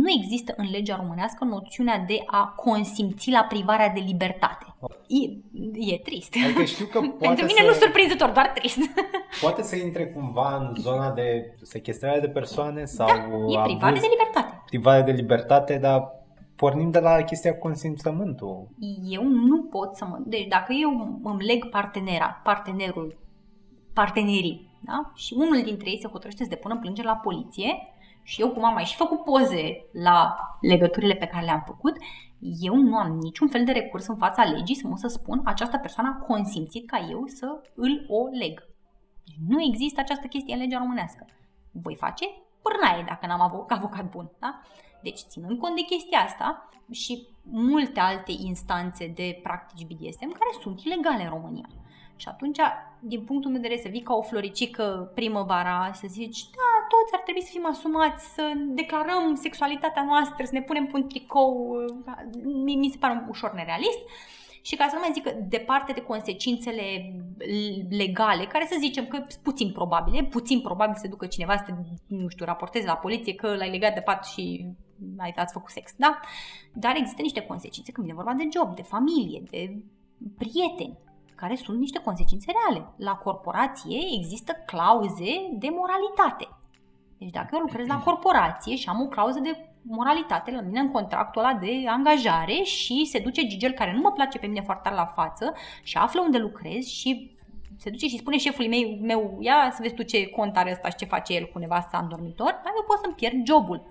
nu 0.00 0.10
există 0.10 0.54
în 0.56 0.70
legea 0.70 0.96
românească 0.96 1.44
noțiunea 1.44 1.98
de 2.06 2.22
a 2.26 2.54
consimți 2.56 3.30
la 3.30 3.44
privarea 3.48 3.88
de 3.88 4.00
libertate. 4.06 4.66
E, 5.06 5.28
e 5.92 5.98
trist. 5.98 6.34
Adică 6.44 6.64
știu 6.64 6.86
că 6.86 6.98
poate 7.00 7.26
Pentru 7.26 7.44
mine 7.44 7.60
să, 7.60 7.66
nu 7.66 7.72
surprinzător, 7.72 8.30
doar 8.30 8.52
trist. 8.54 8.78
Poate 9.42 9.62
să 9.62 9.76
intre 9.76 10.06
cumva 10.06 10.56
în 10.56 10.74
zona 10.80 11.10
de 11.10 11.54
sequestrare 11.62 12.20
de 12.20 12.28
persoane 12.28 12.84
sau 12.84 13.06
da, 13.06 13.60
e 13.60 13.62
privare 13.62 13.96
abuz, 13.96 14.00
de 14.00 14.06
libertate. 14.10 14.62
Privare 14.66 15.02
de 15.02 15.12
libertate, 15.12 15.78
dar 15.78 16.22
pornim 16.56 16.90
de 16.90 16.98
la 16.98 17.22
chestia 17.22 17.58
consimțământul. 17.58 18.68
Eu 19.08 19.22
nu 19.22 19.62
pot 19.62 19.96
să 19.96 20.04
mă... 20.04 20.18
Deci 20.24 20.46
dacă 20.46 20.72
eu 20.72 21.20
îmi 21.22 21.44
leg 21.44 21.68
partenera, 21.68 22.40
partenerul, 22.44 23.18
partenerii, 23.92 24.70
da? 24.80 25.12
și 25.14 25.34
unul 25.36 25.62
dintre 25.64 25.90
ei 25.90 25.98
se 26.00 26.08
hotărăște 26.08 26.42
să 26.42 26.48
depună 26.48 26.78
plângere 26.78 27.06
la 27.06 27.16
poliție, 27.16 27.91
și 28.22 28.40
eu 28.40 28.50
cum 28.50 28.64
am 28.64 28.74
mai 28.74 28.84
și 28.84 28.96
făcut 28.96 29.24
poze 29.24 29.86
la 29.92 30.36
legăturile 30.60 31.14
pe 31.14 31.26
care 31.26 31.44
le-am 31.44 31.62
făcut, 31.66 31.96
eu 32.60 32.74
nu 32.76 32.96
am 32.96 33.16
niciun 33.16 33.48
fel 33.48 33.64
de 33.64 33.72
recurs 33.72 34.06
în 34.06 34.16
fața 34.16 34.44
legii 34.44 34.74
să 34.74 34.86
mă 34.86 34.96
să 34.96 35.06
spun 35.08 35.40
această 35.44 35.78
persoană 35.78 36.08
a 36.08 36.24
consimțit 36.24 36.90
ca 36.90 37.06
eu 37.10 37.26
să 37.26 37.60
îl 37.74 38.06
o 38.08 38.26
leg. 38.26 38.66
Nu 39.48 39.62
există 39.62 40.00
această 40.00 40.26
chestie 40.26 40.54
în 40.54 40.60
legea 40.60 40.78
românească. 40.78 41.26
Voi 41.70 41.94
face 41.94 42.24
pârnaie 42.62 43.04
dacă 43.06 43.26
n-am 43.26 43.40
avocat, 43.40 43.78
avocat 43.78 44.10
bun. 44.10 44.30
Da? 44.38 44.60
Deci, 45.02 45.20
ținând 45.20 45.58
cont 45.58 45.74
de 45.74 45.82
chestia 45.82 46.18
asta 46.18 46.68
și 46.90 47.26
multe 47.42 48.00
alte 48.00 48.32
instanțe 48.32 49.06
de 49.06 49.40
practici 49.42 49.86
BDSM 49.86 50.32
care 50.32 50.50
sunt 50.60 50.80
ilegale 50.80 51.22
în 51.22 51.28
România. 51.28 51.68
Și 52.16 52.28
atunci, 52.28 52.58
din 53.00 53.24
punctul 53.24 53.50
meu 53.50 53.60
de 53.60 53.68
vedere, 53.68 53.86
să 53.86 53.92
vii 53.92 54.02
ca 54.02 54.14
o 54.14 54.22
floricică 54.22 55.10
primăvara, 55.14 55.90
să 55.92 56.06
zici, 56.08 56.40
da, 56.50 56.71
toți 56.92 57.14
ar 57.16 57.20
trebui 57.20 57.42
să 57.42 57.50
fim 57.52 57.66
asumați, 57.66 58.34
să 58.34 58.52
declarăm 58.80 59.34
sexualitatea 59.34 60.04
noastră, 60.04 60.44
să 60.44 60.54
ne 60.54 60.62
punem 60.62 60.86
pe 60.86 60.96
un 60.96 61.08
tricou, 61.08 61.76
mi, 62.42 62.74
mi 62.74 62.90
se 62.90 62.98
pare 62.98 63.26
ușor 63.28 63.52
nerealist. 63.52 64.02
Și 64.64 64.76
ca 64.76 64.86
să 64.88 64.94
nu 64.94 65.00
mai 65.00 65.10
zic 65.12 65.22
că 65.22 65.32
departe 65.48 65.92
de 65.92 66.00
consecințele 66.00 66.84
legale, 67.88 68.44
care 68.44 68.66
să 68.70 68.76
zicem 68.78 69.06
că 69.06 69.16
sunt 69.16 69.42
puțin 69.42 69.72
probabile, 69.72 70.24
puțin 70.24 70.60
probabil 70.60 70.94
să 70.96 71.08
ducă 71.08 71.26
cineva 71.26 71.56
să 71.56 71.62
te, 71.66 71.72
nu 72.06 72.28
știu, 72.28 72.44
raporteze 72.44 72.86
la 72.86 72.96
poliție 72.96 73.34
că 73.34 73.56
l-ai 73.56 73.70
legat 73.70 73.94
de 73.94 74.00
pat 74.00 74.24
și 74.24 74.66
ai 75.18 75.32
ați 75.36 75.52
făcut 75.52 75.70
sex, 75.70 75.94
da? 75.96 76.20
Dar 76.72 76.96
există 76.96 77.22
niște 77.22 77.40
consecințe 77.40 77.92
când 77.92 78.06
vine 78.06 78.22
vorba 78.22 78.32
de 78.32 78.48
job, 78.52 78.74
de 78.74 78.82
familie, 78.82 79.42
de 79.50 79.76
prieteni 80.38 80.98
care 81.34 81.56
sunt 81.56 81.78
niște 81.78 81.98
consecințe 81.98 82.52
reale. 82.52 82.92
La 82.96 83.14
corporație 83.14 83.98
există 84.18 84.52
clauze 84.66 85.32
de 85.52 85.68
moralitate. 85.70 86.48
Deci 87.22 87.30
dacă 87.30 87.48
eu 87.52 87.60
lucrez 87.60 87.86
la 87.86 87.98
corporație 87.98 88.76
și 88.76 88.88
am 88.88 89.00
o 89.00 89.06
clauză 89.06 89.38
de 89.38 89.68
moralitate 89.82 90.50
la 90.50 90.60
mine 90.60 90.80
în 90.80 90.90
contractul 90.90 91.44
ăla 91.44 91.54
de 91.54 91.84
angajare 91.86 92.52
și 92.52 93.04
se 93.04 93.18
duce 93.18 93.46
Gigel 93.46 93.72
care 93.72 93.92
nu 93.92 94.00
mă 94.00 94.12
place 94.12 94.38
pe 94.38 94.46
mine 94.46 94.60
foarte 94.60 94.82
tare 94.82 94.94
la 94.94 95.06
față 95.06 95.54
și 95.82 95.96
află 95.96 96.20
unde 96.20 96.38
lucrez 96.38 96.84
și 96.86 97.36
se 97.76 97.90
duce 97.90 98.06
și 98.08 98.18
spune 98.18 98.38
șefului 98.38 98.68
meu, 98.68 98.98
meu 99.00 99.38
ia 99.40 99.70
să 99.72 99.78
vezi 99.82 99.94
tu 99.94 100.02
ce 100.02 100.26
cont 100.26 100.56
are 100.56 100.70
ăsta 100.70 100.88
și 100.88 100.96
ce 100.96 101.04
face 101.04 101.34
el 101.34 101.44
cu 101.46 101.58
nevasta 101.58 101.98
în 101.98 102.08
dormitor, 102.08 102.60
dar 102.64 102.72
eu 102.76 102.84
pot 102.86 102.98
să-mi 103.02 103.14
pierd 103.14 103.46
jobul. 103.46 103.82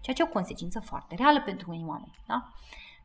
Ceea 0.00 0.16
ce 0.16 0.22
e 0.22 0.28
o 0.28 0.32
consecință 0.32 0.80
foarte 0.80 1.14
reală 1.14 1.40
pentru 1.40 1.70
unii 1.70 1.84
oameni. 1.88 2.18
Da? 2.26 2.48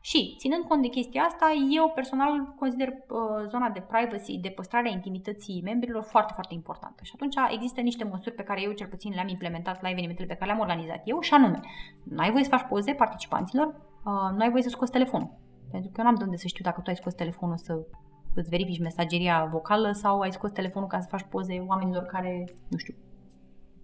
Și, 0.00 0.34
ținând 0.38 0.64
cont 0.64 0.82
de 0.82 0.88
chestia 0.88 1.22
asta, 1.22 1.52
eu 1.70 1.90
personal 1.94 2.54
consider 2.58 2.88
uh, 2.88 3.46
zona 3.46 3.68
de 3.70 3.80
privacy, 3.80 4.38
de 4.38 4.48
păstrarea 4.48 4.90
intimității 4.90 5.62
membrilor 5.62 6.02
foarte, 6.02 6.32
foarte 6.32 6.54
importantă. 6.54 7.00
Și 7.02 7.12
atunci 7.14 7.34
există 7.50 7.80
niște 7.80 8.04
măsuri 8.04 8.34
pe 8.34 8.42
care 8.42 8.62
eu 8.62 8.72
cel 8.72 8.86
puțin 8.86 9.12
le-am 9.14 9.28
implementat 9.28 9.82
la 9.82 9.90
evenimentele 9.90 10.28
pe 10.28 10.34
care 10.34 10.46
le-am 10.46 10.60
organizat 10.60 11.02
eu, 11.04 11.20
și 11.20 11.34
anume, 11.34 11.60
nu 12.02 12.20
ai 12.22 12.30
voie 12.30 12.44
să 12.44 12.50
faci 12.50 12.68
poze 12.68 12.92
participanților, 12.92 13.66
uh, 13.66 14.36
nu 14.36 14.42
ai 14.42 14.50
voie 14.50 14.62
să 14.62 14.68
scoți 14.68 14.92
telefonul. 14.92 15.30
Pentru 15.70 15.90
că 15.90 16.00
eu 16.00 16.04
n-am 16.04 16.14
de 16.14 16.24
unde 16.24 16.36
să 16.36 16.46
știu 16.46 16.64
dacă 16.64 16.80
tu 16.80 16.90
ai 16.90 16.96
scos 16.96 17.14
telefonul 17.14 17.56
să 17.56 17.86
îți 18.34 18.50
verifici 18.50 18.78
mesageria 18.80 19.48
vocală 19.50 19.92
sau 19.92 20.20
ai 20.20 20.32
scos 20.32 20.50
telefonul 20.50 20.88
ca 20.88 21.00
să 21.00 21.06
faci 21.10 21.26
poze 21.28 21.64
oamenilor 21.66 22.02
care, 22.02 22.44
nu 22.68 22.76
știu, 22.76 22.94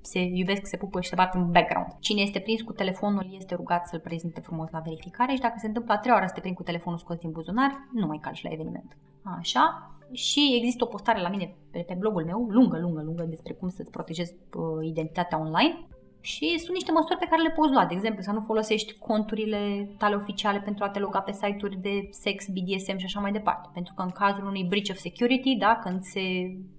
se 0.04 0.18
iubesc, 0.18 0.66
se 0.66 0.76
pupă 0.76 1.00
și 1.00 1.08
se 1.08 1.14
bat 1.14 1.34
în 1.34 1.50
background. 1.50 1.86
Cine 1.98 2.20
este 2.20 2.38
prins 2.38 2.62
cu 2.62 2.72
telefonul 2.72 3.26
este 3.30 3.54
rugat 3.54 3.86
să-l 3.86 4.00
prezinte 4.00 4.40
frumos 4.40 4.70
la 4.70 4.78
verificare 4.78 5.34
și 5.34 5.40
dacă 5.40 5.54
se 5.58 5.66
întâmplă 5.66 5.92
a 5.92 5.98
treia 5.98 6.14
oară 6.14 6.26
să 6.26 6.34
te 6.34 6.40
prind 6.40 6.56
cu 6.56 6.62
telefonul 6.62 6.98
scos 6.98 7.16
din 7.16 7.30
buzunar, 7.30 7.88
nu 7.92 8.06
mai 8.06 8.18
calci 8.22 8.42
la 8.42 8.50
eveniment. 8.52 8.96
Așa. 9.22 9.90
Și 10.12 10.54
există 10.56 10.84
o 10.84 10.86
postare 10.86 11.20
la 11.20 11.28
mine 11.28 11.54
pe, 11.70 11.78
pe 11.78 11.96
blogul 11.98 12.24
meu, 12.24 12.46
lungă, 12.50 12.78
lungă, 12.78 13.02
lungă, 13.02 13.22
despre 13.22 13.52
cum 13.52 13.68
să-ți 13.68 13.90
protejezi 13.90 14.34
uh, 14.54 14.86
identitatea 14.86 15.40
online 15.40 15.86
și 16.24 16.58
sunt 16.58 16.72
niște 16.72 16.92
măsuri 16.92 17.18
pe 17.18 17.26
care 17.30 17.42
le 17.42 17.50
poți 17.50 17.72
lua. 17.72 17.86
De 17.86 17.94
exemplu, 17.94 18.22
să 18.22 18.30
nu 18.30 18.40
folosești 18.40 18.98
conturile 18.98 19.88
tale 19.98 20.14
oficiale 20.14 20.60
pentru 20.60 20.84
a 20.84 20.88
te 20.88 20.98
loga 20.98 21.20
pe 21.20 21.32
site-uri 21.32 21.76
de 21.76 22.08
sex, 22.10 22.46
BDSM 22.46 22.96
și 22.96 23.04
așa 23.04 23.20
mai 23.20 23.32
departe. 23.32 23.68
Pentru 23.72 23.92
că 23.96 24.02
în 24.02 24.10
cazul 24.10 24.46
unui 24.46 24.64
breach 24.64 24.90
of 24.90 24.96
security, 24.96 25.56
da, 25.56 25.78
când 25.82 26.02
se 26.02 26.20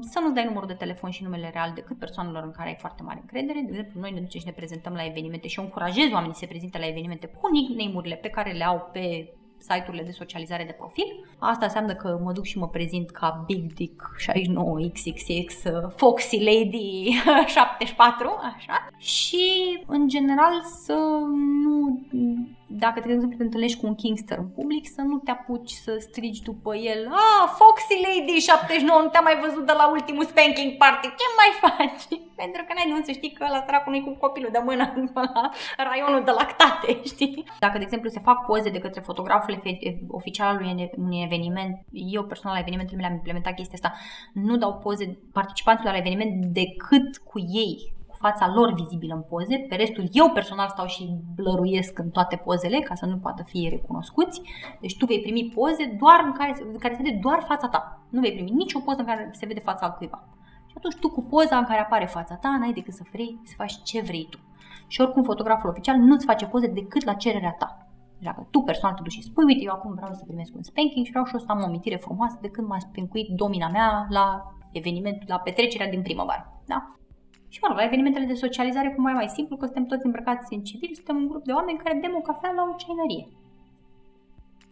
Să 0.00 0.20
nu 0.20 0.32
dai 0.32 0.44
numărul 0.44 0.68
de 0.68 0.74
telefon 0.74 1.10
și 1.10 1.22
numele 1.22 1.50
real 1.52 1.72
decât 1.74 1.98
persoanelor 1.98 2.42
în 2.42 2.50
care 2.50 2.68
ai 2.68 2.76
foarte 2.78 3.02
mare 3.02 3.18
încredere. 3.20 3.60
De 3.60 3.70
exemplu, 3.70 4.00
noi 4.00 4.10
ne 4.10 4.20
ducem 4.20 4.40
și 4.40 4.46
ne 4.46 4.52
prezentăm 4.52 4.92
la 4.92 5.04
evenimente 5.04 5.48
și 5.48 5.58
eu 5.58 5.64
încurajez 5.64 6.12
oamenii 6.12 6.34
să 6.34 6.40
se 6.40 6.46
prezinte 6.46 6.78
la 6.78 6.86
evenimente 6.86 7.26
cu 7.26 7.50
nickname-urile 7.50 8.14
pe 8.14 8.28
care 8.28 8.52
le 8.52 8.64
au 8.64 8.90
pe 8.92 9.34
site-urile 9.58 10.02
de 10.02 10.10
socializare 10.10 10.64
de 10.64 10.72
profil. 10.72 11.26
Asta 11.38 11.64
înseamnă 11.64 11.94
că 11.94 12.20
mă 12.22 12.32
duc 12.32 12.44
și 12.44 12.58
mă 12.58 12.68
prezint 12.68 13.10
ca 13.10 13.44
Big 13.46 13.72
Dick 13.72 14.02
69XXX 14.20 15.50
Foxy 15.96 16.38
Lady 16.38 17.10
74, 17.54 18.38
așa. 18.56 18.88
Și, 18.96 19.46
în 19.86 20.08
general, 20.08 20.62
să 20.82 20.94
nu 21.62 22.00
dacă, 22.76 23.00
de 23.00 23.12
exemplu, 23.12 23.36
te 23.36 23.42
întâlnești 23.42 23.80
cu 23.80 23.86
un 23.86 23.94
Kingster 23.94 24.38
în 24.38 24.48
public, 24.48 24.84
să 24.86 25.00
nu 25.00 25.16
te 25.18 25.30
apuci 25.30 25.70
să 25.70 25.96
strigi 25.98 26.42
după 26.42 26.76
el 26.76 27.00
Ah, 27.06 27.44
Foxy 27.58 27.96
Lady 28.06 28.38
79, 28.40 29.00
nu 29.02 29.08
te-am 29.08 29.24
mai 29.24 29.38
văzut 29.44 29.66
de 29.66 29.72
la 29.80 29.86
ultimul 29.90 30.24
spanking 30.24 30.72
party, 30.82 31.06
ce 31.20 31.26
mai 31.38 31.50
faci? 31.64 32.04
Pentru 32.42 32.60
că 32.64 32.70
n-ai 32.72 32.86
de 32.86 32.92
unde 32.92 33.04
să 33.04 33.12
știi 33.12 33.32
că 33.38 33.44
la 33.50 33.62
săracul 33.64 33.92
nu 33.92 34.04
cu 34.04 34.12
copilul 34.24 34.50
de 34.52 34.62
mână 34.64 34.84
la 35.14 35.50
raionul 35.88 36.24
de 36.24 36.30
lactate, 36.30 36.90
știi? 37.12 37.44
Dacă, 37.58 37.76
de 37.78 37.84
exemplu, 37.84 38.08
se 38.08 38.26
fac 38.28 38.46
poze 38.46 38.70
de 38.70 38.84
către 38.84 39.00
fotograful 39.00 39.62
oficial 40.08 40.48
al 40.48 40.90
unui 40.96 41.22
eveniment, 41.28 41.74
eu 41.92 42.24
personal 42.24 42.54
la 42.54 42.60
evenimentele 42.60 42.96
mele 42.96 43.08
am 43.08 43.14
implementat 43.14 43.54
chestia 43.54 43.78
asta, 43.80 43.98
nu 44.32 44.56
dau 44.56 44.72
poze 44.74 45.18
participanților 45.32 45.92
la 45.92 45.98
eveniment 45.98 46.44
decât 46.44 47.16
cu 47.16 47.38
ei, 47.38 47.94
fața 48.26 48.46
lor 48.56 48.68
vizibilă 48.72 49.14
în 49.14 49.24
poze, 49.32 49.56
pe 49.68 49.74
restul 49.74 50.04
eu 50.20 50.26
personal 50.38 50.68
stau 50.68 50.86
și 50.86 51.02
blăruiesc 51.36 51.98
în 51.98 52.10
toate 52.16 52.36
pozele 52.36 52.78
ca 52.78 52.94
să 52.94 53.06
nu 53.06 53.16
poată 53.16 53.42
fi 53.50 53.68
recunoscuți. 53.70 54.42
Deci 54.80 54.96
tu 54.98 55.06
vei 55.06 55.20
primi 55.20 55.52
poze 55.54 55.84
doar 56.02 56.20
în 56.28 56.32
care, 56.32 56.52
în 56.72 56.78
care 56.78 56.94
se 56.94 57.02
vede 57.02 57.18
doar 57.26 57.40
fața 57.50 57.68
ta. 57.68 57.80
Nu 58.14 58.20
vei 58.20 58.32
primi 58.32 58.50
nicio 58.50 58.78
poză 58.86 59.00
în 59.00 59.06
care 59.10 59.22
se 59.32 59.46
vede 59.46 59.60
fața 59.60 59.86
altcuiva. 59.86 60.18
Și 60.68 60.74
atunci 60.76 61.00
tu 61.02 61.08
cu 61.10 61.22
poza 61.22 61.56
în 61.56 61.64
care 61.70 61.80
apare 61.80 62.06
fața 62.06 62.34
ta 62.34 62.50
n-ai 62.58 62.72
decât 62.72 62.94
să 62.94 63.02
vrei 63.12 63.40
să 63.44 63.54
faci 63.56 63.82
ce 63.82 64.00
vrei 64.00 64.26
tu. 64.30 64.38
Și 64.86 65.00
oricum 65.00 65.22
fotograful 65.22 65.70
oficial 65.70 65.96
nu-ți 65.96 66.26
face 66.30 66.46
poze 66.46 66.66
decât 66.66 67.04
la 67.04 67.14
cererea 67.14 67.54
ta. 67.58 67.68
Deci 68.16 68.28
dacă 68.28 68.46
tu 68.50 68.60
personal 68.60 68.94
te 68.94 69.02
duci 69.02 69.12
și 69.12 69.22
spui, 69.22 69.44
uite, 69.44 69.64
eu 69.64 69.72
acum 69.72 69.92
vreau 69.94 70.12
să 70.12 70.24
primesc 70.26 70.54
un 70.54 70.62
spanking 70.62 71.04
și 71.04 71.10
vreau 71.10 71.24
și 71.24 71.34
o 71.34 71.38
să 71.38 71.44
am 71.48 71.60
o 71.60 71.64
amintire 71.64 71.96
frumoasă 71.96 72.38
de 72.40 72.48
când 72.48 72.66
m-a 72.68 72.78
spankuit 72.78 73.28
domina 73.42 73.68
mea 73.68 74.06
la 74.08 74.26
evenimentul, 74.72 75.26
la 75.28 75.38
petrecerea 75.38 75.88
din 75.88 76.02
primăvară. 76.02 76.62
Da? 76.66 76.78
Și 77.54 77.60
mă 77.62 77.68
rog, 77.68 77.76
la 77.76 77.88
evenimentele 77.90 78.30
de 78.32 78.42
socializare, 78.44 78.88
cum 78.94 79.02
mai 79.02 79.18
mai 79.20 79.34
simplu, 79.36 79.56
că 79.56 79.64
suntem 79.64 79.86
toți 79.86 80.06
îmbrăcați 80.06 80.54
în 80.54 80.62
civil, 80.68 80.90
suntem 80.94 81.16
un 81.22 81.28
grup 81.30 81.44
de 81.44 81.56
oameni 81.58 81.82
care 81.82 82.02
bem 82.02 82.14
o 82.20 82.26
cafea 82.28 82.52
la 82.58 82.62
o 82.70 82.78
ceanărie. 82.82 83.24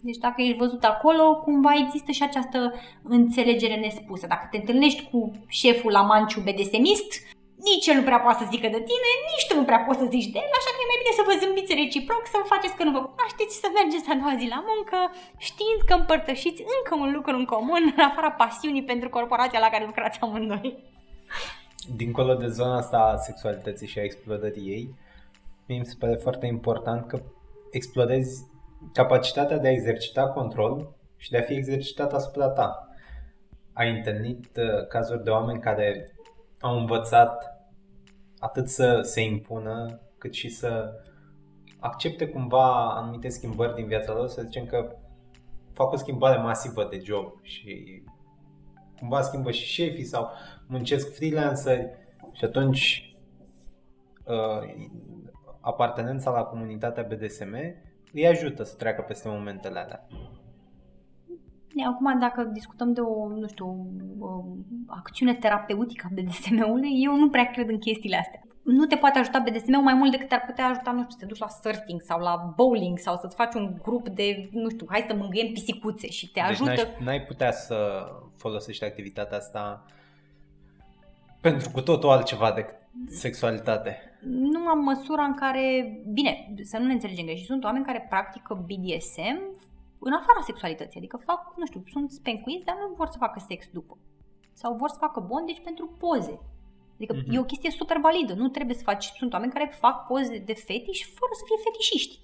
Deci 0.07 0.23
dacă 0.27 0.39
ești 0.43 0.63
văzut 0.65 0.83
acolo, 0.93 1.25
cumva 1.45 1.73
există 1.85 2.11
și 2.13 2.23
această 2.23 2.59
înțelegere 3.17 3.77
nespusă. 3.85 4.27
Dacă 4.33 4.45
te 4.51 4.57
întâlnești 4.61 5.03
cu 5.11 5.19
șeful 5.61 5.93
la 5.99 6.03
manciu 6.13 6.41
bedesemist, 6.49 7.11
nici 7.69 7.87
el 7.91 7.97
nu 7.99 8.09
prea 8.09 8.25
poate 8.25 8.41
să 8.43 8.51
zică 8.55 8.69
de 8.77 8.83
tine, 8.91 9.11
nici 9.31 9.47
tu 9.49 9.55
nu 9.61 9.69
prea 9.69 9.85
poți 9.87 10.01
să 10.03 10.13
zici 10.15 10.33
de 10.35 10.39
el, 10.45 10.53
așa 10.59 10.71
că 10.73 10.81
e 10.81 10.91
mai 10.91 11.01
bine 11.01 11.19
să 11.19 11.27
vă 11.29 11.35
zâmbiți 11.43 11.79
reciproc, 11.81 12.23
să 12.33 12.37
vă 12.41 12.47
faceți 12.55 12.77
că 12.77 12.83
nu 12.85 12.95
vă 12.97 13.03
cunoașteți, 13.11 13.61
să 13.63 13.69
mergeți 13.79 14.11
a 14.11 14.21
doua 14.21 14.35
zi 14.41 14.47
la 14.55 14.61
muncă, 14.71 14.99
știind 15.49 15.81
că 15.89 15.95
împărtășiți 15.97 16.65
încă 16.77 16.93
un 17.03 17.11
lucru 17.17 17.35
în 17.41 17.47
comun, 17.55 17.83
în 17.95 18.03
afara 18.09 18.31
pasiunii 18.43 18.89
pentru 18.91 19.09
corporația 19.17 19.65
la 19.65 19.73
care 19.73 19.85
lucrați 19.91 20.21
amândoi 20.25 20.71
dincolo 21.89 22.35
de 22.35 22.47
zona 22.47 22.77
asta 22.77 22.99
a 22.99 23.17
sexualității 23.17 23.87
și 23.87 23.99
a 23.99 24.03
explodării 24.03 24.69
ei, 24.69 24.95
mie 25.67 25.79
mi 25.79 25.87
se 25.87 25.97
pare 25.99 26.15
foarte 26.15 26.47
important 26.47 27.07
că 27.07 27.23
explodezi 27.71 28.45
capacitatea 28.93 29.59
de 29.59 29.69
a 29.69 29.73
exercita 29.73 30.29
control 30.29 30.95
și 31.17 31.31
de 31.31 31.39
a 31.39 31.43
fi 31.43 31.55
exercitat 31.55 32.13
asupra 32.13 32.49
ta. 32.49 32.89
Ai 33.73 33.97
întâlnit 33.97 34.57
uh, 34.57 34.87
cazuri 34.89 35.25
de 35.25 35.31
oameni 35.31 35.61
care 35.61 36.15
au 36.61 36.79
învățat 36.79 37.53
atât 38.39 38.69
să 38.69 39.01
se 39.03 39.21
impună, 39.21 40.01
cât 40.19 40.33
și 40.33 40.49
să 40.49 40.93
accepte 41.79 42.29
cumva 42.29 42.95
anumite 42.95 43.29
schimbări 43.29 43.75
din 43.75 43.87
viața 43.87 44.13
lor, 44.13 44.29
să 44.29 44.43
zicem 44.43 44.65
că 44.65 44.97
fac 45.73 45.93
o 45.93 45.97
schimbare 45.97 46.43
masivă 46.43 46.87
de 46.91 47.01
job 47.05 47.43
și 47.43 48.03
cumva 49.03 49.23
schimbă 49.23 49.51
și 49.51 49.65
șefii 49.65 50.05
sau 50.05 50.31
muncesc 50.67 51.15
freelanceri 51.15 51.91
și 52.33 52.45
atunci 52.45 53.15
uh, 54.25 54.87
apartenența 55.61 56.31
la 56.31 56.43
comunitatea 56.43 57.07
BDSM 57.09 57.55
îi 58.13 58.27
ajută 58.27 58.63
să 58.63 58.77
treacă 58.77 59.03
peste 59.03 59.29
momentele 59.29 59.79
alea. 59.79 60.07
Acum, 61.87 62.19
dacă 62.19 62.45
discutăm 62.53 62.93
de 62.93 63.01
o, 63.01 63.29
nu 63.29 63.47
știu, 63.47 63.87
o 64.19 64.45
acțiune 64.87 65.35
terapeutică 65.35 66.09
a 66.11 66.15
BDSM-ului, 66.15 67.03
eu 67.05 67.17
nu 67.17 67.29
prea 67.29 67.51
cred 67.51 67.69
în 67.69 67.79
chestiile 67.79 68.17
astea. 68.17 68.41
Nu 68.63 68.87
te 68.87 68.97
poate 68.97 69.19
ajuta 69.19 69.39
BDSM-ul 69.39 69.83
mai 69.83 69.95
mult 69.95 70.11
decât 70.11 70.33
ar 70.33 70.45
putea 70.47 70.67
ajuta, 70.67 70.91
nu 70.91 70.99
știu, 70.99 71.11
să 71.11 71.17
te 71.19 71.27
duci 71.27 71.39
la 71.39 71.49
surfing 71.49 72.01
sau 72.01 72.21
la 72.21 72.53
bowling 72.57 72.99
sau 72.99 73.17
să-ți 73.17 73.35
faci 73.35 73.55
un 73.55 73.75
grup 73.83 74.09
de, 74.09 74.49
nu 74.53 74.69
știu, 74.69 74.87
hai 74.91 75.05
să 75.09 75.15
mângâiem 75.15 75.53
pisicuțe 75.53 76.09
și 76.09 76.31
te 76.31 76.41
deci 76.41 76.51
ajută. 76.51 76.73
N-ai, 76.73 76.97
n-ai 77.05 77.23
putea 77.23 77.53
să 77.53 78.07
folosești 78.37 78.85
activitatea 78.85 79.37
asta 79.37 79.85
pentru 81.41 81.71
cu 81.71 81.81
totul 81.81 82.11
altceva 82.11 82.53
decât 82.53 82.77
sexualitate. 83.09 84.19
Nu 84.27 84.67
am 84.67 84.79
măsura 84.79 85.23
în 85.23 85.35
care, 85.35 85.97
bine, 86.13 86.55
să 86.63 86.79
nu 86.79 86.87
ne 86.87 86.93
înțelegem 86.93 87.25
greșit, 87.25 87.47
sunt 87.47 87.65
oameni 87.65 87.85
care 87.85 88.07
practică 88.09 88.65
BDSM 88.67 89.41
în 89.99 90.13
afara 90.13 90.41
sexualității, 90.45 90.99
adică 90.99 91.21
fac, 91.25 91.55
nu 91.57 91.67
știu, 91.67 91.83
sunt 91.93 92.11
spencuiți, 92.11 92.65
dar 92.65 92.77
nu 92.81 92.95
vor 92.95 93.07
să 93.07 93.17
facă 93.19 93.45
sex 93.49 93.69
după. 93.73 93.99
Sau 94.53 94.75
vor 94.75 94.89
să 94.89 94.97
facă 94.99 95.21
bondage 95.21 95.61
pentru 95.61 95.97
poze. 95.99 96.41
Adică 97.03 97.21
mm-hmm. 97.21 97.35
e 97.35 97.39
o 97.39 97.45
chestie 97.45 97.71
super 97.71 97.99
validă, 97.99 98.35
nu 98.35 98.49
trebuie 98.49 98.77
să 98.77 98.83
faci, 98.83 99.05
sunt 99.05 99.33
oameni 99.33 99.53
care 99.53 99.77
fac 99.81 100.07
poze 100.07 100.39
de 100.39 100.55
fetiș 100.55 101.05
fără 101.05 101.33
să 101.33 101.43
fie 101.47 101.63
fetișiști. 101.65 102.21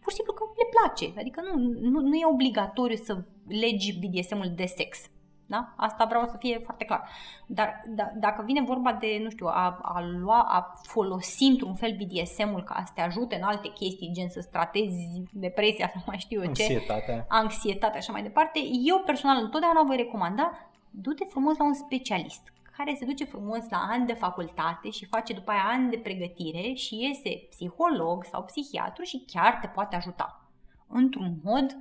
Pur 0.00 0.10
și 0.10 0.16
simplu 0.16 0.32
că 0.34 0.44
le 0.56 0.68
place, 0.74 1.20
adică 1.20 1.40
nu, 1.40 1.54
nu, 1.90 2.00
nu 2.00 2.14
e 2.14 2.26
obligatoriu 2.26 2.96
să 2.96 3.24
legi 3.48 3.98
BDSM-ul 3.98 4.52
de 4.54 4.64
sex. 4.64 5.08
Da? 5.46 5.74
Asta 5.76 6.04
vreau 6.04 6.24
să 6.26 6.36
fie 6.38 6.58
foarte 6.58 6.84
clar. 6.84 7.08
Dar 7.46 7.82
da, 7.88 8.10
dacă 8.14 8.42
vine 8.46 8.62
vorba 8.62 8.92
de, 8.92 9.20
nu 9.22 9.30
știu, 9.30 9.46
a, 9.46 9.78
a 9.82 10.00
lua, 10.00 10.40
a 10.40 10.80
folosi 10.82 11.44
într-un 11.44 11.74
fel 11.74 11.96
BDSM-ul 11.96 12.62
ca 12.62 12.82
să 12.86 12.92
te 12.94 13.00
ajute 13.00 13.34
în 13.34 13.42
alte 13.42 13.68
chestii, 13.68 14.10
gen 14.12 14.28
să 14.28 14.40
stratezi 14.40 15.22
depresia 15.32 15.90
sau 15.92 16.02
mai 16.06 16.18
știu 16.18 16.42
eu 16.42 16.52
ce, 16.52 16.62
anxietate, 16.62 17.24
anxietate 17.28 17.96
așa 17.96 18.12
mai 18.12 18.22
departe, 18.22 18.60
eu 18.84 18.98
personal 18.98 19.42
întotdeauna 19.42 19.82
voi 19.82 19.96
recomanda, 19.96 20.70
du-te 20.90 21.24
frumos 21.24 21.56
la 21.56 21.64
un 21.64 21.74
specialist 21.74 22.53
care 22.76 22.94
se 22.98 23.04
duce 23.04 23.24
frumos 23.24 23.68
la 23.70 23.86
ani 23.90 24.06
de 24.06 24.12
facultate 24.12 24.90
și 24.90 25.06
face 25.06 25.32
după 25.32 25.50
aia 25.50 25.64
ani 25.64 25.90
de 25.90 25.96
pregătire 25.96 26.72
și 26.72 26.96
iese 27.00 27.46
psiholog 27.50 28.24
sau 28.24 28.44
psihiatru 28.44 29.02
și 29.02 29.24
chiar 29.26 29.58
te 29.60 29.66
poate 29.66 29.96
ajuta 29.96 30.48
într-un 30.88 31.36
mod 31.42 31.76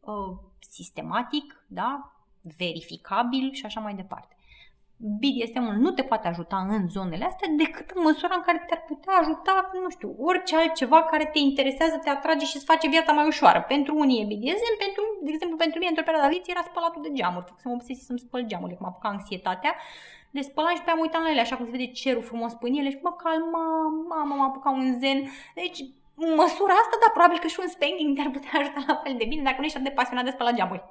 uh, 0.00 0.38
sistematic, 0.58 1.64
da, 1.66 2.12
verificabil 2.56 3.52
și 3.52 3.64
așa 3.64 3.80
mai 3.80 3.94
departe. 3.94 4.34
BDSM-ul 5.02 5.74
nu 5.74 5.90
te 5.90 6.02
poate 6.02 6.28
ajuta 6.28 6.56
în 6.68 6.88
zonele 6.88 7.24
astea 7.24 7.48
decât 7.56 7.90
în 7.90 8.02
măsura 8.02 8.34
în 8.34 8.42
care 8.42 8.64
te-ar 8.66 8.84
putea 8.86 9.14
ajuta, 9.20 9.70
nu 9.82 9.90
știu, 9.90 10.14
orice 10.18 10.56
altceva 10.56 11.02
care 11.02 11.24
te 11.32 11.38
interesează, 11.38 11.96
te 11.96 12.10
atrage 12.10 12.44
și 12.44 12.56
îți 12.56 12.64
face 12.64 12.88
viața 12.88 13.12
mai 13.12 13.26
ușoară. 13.26 13.60
Pentru 13.68 13.96
unii 13.96 14.20
e 14.22 14.24
BDSM, 14.24 14.76
pentru, 14.84 15.02
de 15.22 15.30
exemplu, 15.32 15.56
pentru 15.56 15.78
mine, 15.78 15.90
într-o 15.90 16.08
perioadă 16.08 16.28
vieții, 16.28 16.52
era 16.52 16.62
spălatul 16.70 17.02
de 17.02 17.12
geamuri. 17.12 17.54
Să 17.56 17.68
mă 17.68 17.74
obsesi 17.74 18.04
să-mi 18.04 18.18
spăl 18.18 18.42
geamurile, 18.46 18.76
că 18.76 18.82
m-a 18.82 18.88
apucat 18.92 19.12
anxietatea. 19.12 19.72
Le 20.30 20.40
spălam 20.40 20.74
și 20.74 20.82
pe 20.82 20.90
am 20.90 21.04
uitat 21.04 21.22
la 21.22 21.30
ele, 21.30 21.40
așa 21.40 21.56
cum 21.56 21.64
se 21.64 21.70
vede 21.70 21.86
cerul 21.86 22.22
frumos 22.22 22.52
pe 22.52 22.68
ele 22.78 22.90
și 22.90 22.98
mă 23.02 23.12
calma, 23.24 23.64
mama, 24.08 24.34
m-a 24.34 24.46
apucat 24.46 24.72
un 24.72 24.98
zen. 25.00 25.18
Deci, 25.54 25.78
în 26.24 26.30
măsura 26.42 26.74
asta, 26.82 26.96
da, 27.02 27.08
probabil 27.12 27.38
că 27.38 27.46
și 27.46 27.60
un 27.62 27.68
spanking 27.74 28.16
te-ar 28.16 28.30
putea 28.36 28.54
ajuta 28.60 28.80
la 28.86 29.00
fel 29.04 29.14
de 29.18 29.24
bine 29.30 29.42
dacă 29.42 29.56
nu 29.58 29.64
ești 29.64 29.78
atât 29.78 29.88
de 29.88 29.98
pasionat 30.00 30.24
de 30.24 30.30
spălat 30.30 30.54
geamuri. 30.54 30.84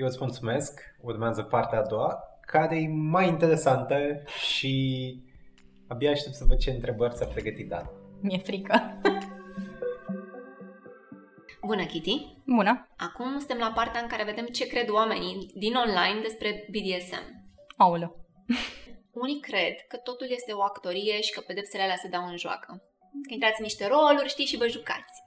Eu 0.00 0.06
îți 0.06 0.18
mulțumesc. 0.20 0.72
Urmează 1.00 1.42
partea 1.42 1.78
a 1.78 1.86
doua 1.92 2.12
care 2.40 2.76
e 2.76 2.88
mai 2.88 3.28
interesantă 3.28 3.96
și 4.48 4.74
abia 5.88 6.10
aștept 6.10 6.34
să 6.34 6.44
văd 6.48 6.58
ce 6.58 6.70
întrebări 6.70 7.14
ți-a 7.14 7.26
pregătit 7.26 7.68
Dan. 7.68 7.90
Mi-e 8.20 8.38
frică. 8.38 9.00
Bună, 11.60 11.84
Kitty! 11.84 12.26
Bună! 12.46 12.88
Acum 12.96 13.38
suntem 13.38 13.58
la 13.58 13.72
partea 13.74 14.00
în 14.00 14.08
care 14.08 14.24
vedem 14.24 14.46
ce 14.46 14.66
cred 14.66 14.88
oamenii 14.88 15.50
din 15.54 15.74
online 15.74 16.20
despre 16.22 16.68
BDSM. 16.70 17.22
Aoleu! 17.76 18.27
Unii 19.12 19.40
cred 19.40 19.86
că 19.88 19.96
totul 19.96 20.26
este 20.30 20.52
o 20.52 20.62
actorie 20.62 21.20
și 21.20 21.32
că 21.32 21.40
pedepsele 21.40 21.82
alea 21.82 21.96
se 21.96 22.08
dau 22.08 22.26
în 22.26 22.36
joacă. 22.36 22.82
Că 23.26 23.32
intrați 23.32 23.58
în 23.58 23.64
niște 23.64 23.86
roluri, 23.86 24.28
știți, 24.28 24.50
și 24.50 24.56
vă 24.56 24.68
jucați. 24.68 25.22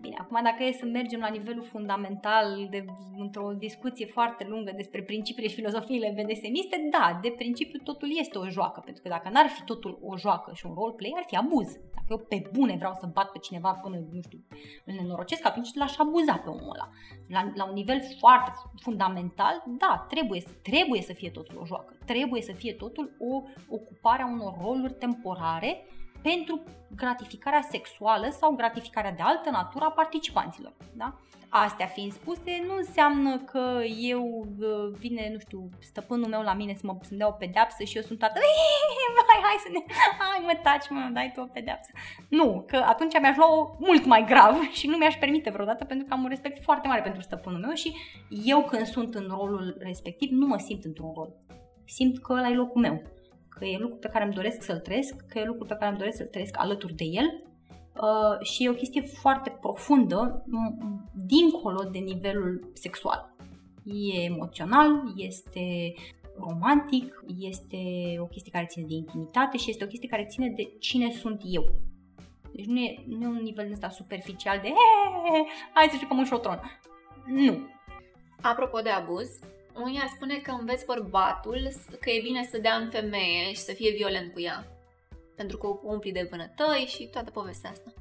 Bine, 0.00 0.16
acum 0.18 0.40
dacă 0.42 0.62
e 0.62 0.72
să 0.72 0.84
mergem 0.84 1.20
la 1.20 1.28
nivelul 1.28 1.62
fundamental, 1.62 2.66
de, 2.70 2.84
într-o 3.16 3.52
discuție 3.58 4.06
foarte 4.06 4.46
lungă 4.48 4.72
despre 4.76 5.02
principiile 5.02 5.48
și 5.48 5.54
filozofiile 5.54 6.14
BDSMiste, 6.16 6.88
da, 6.90 7.18
de 7.22 7.30
principiu 7.36 7.80
totul 7.84 8.08
este 8.18 8.38
o 8.38 8.48
joacă, 8.48 8.80
pentru 8.84 9.02
că 9.02 9.08
dacă 9.08 9.28
n-ar 9.28 9.48
fi 9.48 9.62
totul 9.62 9.98
o 10.02 10.16
joacă 10.16 10.50
și 10.54 10.66
un 10.66 10.74
roleplay, 10.74 11.12
ar 11.16 11.24
fi 11.26 11.36
abuz. 11.36 11.72
Dacă 11.72 12.06
eu 12.08 12.18
pe 12.18 12.50
bune 12.52 12.76
vreau 12.76 12.94
să 13.00 13.10
bat 13.12 13.30
pe 13.30 13.38
cineva 13.38 13.72
până, 13.72 13.96
nu 14.12 14.20
știu, 14.20 14.38
îl 14.84 14.94
nenorocesc, 14.94 15.46
atunci 15.46 15.74
l-aș 15.74 15.98
abuza 15.98 16.36
pe 16.36 16.48
omul 16.48 16.72
ăla. 16.74 16.88
La, 17.28 17.52
la 17.54 17.64
un 17.68 17.74
nivel 17.74 18.00
foarte 18.18 18.52
fundamental, 18.80 19.62
da, 19.66 20.06
trebuie, 20.08 20.42
trebuie 20.62 21.02
să 21.02 21.12
fie 21.12 21.30
totul 21.30 21.58
o 21.60 21.66
joacă. 21.66 21.96
Trebuie 22.06 22.42
să 22.42 22.52
fie 22.52 22.72
totul 22.72 23.16
o 23.18 23.42
ocupare 23.68 24.22
a 24.22 24.26
unor 24.26 24.54
roluri 24.60 24.92
temporare 24.92 25.84
pentru 26.22 26.62
gratificarea 26.96 27.60
sexuală 27.70 28.28
sau 28.40 28.54
gratificarea 28.54 29.12
de 29.12 29.22
altă 29.22 29.50
natură 29.50 29.84
a 29.84 29.90
participanților. 29.90 30.72
Da? 30.92 31.18
Astea 31.52 31.86
fiind 31.86 32.12
spuse, 32.12 32.62
nu 32.66 32.74
înseamnă 32.76 33.38
că 33.38 33.82
eu 34.00 34.46
uh, 34.58 34.98
vine, 34.98 35.30
nu 35.32 35.38
știu, 35.38 35.68
stăpânul 35.78 36.28
meu 36.28 36.42
la 36.42 36.54
mine 36.54 36.74
să 36.74 36.82
mă 36.84 36.96
să 37.00 37.14
dea 37.14 37.28
o 37.28 37.30
pedeapsă 37.30 37.84
și 37.84 37.96
eu 37.96 38.02
sunt 38.02 38.18
toată 38.18 38.38
hai, 39.28 39.40
hai 39.42 39.58
să 39.64 39.68
ne, 39.72 39.94
hai 40.18 40.40
mă 40.42 40.60
taci 40.62 40.88
mă, 40.88 41.10
dai 41.12 41.32
tu 41.34 41.40
o 41.40 41.44
pedeapsă. 41.52 41.90
Nu, 42.28 42.64
că 42.66 42.76
atunci 42.76 43.20
mi-aș 43.20 43.36
lua 43.36 43.76
mult 43.78 44.04
mai 44.04 44.24
grav 44.24 44.60
și 44.78 44.86
nu 44.86 44.96
mi-aș 44.96 45.14
permite 45.14 45.50
vreodată 45.50 45.84
pentru 45.84 46.06
că 46.06 46.12
am 46.12 46.22
un 46.22 46.28
respect 46.28 46.62
foarte 46.62 46.88
mare 46.88 47.00
pentru 47.00 47.20
stăpânul 47.20 47.60
meu 47.60 47.74
și 47.74 47.96
eu 48.44 48.62
când 48.62 48.86
sunt 48.86 49.14
în 49.14 49.26
rolul 49.28 49.76
respectiv 49.78 50.30
nu 50.30 50.46
mă 50.46 50.58
simt 50.58 50.84
într-un 50.84 51.12
rol. 51.14 51.32
Simt 51.84 52.18
că 52.18 52.32
ăla 52.32 52.48
e 52.48 52.54
locul 52.54 52.80
meu 52.80 53.02
că 53.60 53.66
e 53.66 53.78
lucru 53.78 53.96
pe 53.96 54.08
care 54.08 54.24
îmi 54.24 54.34
doresc 54.34 54.62
să-l 54.62 54.78
trăiesc, 54.78 55.26
că 55.28 55.38
e 55.38 55.44
lucru 55.44 55.66
pe 55.66 55.74
care 55.74 55.90
îmi 55.90 55.98
doresc 55.98 56.16
să-l 56.16 56.26
trăiesc 56.26 56.54
alături 56.58 56.94
de 56.94 57.04
el 57.04 57.42
uh, 57.94 58.46
și 58.46 58.64
e 58.64 58.68
o 58.68 58.72
chestie 58.72 59.00
foarte 59.00 59.58
profundă, 59.60 60.44
dincolo 61.14 61.82
de 61.92 61.98
nivelul 61.98 62.70
sexual. 62.72 63.34
E 63.84 64.22
emoțional, 64.22 65.12
este 65.16 65.94
romantic, 66.38 67.24
este 67.38 67.78
o 68.18 68.24
chestie 68.24 68.52
care 68.52 68.66
ține 68.66 68.86
de 68.88 68.94
intimitate 68.94 69.56
și 69.56 69.70
este 69.70 69.84
o 69.84 69.86
chestie 69.86 70.08
care 70.08 70.26
ține 70.28 70.48
de 70.56 70.72
cine 70.78 71.12
sunt 71.12 71.42
eu. 71.44 71.64
Deci 72.52 72.66
nu 72.66 72.78
e, 72.78 73.04
nu 73.06 73.24
e 73.24 73.26
un 73.26 73.42
nivel 73.42 73.72
ăsta 73.72 73.88
superficial 73.88 74.58
de 74.62 74.72
hai 75.74 75.88
să 75.90 75.96
jucăm 75.98 76.18
un 76.18 76.24
șotron. 76.24 76.60
Nu. 77.26 77.58
Apropo 78.42 78.80
de 78.80 78.88
abuz, 78.88 79.28
unii 79.74 80.00
ar 80.00 80.10
spune 80.14 80.36
că 80.38 80.50
înveți 80.50 80.86
bărbatul 80.86 81.68
că 82.00 82.10
e 82.10 82.20
bine 82.22 82.48
să 82.50 82.58
dea 82.58 82.74
în 82.74 82.90
femeie 82.90 83.52
și 83.52 83.60
să 83.60 83.72
fie 83.72 83.90
violent 83.90 84.32
cu 84.32 84.40
ea. 84.40 84.66
Pentru 85.36 85.56
că 85.58 85.66
o 85.66 85.80
umpli 85.82 86.12
de 86.12 86.26
vânătăi 86.30 86.86
și 86.88 87.08
toată 87.08 87.30
povestea 87.30 87.70
asta. 87.70 87.92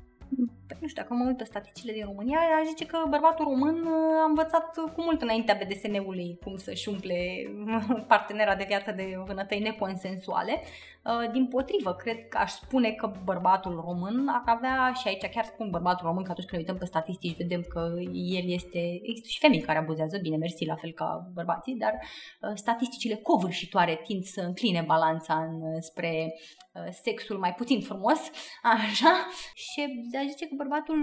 Păi 0.70 0.78
nu 0.82 0.88
știu, 0.88 1.02
dacă 1.02 1.14
mă 1.14 1.26
uit 1.28 1.38
pe 1.38 1.44
statisticile 1.44 1.94
din 1.94 2.06
România, 2.06 2.40
aș 2.60 2.68
zice 2.68 2.86
că 2.86 2.98
bărbatul 3.10 3.46
român 3.46 3.88
a 4.22 4.26
învățat 4.28 4.76
cu 4.76 5.02
mult 5.02 5.22
înaintea 5.22 5.60
BDSM-ului 5.62 6.40
cum 6.44 6.58
să-și 6.58 6.90
umple 6.90 7.18
partenera 8.12 8.56
de 8.56 8.66
viață 8.68 8.92
de 8.92 9.18
vânătăi 9.26 9.60
neconsensuale. 9.60 10.62
Uh, 11.04 11.32
din 11.32 11.48
potrivă, 11.48 11.94
cred 11.94 12.28
că 12.28 12.38
aș 12.38 12.52
spune 12.52 12.92
că 12.92 13.12
bărbatul 13.24 13.84
român 13.86 14.28
ar 14.28 14.42
avea, 14.46 14.94
și 15.02 15.08
aici 15.08 15.30
chiar 15.30 15.44
spun 15.44 15.70
bărbatul 15.70 16.06
român, 16.06 16.24
că 16.24 16.32
atunci 16.32 16.48
când 16.48 16.62
ne 16.62 16.68
uităm 16.68 16.78
pe 16.78 16.92
statistici 16.92 17.38
vedem 17.38 17.62
că 17.62 17.94
el 18.14 18.44
este, 18.52 19.00
există 19.02 19.28
și 19.28 19.40
femei 19.40 19.62
care 19.62 19.78
abuzează, 19.78 20.18
bine, 20.18 20.38
mersi, 20.38 20.66
la 20.66 20.76
fel 20.76 20.92
ca 20.92 21.30
bărbații, 21.34 21.76
dar 21.76 21.94
uh, 21.94 22.52
statisticile 22.54 23.16
covârșitoare 23.16 24.02
tind 24.04 24.24
să 24.24 24.42
încline 24.42 24.84
balanța 24.88 25.34
în, 25.34 25.82
spre 25.82 26.34
uh, 26.74 26.92
sexul 26.92 27.38
mai 27.38 27.54
puțin 27.54 27.82
frumos, 27.82 28.20
așa, 28.78 29.28
și 29.56 30.08
aș 30.18 30.26
zice 30.30 30.48
că 30.48 30.54
bărbatul 30.62 31.02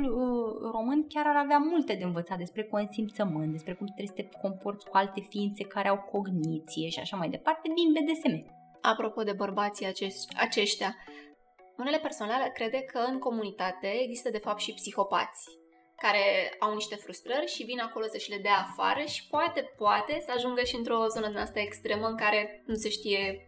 român 0.72 1.07
chiar 1.12 1.26
ar 1.26 1.36
avea 1.36 1.59
multe 1.59 1.94
de 1.94 2.04
învățat 2.04 2.38
despre 2.38 2.62
consimțământ, 2.62 3.50
despre 3.52 3.74
cum 3.74 3.86
trebuie 3.86 4.14
să 4.16 4.22
te 4.22 4.38
comporți 4.42 4.86
cu 4.88 4.96
alte 4.96 5.20
ființe 5.28 5.64
care 5.64 5.88
au 5.88 5.98
cogniție 6.12 6.88
și 6.88 7.00
așa 7.00 7.16
mai 7.16 7.28
departe 7.28 7.66
din 7.78 7.88
BDSM 7.94 8.36
apropo 8.80 9.22
de 9.22 9.32
bărbații 9.32 9.86
acești, 9.86 10.36
aceștia, 10.36 10.96
unele 11.76 11.98
persoane 11.98 12.50
crede 12.54 12.80
că 12.92 12.98
în 12.98 13.18
comunitate 13.18 13.88
există 14.04 14.30
de 14.30 14.38
fapt 14.38 14.61
și 14.61 14.74
psihopați 14.74 15.42
care 15.96 16.57
au 16.59 16.74
niște 16.74 16.96
frustrări 16.96 17.46
și 17.54 17.64
vin 17.64 17.80
acolo 17.80 18.07
să 18.07 18.18
și 18.18 18.30
le 18.30 18.38
dea 18.38 18.66
afară 18.68 19.04
și 19.04 19.26
poate, 19.28 19.61
poate 19.76 20.22
să 20.26 20.32
ajungă 20.36 20.62
și 20.64 20.76
într-o 20.76 21.07
zonă 21.07 21.28
din 21.28 21.36
asta 21.36 21.61
extremă 21.61 22.07
în 22.07 22.16
care 22.16 22.62
nu 22.66 22.74
se 22.74 22.88
știe 22.88 23.44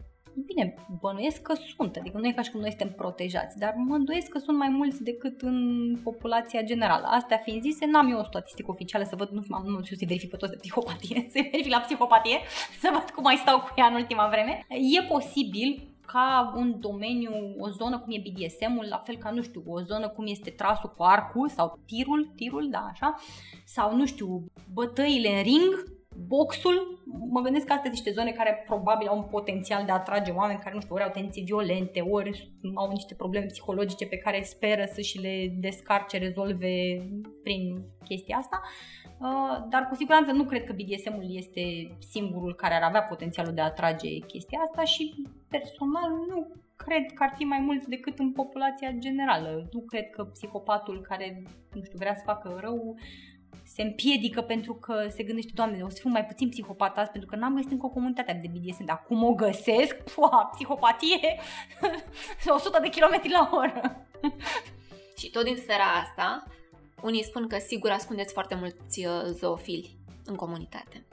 Bine, 0.47 0.75
bănuiesc 1.01 1.43
că 1.43 1.55
sunt, 1.77 1.97
adică 1.97 2.19
nu 2.19 2.27
e 2.27 2.33
ca 2.33 2.43
și 2.43 2.51
cum 2.51 2.61
noi 2.61 2.69
suntem 2.69 2.93
protejați, 2.93 3.59
dar 3.59 3.75
mă 3.77 3.95
îndoiesc 3.95 4.29
că 4.29 4.39
sunt 4.39 4.59
mai 4.59 4.69
mulți 4.69 5.03
decât 5.03 5.41
în 5.41 5.99
populația 6.03 6.63
generală. 6.63 7.07
Astea 7.07 7.37
fiind 7.37 7.63
zise, 7.63 7.87
n-am 7.87 8.11
eu 8.11 8.19
o 8.19 8.25
statistică 8.25 8.71
oficială 8.71 9.05
să 9.05 9.17
văd, 9.17 9.29
nu, 9.29 9.43
nu 9.65 9.83
știu 9.83 9.97
să 9.97 10.05
verific 10.07 10.31
pe 10.31 10.37
toți 10.37 10.53
de 10.53 10.59
psihopatie, 10.61 11.27
să 11.33 11.39
verific 11.51 11.73
la 11.73 11.81
psihopatie, 11.81 12.39
să 12.83 12.89
văd 12.93 13.11
cum 13.11 13.23
mai 13.23 13.37
stau 13.37 13.61
cu 13.61 13.73
ea 13.77 13.87
în 13.87 13.95
ultima 13.95 14.29
vreme. 14.29 14.67
E 14.69 15.03
posibil 15.03 15.89
ca 16.07 16.53
un 16.57 16.81
domeniu, 16.81 17.33
o 17.59 17.69
zonă 17.69 17.99
cum 17.99 18.13
e 18.13 18.23
BDSM-ul, 18.29 18.87
la 18.89 19.03
fel 19.05 19.17
ca, 19.17 19.31
nu 19.31 19.43
știu, 19.43 19.63
o 19.67 19.81
zonă 19.81 20.09
cum 20.09 20.27
este 20.27 20.51
trasul 20.51 20.93
cu 20.97 21.03
arcul 21.03 21.49
sau 21.49 21.79
tirul, 21.87 22.33
tirul, 22.37 22.69
da, 22.71 22.89
așa, 22.91 23.15
sau, 23.65 23.97
nu 23.97 24.07
știu, 24.07 24.45
bătăile 24.73 25.37
în 25.37 25.43
ring, 25.43 25.98
boxul, 26.27 27.03
mă 27.31 27.41
gândesc 27.41 27.67
că 27.67 27.73
astea 27.73 27.91
sunt 27.91 28.05
niște 28.05 28.21
zone 28.21 28.33
care 28.33 28.63
probabil 28.67 29.09
au 29.09 29.17
un 29.17 29.23
potențial 29.23 29.85
de 29.85 29.91
a 29.91 29.95
atrage 29.95 30.31
oameni 30.31 30.59
care, 30.59 30.75
nu 30.75 30.81
știu, 30.81 30.95
ori 30.95 31.05
au 31.05 31.11
tendențe 31.11 31.41
violente, 31.45 32.01
ori 32.01 32.51
au 32.75 32.91
niște 32.91 33.15
probleme 33.15 33.47
psihologice 33.47 34.07
pe 34.07 34.17
care 34.17 34.43
speră 34.43 34.85
să 34.93 35.01
și 35.01 35.19
le 35.19 35.55
descarce, 35.59 36.19
rezolve 36.19 36.75
prin 37.43 37.85
chestia 38.05 38.37
asta. 38.37 38.61
Uh, 39.21 39.67
dar 39.71 39.87
cu 39.89 39.95
siguranță 39.95 40.33
nu 40.33 40.45
cred 40.45 40.65
că 40.65 40.73
BDSM-ul 40.73 41.37
este 41.37 41.61
singurul 41.99 42.55
care 42.55 42.75
ar 42.75 42.83
avea 42.83 43.03
potențialul 43.03 43.55
de 43.55 43.61
a 43.61 43.65
atrage 43.65 44.19
chestia 44.19 44.59
asta 44.61 44.85
și 44.85 45.15
personal 45.49 46.11
nu 46.29 46.53
cred 46.77 47.13
că 47.15 47.23
ar 47.23 47.33
fi 47.37 47.45
mai 47.45 47.59
mult 47.61 47.87
decât 47.87 48.19
în 48.19 48.33
populația 48.33 48.91
generală. 48.99 49.69
Nu 49.73 49.81
cred 49.81 50.11
că 50.11 50.25
psihopatul 50.25 51.01
care, 51.01 51.43
nu 51.73 51.83
știu, 51.83 51.99
vrea 51.99 52.15
să 52.15 52.23
facă 52.25 52.59
rău 52.61 52.97
se 53.75 53.83
împiedică 53.83 54.41
pentru 54.41 54.75
că 54.75 55.07
se 55.09 55.23
gândește, 55.23 55.51
doamne, 55.55 55.83
o 55.83 55.89
să 55.89 55.97
fiu 56.01 56.11
mai 56.11 56.25
puțin 56.25 56.49
psihopat 56.49 56.99
azi 56.99 57.11
pentru 57.11 57.31
că 57.31 57.37
n-am 57.37 57.55
găsit 57.55 57.71
încă 57.71 57.87
o 57.87 57.89
comunitate 57.89 58.41
de 58.43 58.51
BDSM, 58.59 58.85
dar 58.85 59.05
cum 59.07 59.25
o 59.25 59.33
găsesc? 59.33 59.97
Pua, 60.15 60.51
psihopatie 60.53 61.39
100 62.57 62.79
de 62.83 62.89
kilometri 62.89 63.31
la 63.31 63.51
oră. 63.53 64.07
Și 65.19 65.31
tot 65.31 65.45
din 65.45 65.57
sfera 65.57 65.85
asta, 65.85 66.47
unii 67.03 67.25
spun 67.25 67.47
că 67.47 67.59
sigur 67.59 67.91
ascundeți 67.91 68.33
foarte 68.33 68.55
mulți 68.55 69.07
uh, 69.07 69.13
zoofili 69.33 69.97
în 70.25 70.35
comunitate. 70.35 71.05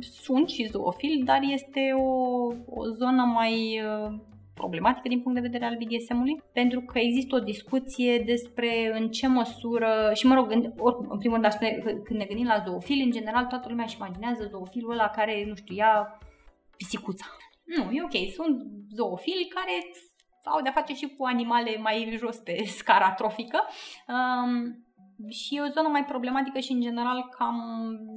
Sunt 0.00 0.48
și 0.48 0.68
zoofili, 0.70 1.22
dar 1.24 1.40
este 1.42 1.80
o, 1.98 2.46
o 2.66 2.84
zonă 2.98 3.22
mai 3.22 3.82
uh, 3.84 4.18
problematică 4.60 5.08
din 5.08 5.20
punct 5.20 5.40
de 5.40 5.48
vedere 5.48 5.64
al 5.64 5.78
BDSM-ului, 5.80 6.42
pentru 6.52 6.80
că 6.80 6.98
există 6.98 7.34
o 7.34 7.46
discuție 7.52 8.18
despre 8.18 8.70
în 8.98 9.08
ce 9.08 9.26
măsură, 9.26 10.10
și 10.14 10.26
mă 10.26 10.34
rog, 10.34 10.50
în, 10.50 10.72
oricum, 10.78 11.06
în 11.10 11.18
primul 11.18 11.38
rând, 11.40 11.52
spune, 11.52 11.70
când 12.04 12.18
ne 12.18 12.24
gândim 12.24 12.46
la 12.46 12.62
zoofil, 12.64 13.00
în 13.04 13.10
general 13.10 13.44
toată 13.46 13.68
lumea 13.68 13.84
își 13.84 13.96
imaginează 13.96 14.48
zoofilul 14.50 14.92
ăla 14.92 15.08
care, 15.08 15.44
nu 15.48 15.54
știu, 15.54 15.74
ia 15.74 16.20
pisicuța. 16.76 17.26
Nu, 17.76 17.90
e 17.90 18.02
ok, 18.02 18.32
sunt 18.34 18.54
zoofili 18.94 19.52
care 19.56 19.74
au 20.44 20.60
de-a 20.62 20.72
face 20.72 20.94
și 20.94 21.14
cu 21.16 21.24
animale 21.24 21.76
mai 21.76 22.16
jos 22.18 22.36
pe 22.36 22.64
scara 22.64 23.12
trofică. 23.12 23.58
Um, 24.08 24.80
și 25.28 25.56
e 25.56 25.60
o 25.60 25.68
zonă 25.76 25.88
mai 25.88 26.04
problematică 26.04 26.58
și 26.58 26.72
în 26.72 26.80
general 26.80 27.28
cam 27.38 27.58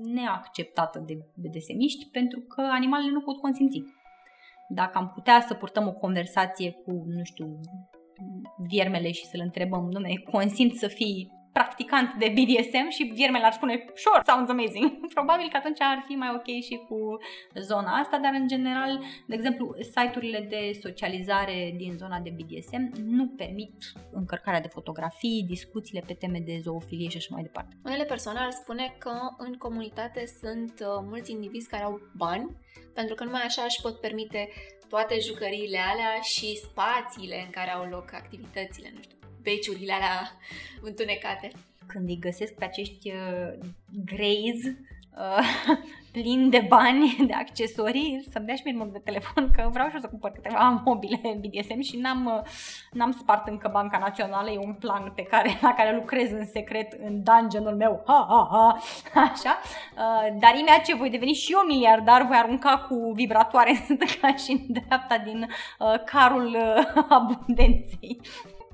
neacceptată 0.04 1.04
de 1.06 1.14
BDSMiști 1.36 2.06
pentru 2.12 2.40
că 2.40 2.62
animalele 2.62 3.12
nu 3.12 3.22
pot 3.22 3.38
consimți. 3.38 3.84
Dacă 4.70 4.97
am 4.97 5.11
putea 5.13 5.45
să 5.47 5.53
purtăm 5.53 5.88
o 5.88 5.93
conversație 5.93 6.72
cu, 6.72 6.91
nu 6.91 7.24
știu, 7.24 7.59
viermele 8.67 9.11
și 9.11 9.26
să-l 9.26 9.41
întrebăm, 9.43 9.89
nume, 9.91 10.13
consimt 10.32 10.76
să 10.76 10.88
fii 10.88 11.32
practicant 11.60 12.10
de 12.14 12.28
BDSM 12.36 12.88
și 12.89 13.03
viermele 13.03 13.45
ar 13.45 13.51
spune, 13.51 13.74
sure, 13.95 14.22
sounds 14.26 14.49
amazing. 14.49 14.88
Probabil 15.18 15.47
că 15.51 15.57
atunci 15.57 15.82
ar 15.82 16.03
fi 16.07 16.14
mai 16.14 16.32
ok 16.38 16.49
și 16.68 16.76
cu 16.88 16.97
zona 17.70 17.91
asta, 18.01 18.18
dar 18.18 18.34
în 18.34 18.47
general, 18.47 18.91
de 19.28 19.36
exemplu, 19.36 19.76
site-urile 19.82 20.39
de 20.49 20.80
socializare 20.82 21.74
din 21.78 21.93
zona 21.97 22.20
de 22.20 22.36
BDSM 22.38 22.91
nu 23.18 23.28
permit 23.28 23.76
încărcarea 24.12 24.62
de 24.62 24.68
fotografii, 24.68 25.45
discuțiile 25.47 26.03
pe 26.07 26.14
teme 26.14 26.39
de 26.39 26.60
zoofilie 26.64 27.10
și 27.10 27.18
așa 27.18 27.32
mai 27.32 27.41
departe. 27.41 27.78
Unele 27.86 28.03
persoane 28.03 28.39
ar 28.39 28.51
spune 28.51 28.95
că 28.97 29.14
în 29.38 29.53
comunitate 29.53 30.24
sunt 30.41 30.74
uh, 30.80 30.88
mulți 31.12 31.32
indivizi 31.32 31.70
care 31.70 31.84
au 31.84 32.01
bani, 32.16 32.57
pentru 32.93 33.16
că 33.16 33.24
numai 33.24 33.41
așa 33.45 33.62
își 33.62 33.82
pot 33.82 33.99
permite 33.99 34.49
toate 34.89 35.20
jucăriile 35.20 35.78
alea 35.91 36.22
și 36.22 36.55
spațiile 36.55 37.41
în 37.45 37.49
care 37.49 37.72
au 37.72 37.86
loc 37.89 38.14
activitățile, 38.14 38.91
nu 38.95 39.01
știu, 39.01 39.18
beciurile 39.42 39.94
alea 39.94 40.32
întunecate. 40.82 41.52
Când 41.88 42.10
îi 42.10 42.20
găsesc 42.20 42.54
pe 42.54 42.66
acești 42.66 43.12
uh, 43.12 43.54
greys 44.06 44.66
uh, 44.66 45.46
plin 46.12 46.50
de 46.50 46.66
bani, 46.68 47.18
de 47.28 47.34
accesorii, 47.34 48.28
să-mi 48.32 48.46
dea 48.46 48.56
și 48.56 48.62
mie 48.66 48.90
de 48.92 49.02
telefon 49.04 49.52
că 49.56 49.70
vreau 49.72 49.88
și 49.88 49.94
eu 49.94 50.02
să 50.02 50.08
cumpăr 50.08 50.32
câteva 50.32 50.82
mobile 50.86 51.40
BDSM 51.40 51.80
și 51.80 51.98
n-am, 51.98 52.26
uh, 52.26 52.50
n-am 52.92 53.12
spart 53.12 53.48
încă 53.48 53.70
Banca 53.74 53.98
Națională, 53.98 54.50
e 54.50 54.58
un 54.58 54.74
plan 54.74 55.12
pe 55.16 55.24
care, 55.24 55.58
la 55.62 55.74
care 55.74 55.96
lucrez 55.96 56.32
în 56.32 56.46
secret 56.46 56.94
în 57.06 57.24
dungeonul 57.24 57.76
meu, 57.76 58.04
ha, 58.06 58.26
ha, 58.30 58.48
ha, 59.14 59.22
așa, 59.34 59.60
uh, 59.96 60.40
dar 60.40 60.54
imediat 60.54 60.84
ce 60.84 60.96
voi 60.96 61.10
deveni 61.10 61.34
și 61.34 61.52
eu 61.52 61.60
miliardar, 61.68 62.26
voi 62.26 62.38
arunca 62.38 62.86
cu 62.90 63.12
vibratoare 63.16 63.70
în 63.70 63.76
stânga 63.98 64.36
și 64.36 64.52
în 64.52 64.60
dreapta 64.68 65.18
din 65.18 65.48
uh, 65.80 66.04
carul 66.06 66.48
uh, 66.48 67.04
abundenței. 67.10 68.20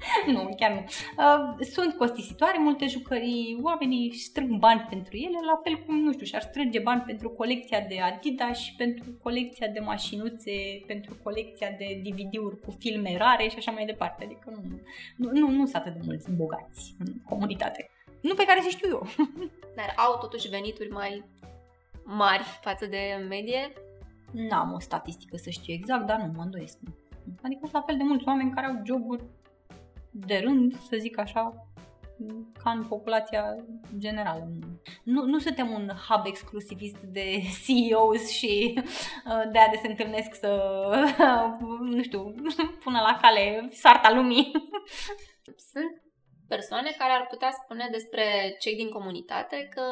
nu, 0.33 0.55
chiar 0.57 0.71
nu. 0.71 0.83
Uh, 1.23 1.65
sunt 1.65 1.93
costisitoare 1.93 2.57
multe 2.59 2.87
jucării, 2.87 3.59
oamenii 3.61 4.13
strâng 4.13 4.55
bani 4.55 4.85
pentru 4.89 5.17
ele, 5.17 5.37
la 5.45 5.59
fel 5.63 5.83
cum, 5.85 5.99
nu 5.99 6.11
știu, 6.11 6.25
și-ar 6.25 6.41
strânge 6.41 6.79
bani 6.79 7.01
pentru 7.01 7.29
colecția 7.29 7.79
de 7.79 7.99
Adidas 7.99 8.57
și 8.57 8.75
pentru 8.75 9.17
colecția 9.23 9.67
de 9.67 9.79
mașinuțe, 9.79 10.51
pentru 10.87 11.17
colecția 11.23 11.69
de 11.77 12.01
DVD-uri 12.03 12.59
cu 12.59 12.75
filme 12.79 13.17
rare 13.17 13.47
și 13.47 13.57
așa 13.57 13.71
mai 13.71 13.85
departe. 13.85 14.23
Adică 14.23 14.49
nu, 14.49 14.79
nu, 15.15 15.39
nu, 15.39 15.49
nu 15.49 15.65
sunt 15.65 15.75
atât 15.75 15.93
de 15.93 16.01
mulți 16.03 16.31
bogați 16.31 16.95
în 16.99 17.13
comunitate. 17.23 17.89
Nu 18.21 18.33
pe 18.33 18.45
care 18.45 18.61
să 18.61 18.69
știu 18.69 18.89
eu. 18.89 19.07
Dar 19.77 19.93
au 19.97 20.17
totuși 20.17 20.49
venituri 20.49 20.89
mai 20.89 21.23
mari 22.03 22.43
față 22.61 22.85
de 22.85 23.25
medie? 23.29 23.73
N-am 24.31 24.73
o 24.73 24.79
statistică 24.79 25.37
să 25.37 25.49
știu 25.49 25.73
exact, 25.73 26.05
dar 26.05 26.19
nu 26.19 26.31
mă 26.35 26.41
îndoiesc. 26.43 26.77
Adică 27.41 27.59
sunt 27.61 27.73
la 27.73 27.81
fel 27.81 27.97
de 27.97 28.03
mulți 28.03 28.27
oameni 28.27 28.51
care 28.51 28.67
au 28.67 28.81
joburi 28.85 29.23
de 30.18 30.38
rând, 30.43 30.80
să 30.89 30.97
zic 30.99 31.18
așa, 31.20 31.70
ca 32.63 32.72
în 32.72 32.84
populația 32.88 33.55
generală. 33.97 34.49
Nu, 35.03 35.26
nu 35.26 35.39
suntem 35.39 35.72
un 35.72 35.91
hub 36.09 36.26
exclusivist 36.26 36.97
de 36.97 37.41
CEOs 37.66 38.30
și 38.30 38.74
uh, 38.78 39.51
de 39.51 39.59
a 39.59 39.70
de 39.70 39.80
se 39.82 39.88
întâlnesc 39.88 40.34
să, 40.34 40.61
nu 41.95 42.03
știu, 42.03 42.34
pună 42.84 42.99
la 42.99 43.18
cale 43.22 43.70
sarta 43.72 44.11
lumii. 44.11 44.51
Sunt 45.72 46.01
persoane 46.47 46.95
care 46.97 47.11
ar 47.11 47.28
putea 47.30 47.51
spune 47.63 47.88
despre 47.91 48.55
cei 48.59 48.76
din 48.76 48.89
comunitate 48.89 49.70
că 49.74 49.84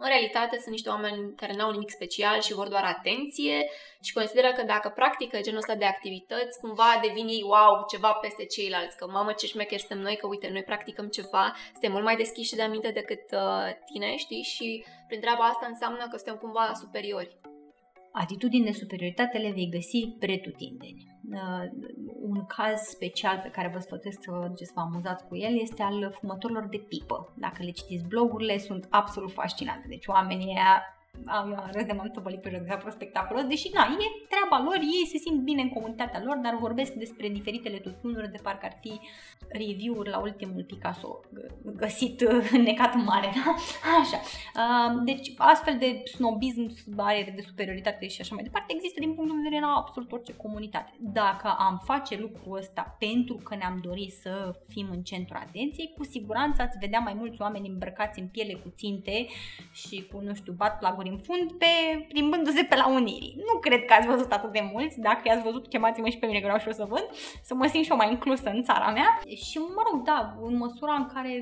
în 0.00 0.08
realitate 0.08 0.56
sunt 0.56 0.70
niște 0.70 0.88
oameni 0.88 1.34
care 1.36 1.54
n-au 1.54 1.70
nimic 1.70 1.90
special 1.90 2.40
și 2.40 2.54
vor 2.54 2.68
doar 2.68 2.84
atenție 2.84 3.70
și 4.02 4.12
consideră 4.12 4.52
că 4.52 4.62
dacă 4.62 4.88
practică 4.88 5.40
genul 5.40 5.58
ăsta 5.58 5.74
de 5.74 5.84
activități, 5.84 6.60
cumva 6.60 6.98
devin 7.02 7.28
ei 7.28 7.42
wow, 7.42 7.84
ceva 7.90 8.12
peste 8.12 8.44
ceilalți, 8.44 8.96
că 8.96 9.06
mamă 9.06 9.32
ce 9.32 9.46
șmecheri 9.46 9.80
suntem 9.80 9.98
noi, 9.98 10.16
că 10.16 10.26
uite, 10.26 10.48
noi 10.52 10.62
practicăm 10.62 11.08
ceva, 11.08 11.54
suntem 11.70 11.92
mult 11.92 12.04
mai 12.04 12.16
deschiși 12.16 12.54
de 12.54 12.62
aminte 12.62 12.90
decât 12.90 13.22
uh, 13.32 13.70
tine, 13.92 14.16
știi? 14.16 14.42
Și 14.42 14.84
prin 15.06 15.20
treaba 15.20 15.44
asta 15.44 15.66
înseamnă 15.66 16.08
că 16.10 16.16
suntem 16.16 16.36
cumva 16.36 16.72
superiori. 16.74 17.36
Atitudini 18.20 18.64
de 18.64 18.72
superioritate 18.72 19.38
le 19.38 19.50
vei 19.50 19.68
găsi 19.70 20.16
pretutindeni. 20.18 21.06
Uh, 21.32 21.64
un 22.20 22.46
caz 22.46 22.80
special 22.80 23.40
pe 23.42 23.48
care 23.48 23.70
vă 23.74 23.78
sfătuiesc 23.78 24.22
să 24.22 24.30
vă 24.30 24.46
duceți 24.48 24.68
să 24.68 24.72
vă 24.74 24.80
amuzați 24.80 25.26
cu 25.26 25.36
el 25.36 25.60
este 25.60 25.82
al 25.82 26.16
fumătorilor 26.20 26.66
de 26.68 26.76
pipă. 26.76 27.34
Dacă 27.36 27.62
le 27.62 27.70
citiți 27.70 28.04
blogurile, 28.04 28.58
sunt 28.58 28.86
absolut 28.90 29.32
fascinante. 29.32 29.86
Deci 29.88 30.06
oamenii 30.06 30.54
am, 30.54 30.82
eu 31.26 31.68
râs 31.72 31.84
de 31.84 31.92
m-am 31.92 32.10
tăvălit 32.10 32.40
pe 32.40 32.64
jos, 32.82 32.92
spectaculos, 32.92 33.44
deși 33.44 33.70
na, 33.74 33.82
e 33.82 34.26
treaba 34.28 34.64
lor, 34.64 34.78
ei 34.80 35.06
se 35.06 35.18
simt 35.18 35.40
bine 35.40 35.62
în 35.62 35.68
comunitatea 35.68 36.22
lor, 36.24 36.36
dar 36.36 36.56
vorbesc 36.56 36.92
despre 36.92 37.28
diferitele 37.28 37.78
tutunuri 37.78 38.30
de 38.30 38.38
parcă 38.42 38.66
ar 38.66 38.76
fi 38.80 39.00
review-uri 39.48 40.08
la 40.08 40.18
ultimul 40.18 40.64
Picasso 40.64 41.20
găsit 41.76 42.22
necat 42.68 42.94
în 42.94 43.02
mare, 43.04 43.30
da? 43.34 43.54
Așa. 44.00 44.20
Deci 45.04 45.32
astfel 45.36 45.78
de 45.78 46.02
snobism, 46.04 46.74
bariere 46.94 47.32
de 47.36 47.42
superioritate 47.42 48.08
și 48.08 48.20
așa 48.20 48.34
mai 48.34 48.44
departe 48.44 48.74
există 48.74 49.00
din 49.00 49.14
punctul 49.14 49.36
de 49.36 49.42
vedere 49.42 49.64
în 49.64 49.70
absolut 49.70 50.12
orice 50.12 50.36
comunitate. 50.36 50.92
Dacă 50.98 51.56
am 51.58 51.80
face 51.84 52.18
lucrul 52.18 52.56
ăsta 52.56 52.96
pentru 52.98 53.34
că 53.34 53.56
ne-am 53.56 53.78
dorit 53.82 54.12
să 54.12 54.58
fim 54.68 54.88
în 54.90 55.02
centru 55.02 55.36
atenției, 55.40 55.94
cu 55.96 56.04
siguranță 56.04 56.62
ați 56.62 56.78
vedea 56.78 56.98
mai 56.98 57.14
mulți 57.14 57.40
oameni 57.40 57.68
îmbrăcați 57.68 58.20
în 58.20 58.26
piele 58.26 58.54
cu 58.54 58.72
ținte 58.76 59.26
și 59.72 60.08
cu, 60.12 60.20
nu 60.20 60.34
știu, 60.34 60.52
bat 60.52 60.80
plaguri 60.98 61.08
în 61.08 61.18
fund 61.26 61.58
pe, 61.58 61.72
plimbându-se 62.08 62.62
pe 62.68 62.76
la 62.76 62.88
Unirii. 62.88 63.34
Nu 63.36 63.58
cred 63.58 63.84
că 63.84 63.92
ați 63.98 64.06
văzut 64.06 64.32
atât 64.32 64.52
de 64.52 64.70
mulți, 64.72 65.00
dacă 65.00 65.22
i-ați 65.24 65.42
văzut, 65.42 65.68
chemați-mă 65.68 66.08
și 66.08 66.18
pe 66.18 66.26
mine 66.26 66.38
că 66.38 66.44
vreau 66.44 66.58
și 66.58 66.66
eu 66.66 66.72
să 66.72 66.86
văd, 66.88 67.06
să 67.42 67.54
mă 67.54 67.66
simt 67.66 67.84
și 67.84 67.90
eu 67.90 67.96
mai 67.96 68.10
inclusă 68.10 68.50
în 68.50 68.62
țara 68.62 68.90
mea. 68.90 69.10
Și 69.48 69.58
mă 69.58 69.82
rog, 69.90 70.02
da, 70.02 70.18
în 70.42 70.56
măsura 70.56 70.94
în 70.94 71.06
care 71.14 71.32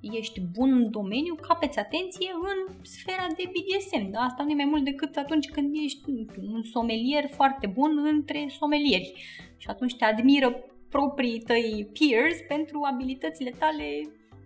ești 0.00 0.40
bun 0.40 0.70
în 0.72 0.90
domeniu, 0.90 1.34
capeți 1.34 1.78
atenție 1.78 2.30
în 2.50 2.58
sfera 2.82 3.26
de 3.36 3.44
BDSM. 3.52 4.10
Da? 4.10 4.20
Asta 4.20 4.42
nu 4.42 4.50
e 4.50 4.62
mai 4.62 4.72
mult 4.72 4.84
decât 4.84 5.16
atunci 5.16 5.48
când 5.50 5.68
ești 5.84 6.10
un 6.54 6.62
somelier 6.62 7.24
foarte 7.38 7.66
bun 7.66 7.92
între 8.12 8.46
somelieri. 8.58 9.12
Și 9.56 9.66
atunci 9.68 9.96
te 9.96 10.04
admiră 10.04 10.64
proprii 10.88 11.38
tăi 11.38 11.88
peers 11.98 12.38
pentru 12.48 12.80
abilitățile 12.92 13.50
tale 13.50 13.84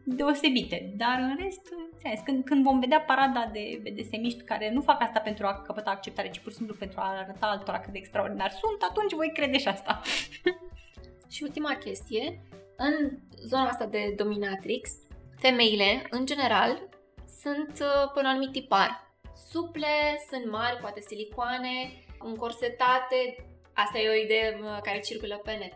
deosebite. 0.04 0.92
Dar 0.96 1.18
în 1.18 1.36
rest, 1.42 1.60
când, 2.24 2.44
când 2.44 2.62
vom 2.62 2.80
vedea 2.80 3.00
parada 3.00 3.50
de 3.52 3.80
BDSMiști 3.82 4.42
care 4.42 4.70
nu 4.72 4.80
fac 4.80 5.02
asta 5.02 5.20
pentru 5.20 5.46
a 5.46 5.62
căpăta 5.62 5.90
acceptare, 5.90 6.30
ci 6.30 6.38
pur 6.38 6.50
și 6.50 6.56
simplu 6.56 6.74
pentru 6.78 7.00
a 7.00 7.18
arăta 7.18 7.46
altora 7.46 7.80
cât 7.80 7.92
de 7.92 7.98
extraordinar 7.98 8.50
sunt, 8.50 8.82
atunci 8.82 9.12
voi 9.12 9.30
crede 9.34 9.58
și 9.58 9.68
asta. 9.68 10.00
și 11.32 11.42
ultima 11.42 11.76
chestie, 11.76 12.40
în 12.76 13.18
zona 13.46 13.68
asta 13.68 13.86
de 13.86 14.14
dominatrix, 14.16 14.90
femeile, 15.38 16.06
în 16.10 16.26
general, 16.26 16.88
sunt 17.40 17.72
uh, 17.80 18.10
pe 18.12 18.18
un 18.18 18.24
anumit 18.24 18.52
tipar. 18.52 19.08
Suple, 19.50 19.86
sunt 20.30 20.50
mari, 20.50 20.76
poate 20.80 21.00
silicoane, 21.00 22.04
încorsetate, 22.18 23.36
asta 23.72 23.98
e 23.98 24.08
o 24.08 24.22
idee 24.24 24.58
uh, 24.62 24.78
care 24.82 25.00
circulă 25.00 25.36
pe 25.44 25.52
net. 25.52 25.72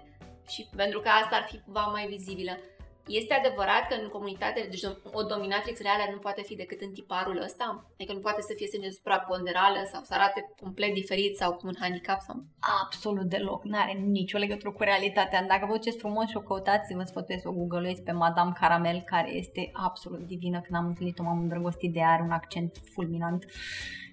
Și 0.49 0.68
pentru 0.77 1.01
că 1.01 1.09
asta 1.09 1.37
ar 1.37 1.47
fi 1.51 1.61
cumva 1.64 1.81
mai 1.81 2.07
vizibilă. 2.07 2.59
Este 3.07 3.34
adevărat 3.34 3.88
că 3.88 3.94
în 4.02 4.09
comunitate, 4.09 4.66
deci 4.70 4.84
o 5.12 5.22
dominatrix 5.22 5.80
reală 5.80 6.05
nu 6.12 6.18
poate 6.18 6.42
fi 6.42 6.55
decât 6.57 6.80
în 6.80 6.92
tiparul 6.92 7.42
ăsta? 7.42 7.84
Adică 7.94 8.12
nu 8.12 8.18
poate 8.18 8.40
să 8.42 8.52
fie 8.57 8.66
sânge 8.66 8.90
supraponderală 8.90 9.80
sau 9.92 10.02
să 10.05 10.14
arate 10.14 10.52
complet 10.61 10.92
diferit 10.94 11.36
sau 11.36 11.52
cu 11.52 11.66
un 11.66 11.76
handicap? 11.80 12.20
Sau... 12.20 12.44
Absolut 12.84 13.24
deloc, 13.24 13.64
nu 13.64 13.78
are 13.78 13.92
nicio 13.92 14.38
legătură 14.38 14.70
cu 14.72 14.82
realitatea. 14.82 15.42
Dacă 15.42 15.66
vă 15.66 15.72
duceți 15.72 15.98
frumos 15.98 16.28
și 16.28 16.36
o 16.36 16.40
căutați, 16.40 16.94
vă 16.94 17.02
sfătuiesc 17.02 17.48
o 17.48 17.52
google 17.52 17.96
pe 18.05 18.12
Madame 18.12 18.52
Caramel, 18.61 19.02
care 19.07 19.30
este 19.30 19.70
absolut 19.72 20.26
divină. 20.26 20.61
Când 20.61 20.78
am 20.78 20.86
întâlnit-o 20.86 21.22
m-am 21.22 21.40
îndrăgostit 21.40 21.92
de 21.92 21.98
ea, 21.98 22.11
are 22.11 22.22
un 22.22 22.30
accent 22.30 22.80
fulminant 22.92 23.44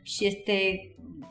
și 0.02 0.26
este 0.26 0.86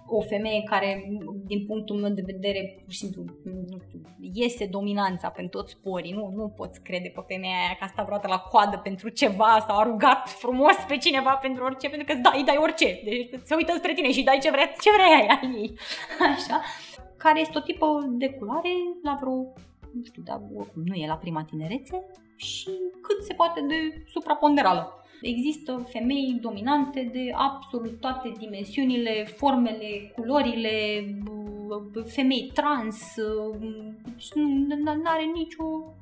o 0.06 0.20
femeie 0.20 0.62
care, 0.62 1.12
din 1.44 1.66
punctul 1.66 1.96
meu 1.96 2.10
de 2.10 2.22
vedere, 2.26 2.80
pur 2.84 2.92
și 2.92 2.98
simplu, 2.98 3.24
nu 3.44 3.78
știu, 3.86 4.00
iese 4.32 4.66
dominanța 4.66 5.28
pentru 5.28 5.58
toți 5.58 5.72
sporii. 5.72 6.12
Nu, 6.12 6.32
nu 6.34 6.48
poți 6.48 6.82
crede 6.82 7.08
pe 7.14 7.20
femeia 7.26 7.54
aia 7.54 7.76
că 7.78 7.84
a 7.84 7.86
stat 7.86 8.04
vreodată 8.04 8.28
la 8.28 8.38
coadă 8.38 8.76
pentru 8.78 9.08
ceva 9.08 9.64
sau 9.66 9.78
a 9.78 9.82
rugat 9.82 10.28
frumos 10.28 10.76
pe 10.88 10.96
cineva 10.96 11.30
pentru 11.30 11.64
orice, 11.64 11.88
pentru 11.88 12.06
că 12.06 12.12
îți 12.12 12.22
dai, 12.22 12.38
îi 12.38 12.44
dai 12.44 12.56
orice. 12.60 13.00
Deci 13.04 13.28
se 13.42 13.54
uită 13.54 13.72
spre 13.76 13.92
tine 13.92 14.10
și 14.12 14.22
dai 14.22 14.38
ce 14.42 14.50
vrea, 14.50 14.66
ce 14.80 14.90
vrea 14.90 15.06
aia 15.06 15.40
ei. 15.56 15.74
Așa. 16.34 16.60
Care 17.16 17.40
este 17.40 17.58
o 17.58 17.60
tipă 17.60 17.86
de 18.08 18.30
culoare 18.30 18.72
la 19.02 19.16
vreo, 19.20 19.52
nu 19.92 20.04
știu, 20.04 20.22
dar 20.22 20.40
oricum 20.56 20.82
nu 20.84 20.94
e 20.94 21.06
la 21.06 21.16
prima 21.16 21.44
tinerețe 21.44 22.06
și 22.36 22.70
cât 23.02 23.24
se 23.24 23.34
poate 23.34 23.60
de 23.60 24.04
supraponderală. 24.06 24.99
Există 25.20 25.86
femei 25.88 26.38
dominante 26.40 27.10
de 27.12 27.30
absolut 27.34 28.00
toate 28.00 28.32
dimensiunile, 28.38 29.24
formele, 29.24 30.12
culorile, 30.16 31.04
femei 32.06 32.50
trans, 32.54 33.14
nu 34.74 35.02
are 35.04 35.24
nicio 35.34 35.94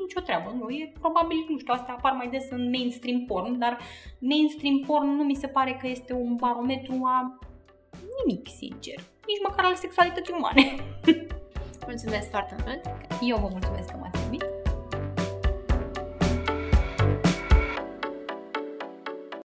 nicio 0.00 0.20
treabă. 0.20 0.54
Nu, 0.58 0.68
e 0.70 0.92
probabil, 1.00 1.46
nu 1.48 1.58
știu, 1.58 1.72
astea 1.72 1.94
apar 1.94 2.12
mai 2.12 2.28
des 2.28 2.50
în 2.50 2.70
mainstream 2.70 3.24
porn, 3.24 3.58
dar 3.58 3.78
mainstream 4.18 4.78
porn 4.86 5.06
nu 5.06 5.22
mi 5.22 5.34
se 5.34 5.46
pare 5.46 5.76
că 5.80 5.86
este 5.86 6.12
un 6.12 6.34
barometru 6.34 7.00
a 7.04 7.38
nimic, 8.18 8.48
sincer. 8.48 8.98
Nici 9.26 9.44
măcar 9.48 9.64
ale 9.64 9.74
sexualității 9.74 10.34
umane. 10.36 10.74
Mulțumesc 11.86 12.30
foarte 12.30 12.56
mult! 12.64 12.80
Eu 13.20 13.36
vă 13.36 13.48
mulțumesc 13.50 13.88
că 13.90 13.96
m-ați 14.00 14.20
primit 14.20 14.53